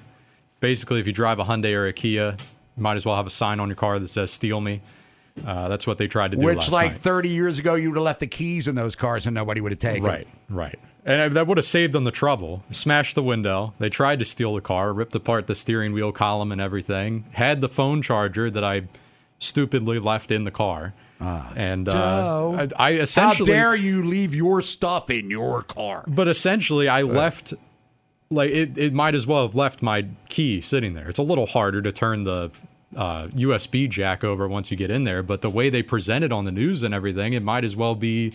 Basically, 0.58 0.98
if 1.00 1.06
you 1.06 1.12
drive 1.12 1.38
a 1.38 1.44
Hyundai 1.44 1.72
or 1.74 1.86
a 1.86 1.92
Kia, 1.92 2.36
you 2.76 2.82
might 2.82 2.96
as 2.96 3.06
well 3.06 3.14
have 3.16 3.26
a 3.26 3.30
sign 3.30 3.58
on 3.60 3.68
your 3.68 3.76
car 3.76 3.98
that 3.98 4.08
says 4.08 4.30
"Steal 4.32 4.60
me." 4.60 4.82
Uh, 5.46 5.68
that's 5.68 5.86
what 5.86 5.98
they 5.98 6.06
tried 6.06 6.32
to 6.32 6.36
do 6.36 6.44
Which, 6.44 6.70
like 6.70 6.92
night. 6.92 7.00
30 7.00 7.28
years 7.28 7.58
ago, 7.58 7.74
you 7.74 7.90
would 7.90 7.96
have 7.96 8.04
left 8.04 8.20
the 8.20 8.26
keys 8.26 8.68
in 8.68 8.74
those 8.74 8.94
cars 8.94 9.26
and 9.26 9.34
nobody 9.34 9.60
would 9.60 9.72
have 9.72 9.78
taken 9.78 10.04
it. 10.04 10.08
Right, 10.08 10.24
them. 10.24 10.56
right. 10.56 10.78
And 11.04 11.20
uh, 11.20 11.28
that 11.34 11.46
would 11.46 11.58
have 11.58 11.64
saved 11.64 11.92
them 11.94 12.04
the 12.04 12.10
trouble. 12.10 12.62
Smashed 12.70 13.14
the 13.14 13.22
window. 13.22 13.74
They 13.78 13.88
tried 13.88 14.18
to 14.20 14.24
steal 14.24 14.54
the 14.54 14.60
car, 14.60 14.92
ripped 14.92 15.14
apart 15.14 15.46
the 15.46 15.54
steering 15.54 15.92
wheel 15.92 16.12
column 16.12 16.52
and 16.52 16.60
everything. 16.60 17.24
Had 17.32 17.60
the 17.60 17.68
phone 17.68 18.02
charger 18.02 18.50
that 18.50 18.62
I 18.62 18.82
stupidly 19.38 19.98
left 19.98 20.30
in 20.30 20.44
the 20.44 20.50
car. 20.50 20.94
and 21.20 21.88
uh, 21.88 22.50
I, 22.50 22.68
I 22.76 22.92
essentially 22.94 23.52
How 23.52 23.58
dare 23.58 23.74
you 23.74 24.04
leave 24.04 24.34
your 24.34 24.62
stuff 24.62 25.10
in 25.10 25.30
your 25.30 25.62
car? 25.62 26.04
But 26.06 26.28
essentially, 26.28 26.88
I 26.88 27.02
left 27.02 27.54
like 28.30 28.50
it. 28.50 28.76
It 28.76 28.92
might 28.92 29.14
as 29.14 29.26
well 29.26 29.46
have 29.46 29.54
left 29.54 29.82
my 29.82 30.06
key 30.28 30.60
sitting 30.60 30.94
there. 30.94 31.08
It's 31.08 31.18
a 31.18 31.24
little 31.24 31.46
harder 31.46 31.82
to 31.82 31.92
turn 31.92 32.24
the 32.24 32.50
uh, 32.96 33.26
USB 33.28 33.88
jack 33.88 34.24
over 34.24 34.48
once 34.48 34.70
you 34.70 34.76
get 34.76 34.90
in 34.90 35.04
there, 35.04 35.22
but 35.22 35.40
the 35.40 35.50
way 35.50 35.70
they 35.70 35.82
present 35.82 36.24
it 36.24 36.32
on 36.32 36.44
the 36.44 36.52
news 36.52 36.82
and 36.82 36.92
everything, 36.94 37.32
it 37.32 37.42
might 37.42 37.64
as 37.64 37.74
well 37.76 37.94
be 37.94 38.32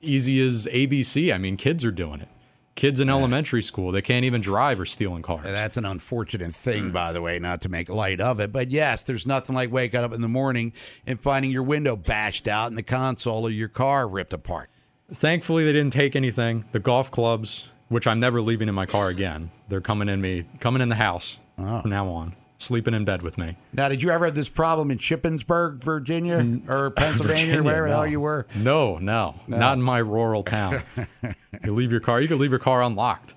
easy 0.00 0.44
as 0.44 0.66
ABC. 0.66 1.32
I 1.32 1.38
mean, 1.38 1.56
kids 1.56 1.84
are 1.84 1.92
doing 1.92 2.20
it. 2.20 2.28
Kids 2.74 3.00
in 3.00 3.10
elementary 3.10 3.62
school, 3.62 3.92
they 3.92 4.00
can't 4.00 4.24
even 4.24 4.40
drive 4.40 4.80
or 4.80 4.86
stealing 4.86 5.20
cars. 5.22 5.44
That's 5.44 5.76
an 5.76 5.84
unfortunate 5.84 6.54
thing, 6.54 6.90
by 6.90 7.12
the 7.12 7.20
way, 7.20 7.38
not 7.38 7.60
to 7.62 7.68
make 7.68 7.90
light 7.90 8.18
of 8.18 8.40
it. 8.40 8.50
But 8.50 8.70
yes, 8.70 9.04
there's 9.04 9.26
nothing 9.26 9.54
like 9.54 9.70
waking 9.70 10.00
up 10.00 10.12
in 10.14 10.22
the 10.22 10.28
morning 10.28 10.72
and 11.06 11.20
finding 11.20 11.50
your 11.50 11.64
window 11.64 11.96
bashed 11.96 12.48
out 12.48 12.68
and 12.68 12.78
the 12.78 12.82
console 12.82 13.44
of 13.46 13.52
your 13.52 13.68
car 13.68 14.08
ripped 14.08 14.32
apart. 14.32 14.70
Thankfully, 15.12 15.64
they 15.64 15.74
didn't 15.74 15.92
take 15.92 16.16
anything. 16.16 16.64
The 16.72 16.78
golf 16.80 17.10
clubs, 17.10 17.68
which 17.88 18.06
I'm 18.06 18.18
never 18.18 18.40
leaving 18.40 18.68
in 18.70 18.74
my 18.74 18.86
car 18.86 19.08
again, 19.08 19.50
they're 19.68 19.82
coming 19.82 20.08
in 20.08 20.22
me, 20.22 20.46
coming 20.58 20.80
in 20.80 20.88
the 20.88 20.94
house 20.94 21.38
from 21.82 21.90
now 21.90 22.08
on, 22.08 22.34
sleeping 22.62 22.94
in 22.94 23.04
bed 23.04 23.22
with 23.22 23.36
me. 23.38 23.56
Now, 23.72 23.88
did 23.88 24.02
you 24.02 24.10
ever 24.10 24.24
have 24.26 24.34
this 24.34 24.48
problem 24.48 24.90
in 24.90 24.98
Shippensburg, 24.98 25.82
Virginia, 25.84 26.60
or 26.68 26.90
Pennsylvania, 26.96 27.58
or 27.60 27.62
wherever 27.62 27.88
the 27.88 27.94
hell 27.94 28.06
you 28.06 28.20
were? 28.20 28.46
No, 28.54 28.98
no, 28.98 29.40
No. 29.46 29.56
not 29.58 29.74
in 29.78 29.82
my 29.82 29.98
rural 29.98 30.42
town. 30.42 30.82
you 31.64 31.72
leave 31.72 31.90
your 31.90 32.00
car. 32.00 32.20
You 32.20 32.28
could 32.28 32.38
leave 32.38 32.50
your 32.50 32.58
car 32.60 32.82
unlocked. 32.82 33.34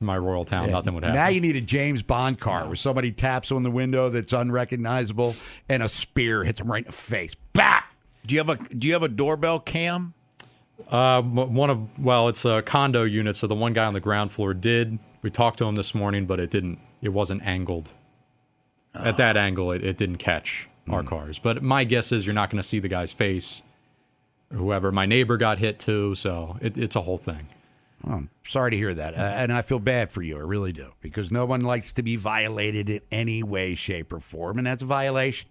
In 0.00 0.06
my 0.06 0.14
rural 0.14 0.46
town, 0.46 0.70
nothing 0.70 0.94
would 0.94 1.02
happen. 1.04 1.14
Now 1.16 1.28
you 1.28 1.42
need 1.42 1.56
a 1.56 1.60
James 1.60 2.02
Bond 2.02 2.40
car 2.40 2.66
where 2.66 2.74
somebody 2.76 3.12
taps 3.12 3.52
on 3.52 3.64
the 3.64 3.70
window 3.70 4.08
that's 4.08 4.32
unrecognizable 4.32 5.36
and 5.68 5.82
a 5.82 5.90
spear 5.90 6.42
hits 6.44 6.58
him 6.60 6.70
right 6.72 6.84
in 6.84 6.86
the 6.86 6.92
face. 6.96 7.34
Bap! 7.52 7.84
Do 8.24 8.34
you 8.34 8.40
have 8.40 8.48
a 8.48 8.56
Do 8.56 8.86
you 8.86 8.94
have 8.94 9.02
a 9.02 9.08
doorbell 9.08 9.60
cam? 9.60 10.14
Uh, 10.88 11.20
one 11.20 11.68
of 11.68 11.98
well, 11.98 12.28
it's 12.28 12.46
a 12.46 12.62
condo 12.62 13.04
unit, 13.04 13.36
so 13.36 13.46
the 13.46 13.54
one 13.54 13.74
guy 13.74 13.84
on 13.84 13.92
the 13.92 14.00
ground 14.00 14.32
floor 14.32 14.54
did. 14.54 14.98
We 15.20 15.28
talked 15.28 15.58
to 15.58 15.66
him 15.66 15.74
this 15.74 15.94
morning, 15.94 16.24
but 16.24 16.40
it 16.40 16.50
didn't. 16.50 16.78
It 17.02 17.10
wasn't 17.10 17.42
angled. 17.42 17.90
At 18.94 19.16
that 19.18 19.36
angle, 19.36 19.72
it, 19.72 19.84
it 19.84 19.96
didn't 19.96 20.18
catch 20.18 20.68
our 20.88 21.02
cars. 21.02 21.38
But 21.38 21.62
my 21.62 21.84
guess 21.84 22.10
is 22.12 22.26
you're 22.26 22.34
not 22.34 22.50
going 22.50 22.60
to 22.60 22.66
see 22.66 22.80
the 22.80 22.88
guy's 22.88 23.12
face. 23.12 23.62
Whoever. 24.52 24.90
My 24.90 25.06
neighbor 25.06 25.36
got 25.36 25.58
hit 25.58 25.78
too, 25.78 26.16
so 26.16 26.56
it, 26.60 26.76
it's 26.76 26.96
a 26.96 27.02
whole 27.02 27.18
thing. 27.18 27.46
Oh, 28.04 28.12
I'm 28.12 28.30
sorry 28.48 28.72
to 28.72 28.76
hear 28.76 28.92
that. 28.94 29.14
Uh, 29.14 29.20
and 29.20 29.52
I 29.52 29.62
feel 29.62 29.78
bad 29.78 30.10
for 30.10 30.22
you. 30.22 30.36
I 30.36 30.40
really 30.40 30.72
do. 30.72 30.92
Because 31.00 31.30
no 31.30 31.44
one 31.44 31.60
likes 31.60 31.92
to 31.92 32.02
be 32.02 32.16
violated 32.16 32.90
in 32.90 33.00
any 33.12 33.44
way, 33.44 33.76
shape, 33.76 34.12
or 34.12 34.18
form. 34.18 34.58
And 34.58 34.66
that's 34.66 34.82
a 34.82 34.86
violation. 34.86 35.48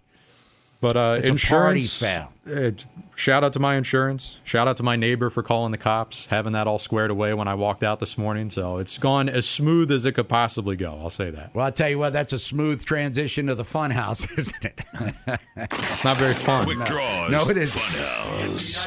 But 0.80 0.96
uh, 0.96 1.14
It's 1.18 1.26
a 1.26 1.30
insurance. 1.32 2.00
party 2.00 2.28
foul. 2.46 2.66
uh, 2.66 2.70
shout 3.14 3.44
out 3.44 3.52
to 3.52 3.58
my 3.58 3.76
insurance. 3.76 4.38
Shout 4.44 4.66
out 4.66 4.78
to 4.78 4.82
my 4.82 4.96
neighbor 4.96 5.28
for 5.28 5.42
calling 5.42 5.72
the 5.72 5.78
cops, 5.78 6.24
having 6.26 6.52
that 6.52 6.66
all 6.66 6.78
squared 6.78 7.10
away 7.10 7.34
when 7.34 7.48
I 7.48 7.54
walked 7.54 7.82
out 7.82 8.00
this 8.00 8.16
morning. 8.16 8.48
So 8.48 8.78
it's 8.78 8.96
gone 8.96 9.28
as 9.28 9.46
smooth 9.46 9.90
as 9.92 10.06
it 10.06 10.12
could 10.12 10.28
possibly 10.28 10.76
go. 10.76 10.98
I'll 11.02 11.10
say 11.10 11.28
that. 11.30 11.54
Well, 11.54 11.66
I'll 11.66 11.72
tell 11.72 11.90
you 11.90 11.98
what, 11.98 12.14
that's 12.14 12.32
a 12.32 12.38
smooth 12.38 12.82
transition 12.84 13.46
to 13.48 13.54
the 13.54 13.64
fun 13.64 13.90
house, 13.90 14.26
isn't 14.38 14.64
it? 14.64 14.80
it's 15.56 16.04
not 16.04 16.16
very 16.16 16.32
fun. 16.32 16.64
Quick 16.64 16.78
draws. 16.86 17.30
No, 17.30 17.48
it 17.50 17.58
is. 17.58 17.76
Funhouse. 17.76 18.86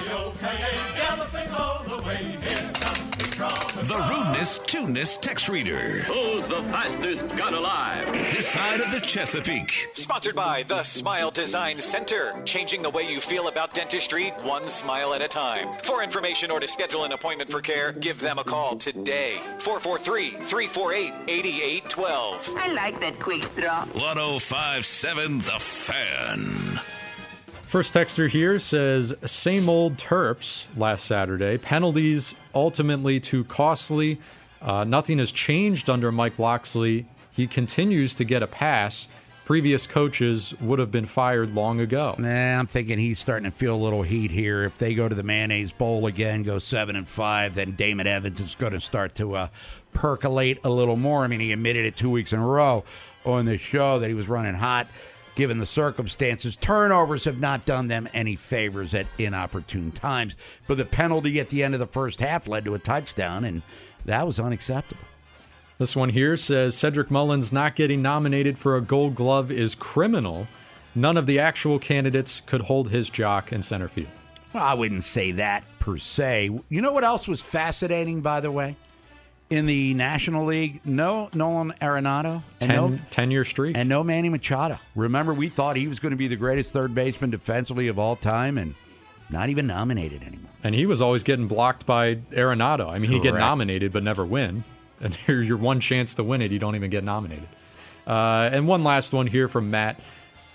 The 3.83 3.99
rudeness, 4.09 4.59
tuneness 4.59 5.17
text 5.17 5.49
reader. 5.49 6.03
Who's 6.03 6.47
the 6.47 6.63
fastest 6.71 7.27
gun 7.35 7.53
alive? 7.53 8.05
This 8.31 8.47
side 8.47 8.79
of 8.79 8.89
the 8.91 9.01
Chesapeake. 9.01 9.89
Sponsored 9.91 10.35
by 10.35 10.63
the 10.63 10.83
Smile 10.83 11.31
Design 11.31 11.81
Center, 11.81 12.33
changing 12.45 12.81
the 12.81 12.89
way 12.89 13.03
you 13.03 13.19
feel 13.19 13.49
about 13.49 13.73
dentistry 13.73 14.29
one 14.41 14.69
smile 14.69 15.13
at 15.13 15.19
a 15.21 15.27
time. 15.27 15.67
For 15.83 16.01
information 16.01 16.49
or 16.49 16.61
to 16.61 16.67
schedule 16.67 17.03
an 17.03 17.11
appointment 17.11 17.51
for 17.51 17.59
care, 17.59 17.91
give 17.91 18.21
them 18.21 18.39
a 18.39 18.43
call 18.45 18.77
today. 18.77 19.41
443-348-8812. 19.57 22.55
I 22.55 22.67
like 22.71 23.01
that 23.01 23.19
quick 23.19 23.43
straw. 23.43 23.83
1057 23.83 25.39
The 25.39 25.59
Fan. 25.59 26.79
First 27.73 27.95
texter 27.95 28.29
here 28.29 28.59
says, 28.59 29.15
same 29.25 29.67
old 29.67 29.97
Terps 29.97 30.65
last 30.77 31.05
Saturday. 31.05 31.57
Penalties 31.57 32.35
ultimately 32.53 33.19
too 33.19 33.45
costly. 33.45 34.19
Uh, 34.61 34.83
nothing 34.83 35.17
has 35.17 35.31
changed 35.31 35.89
under 35.89 36.11
Mike 36.11 36.37
Locksley. 36.37 37.07
He 37.31 37.47
continues 37.47 38.13
to 38.13 38.25
get 38.25 38.43
a 38.43 38.47
pass. 38.47 39.07
Previous 39.43 39.87
coaches 39.87 40.53
would 40.61 40.77
have 40.77 40.91
been 40.91 41.07
fired 41.07 41.55
long 41.55 41.79
ago. 41.79 42.13
Nah, 42.19 42.59
I'm 42.59 42.67
thinking 42.67 42.99
he's 42.99 43.17
starting 43.17 43.49
to 43.49 43.57
feel 43.57 43.73
a 43.73 43.81
little 43.83 44.03
heat 44.03 44.29
here. 44.29 44.65
If 44.65 44.77
they 44.77 44.93
go 44.93 45.09
to 45.09 45.15
the 45.15 45.23
mayonnaise 45.23 45.71
bowl 45.71 46.05
again, 46.05 46.43
go 46.43 46.59
seven 46.59 46.95
and 46.95 47.07
five, 47.07 47.55
then 47.55 47.71
Damon 47.71 48.05
Evans 48.05 48.39
is 48.39 48.53
going 48.53 48.73
to 48.73 48.81
start 48.81 49.15
to 49.15 49.35
uh, 49.35 49.47
percolate 49.93 50.59
a 50.63 50.69
little 50.69 50.95
more. 50.95 51.23
I 51.23 51.27
mean, 51.27 51.39
he 51.39 51.51
admitted 51.51 51.87
it 51.87 51.97
two 51.97 52.11
weeks 52.11 52.33
in 52.33 52.39
a 52.39 52.45
row 52.45 52.83
on 53.25 53.45
the 53.45 53.57
show 53.57 53.97
that 53.97 54.09
he 54.09 54.13
was 54.13 54.27
running 54.27 54.53
hot 54.53 54.85
given 55.35 55.57
the 55.57 55.65
circumstances. 55.65 56.55
Turnovers 56.55 57.25
have 57.25 57.39
not 57.39 57.65
done 57.65 57.87
them 57.87 58.07
any 58.13 58.35
favors 58.35 58.93
at 58.93 59.07
inopportune 59.17 59.91
times. 59.91 60.35
But 60.67 60.77
the 60.77 60.85
penalty 60.85 61.39
at 61.39 61.49
the 61.49 61.63
end 61.63 61.73
of 61.73 61.79
the 61.79 61.87
first 61.87 62.19
half 62.19 62.47
led 62.47 62.65
to 62.65 62.75
a 62.75 62.79
touchdown, 62.79 63.43
and 63.45 63.61
that 64.05 64.27
was 64.27 64.39
unacceptable. 64.39 65.03
This 65.79 65.95
one 65.95 66.09
here 66.09 66.37
says 66.37 66.75
Cedric 66.75 67.09
Mullins 67.09 67.51
not 67.51 67.75
getting 67.75 68.01
nominated 68.01 68.57
for 68.57 68.75
a 68.75 68.81
gold 68.81 69.15
glove 69.15 69.51
is 69.51 69.75
criminal. 69.75 70.47
None 70.95 71.17
of 71.17 71.25
the 71.25 71.39
actual 71.39 71.79
candidates 71.79 72.41
could 72.45 72.61
hold 72.61 72.89
his 72.89 73.09
jock 73.09 73.51
in 73.51 73.63
center 73.63 73.87
field. 73.87 74.09
Well, 74.53 74.63
I 74.63 74.75
wouldn't 74.75 75.03
say 75.03 75.31
that 75.31 75.63
per 75.79 75.97
se. 75.97 76.51
You 76.69 76.81
know 76.81 76.93
what 76.93 77.03
else 77.03 77.27
was 77.27 77.41
fascinating, 77.41 78.21
by 78.21 78.39
the 78.39 78.51
way? 78.51 78.75
In 79.53 79.67
the 79.67 79.93
National 79.93 80.45
League, 80.45 80.81
no 80.83 81.29
Nolan 81.33 81.73
Arenado. 81.79 82.41
and 82.59 82.69
Ten, 82.71 82.75
no, 82.75 82.99
10 83.11 83.29
year 83.31 83.45
streak. 83.45 83.77
and 83.77 83.87
no 83.87 84.03
Manny 84.03 84.29
Machado. 84.29 84.79
Remember, 84.95 85.31
we 85.33 85.47
thought 85.47 85.75
he 85.75 85.87
was 85.87 85.99
going 85.99 86.09
to 86.09 86.15
be 86.17 86.27
the 86.27 86.35
greatest 86.35 86.73
third 86.73 86.95
baseman 86.95 87.29
defensively 87.29 87.87
of 87.87 87.99
all 87.99 88.15
time, 88.15 88.57
and 88.57 88.73
not 89.29 89.49
even 89.49 89.67
nominated 89.67 90.23
anymore. 90.23 90.49
And 90.63 90.73
he 90.73 90.85
was 90.87 91.01
always 91.01 91.21
getting 91.21 91.47
blocked 91.47 91.85
by 91.85 92.15
Arenado. 92.31 92.89
I 92.89 92.97
mean, 92.97 93.11
he'd 93.11 93.21
get 93.21 93.35
nominated 93.35 93.93
but 93.93 94.01
never 94.03 94.25
win. 94.25 94.63
And 94.99 95.13
here, 95.27 95.41
your 95.41 95.57
one 95.57 95.79
chance 95.79 96.15
to 96.15 96.23
win 96.23 96.41
it, 96.41 96.51
you 96.51 96.57
don't 96.59 96.75
even 96.75 96.89
get 96.89 97.03
nominated. 97.03 97.47
Uh, 98.07 98.49
and 98.51 98.67
one 98.67 98.83
last 98.83 99.13
one 99.13 99.27
here 99.27 99.47
from 99.47 99.69
Matt 99.69 99.99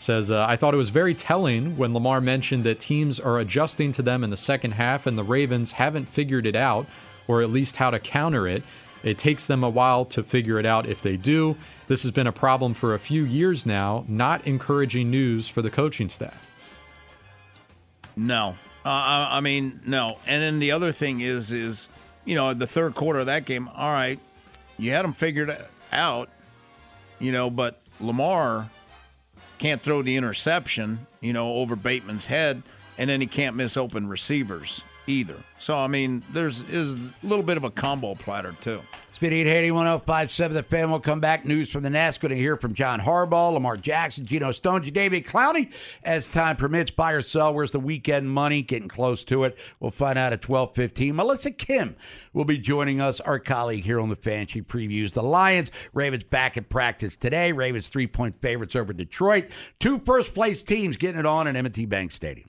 says, 0.00 0.30
uh, 0.30 0.44
I 0.48 0.56
thought 0.56 0.74
it 0.74 0.76
was 0.78 0.90
very 0.90 1.14
telling 1.14 1.76
when 1.76 1.94
Lamar 1.94 2.20
mentioned 2.20 2.64
that 2.64 2.78
teams 2.80 3.18
are 3.20 3.38
adjusting 3.38 3.92
to 3.92 4.02
them 4.02 4.22
in 4.24 4.30
the 4.30 4.36
second 4.36 4.72
half 4.72 5.06
and 5.06 5.16
the 5.16 5.22
Ravens 5.24 5.72
haven't 5.72 6.06
figured 6.06 6.46
it 6.46 6.56
out, 6.56 6.86
or 7.26 7.42
at 7.42 7.50
least 7.50 7.76
how 7.76 7.90
to 7.90 7.98
counter 7.98 8.46
it. 8.48 8.62
It 9.08 9.18
takes 9.18 9.46
them 9.46 9.64
a 9.64 9.70
while 9.70 10.04
to 10.06 10.22
figure 10.22 10.58
it 10.58 10.66
out 10.66 10.86
if 10.86 11.02
they 11.02 11.16
do. 11.16 11.56
This 11.86 12.02
has 12.02 12.12
been 12.12 12.26
a 12.26 12.32
problem 12.32 12.74
for 12.74 12.94
a 12.94 12.98
few 12.98 13.24
years 13.24 13.64
now, 13.64 14.04
not 14.06 14.46
encouraging 14.46 15.10
news 15.10 15.48
for 15.48 15.62
the 15.62 15.70
coaching 15.70 16.08
staff. 16.08 16.46
No, 18.16 18.56
uh, 18.84 18.88
I 18.88 19.28
I 19.38 19.40
mean 19.40 19.80
no. 19.86 20.18
And 20.26 20.42
then 20.42 20.58
the 20.58 20.72
other 20.72 20.92
thing 20.92 21.20
is, 21.20 21.52
is 21.52 21.88
you 22.24 22.34
know, 22.34 22.52
the 22.52 22.66
third 22.66 22.94
quarter 22.94 23.20
of 23.20 23.26
that 23.26 23.46
game. 23.46 23.68
All 23.68 23.90
right, 23.90 24.20
you 24.76 24.90
had 24.90 25.04
them 25.04 25.14
figured 25.14 25.56
out, 25.92 26.28
you 27.18 27.32
know, 27.32 27.48
but 27.48 27.80
Lamar 28.00 28.70
can't 29.58 29.80
throw 29.80 30.02
the 30.02 30.16
interception, 30.16 31.06
you 31.20 31.32
know, 31.32 31.54
over 31.54 31.74
Bateman's 31.74 32.26
head, 32.26 32.62
and 32.98 33.08
then 33.08 33.20
he 33.20 33.26
can't 33.26 33.56
miss 33.56 33.76
open 33.76 34.08
receivers 34.08 34.82
either. 35.08 35.36
So 35.58 35.76
I 35.76 35.86
mean, 35.86 36.22
there's 36.32 36.60
is 36.68 37.08
a 37.08 37.12
little 37.22 37.44
bit 37.44 37.56
of 37.56 37.64
a 37.64 37.70
combo 37.70 38.14
platter 38.14 38.54
too. 38.60 38.80
It's 39.10 39.24
5880 39.24 39.72
1057. 39.72 40.54
The 40.54 40.62
fan 40.62 40.92
will 40.92 41.00
come 41.00 41.18
back. 41.18 41.44
News 41.44 41.70
from 41.70 41.82
the 41.82 41.90
Nest. 41.90 42.20
Going 42.20 42.30
to 42.30 42.36
hear 42.36 42.56
from 42.56 42.74
John 42.74 43.00
Harbaugh, 43.00 43.52
Lamar 43.52 43.76
Jackson, 43.76 44.24
Geno 44.24 44.52
Stone, 44.52 44.82
David 44.82 45.24
Clowney. 45.26 45.72
As 46.04 46.28
time 46.28 46.54
permits, 46.54 46.92
buy 46.92 47.10
or 47.10 47.22
sell. 47.22 47.52
Where's 47.52 47.72
the 47.72 47.80
weekend 47.80 48.30
money? 48.30 48.62
Getting 48.62 48.86
close 48.86 49.24
to 49.24 49.42
it. 49.42 49.58
We'll 49.80 49.90
find 49.90 50.16
out 50.16 50.32
at 50.32 50.48
1215. 50.48 51.16
Melissa 51.16 51.50
Kim 51.50 51.96
will 52.32 52.44
be 52.44 52.58
joining 52.58 53.00
us, 53.00 53.18
our 53.18 53.40
colleague 53.40 53.82
here 53.82 53.98
on 53.98 54.08
the 54.08 54.14
fan. 54.14 54.46
She 54.46 54.62
previews 54.62 55.14
the 55.14 55.24
Lions. 55.24 55.72
Ravens 55.92 56.22
back 56.22 56.56
at 56.56 56.68
practice 56.68 57.16
today. 57.16 57.50
Ravens 57.50 57.88
three 57.88 58.06
point 58.06 58.40
favorites 58.40 58.76
over 58.76 58.92
Detroit. 58.92 59.46
Two 59.80 59.98
first 59.98 60.32
place 60.32 60.62
teams 60.62 60.96
getting 60.96 61.18
it 61.18 61.26
on 61.26 61.48
in 61.48 61.56
M&T 61.56 61.86
Bank 61.86 62.12
Stadium. 62.12 62.48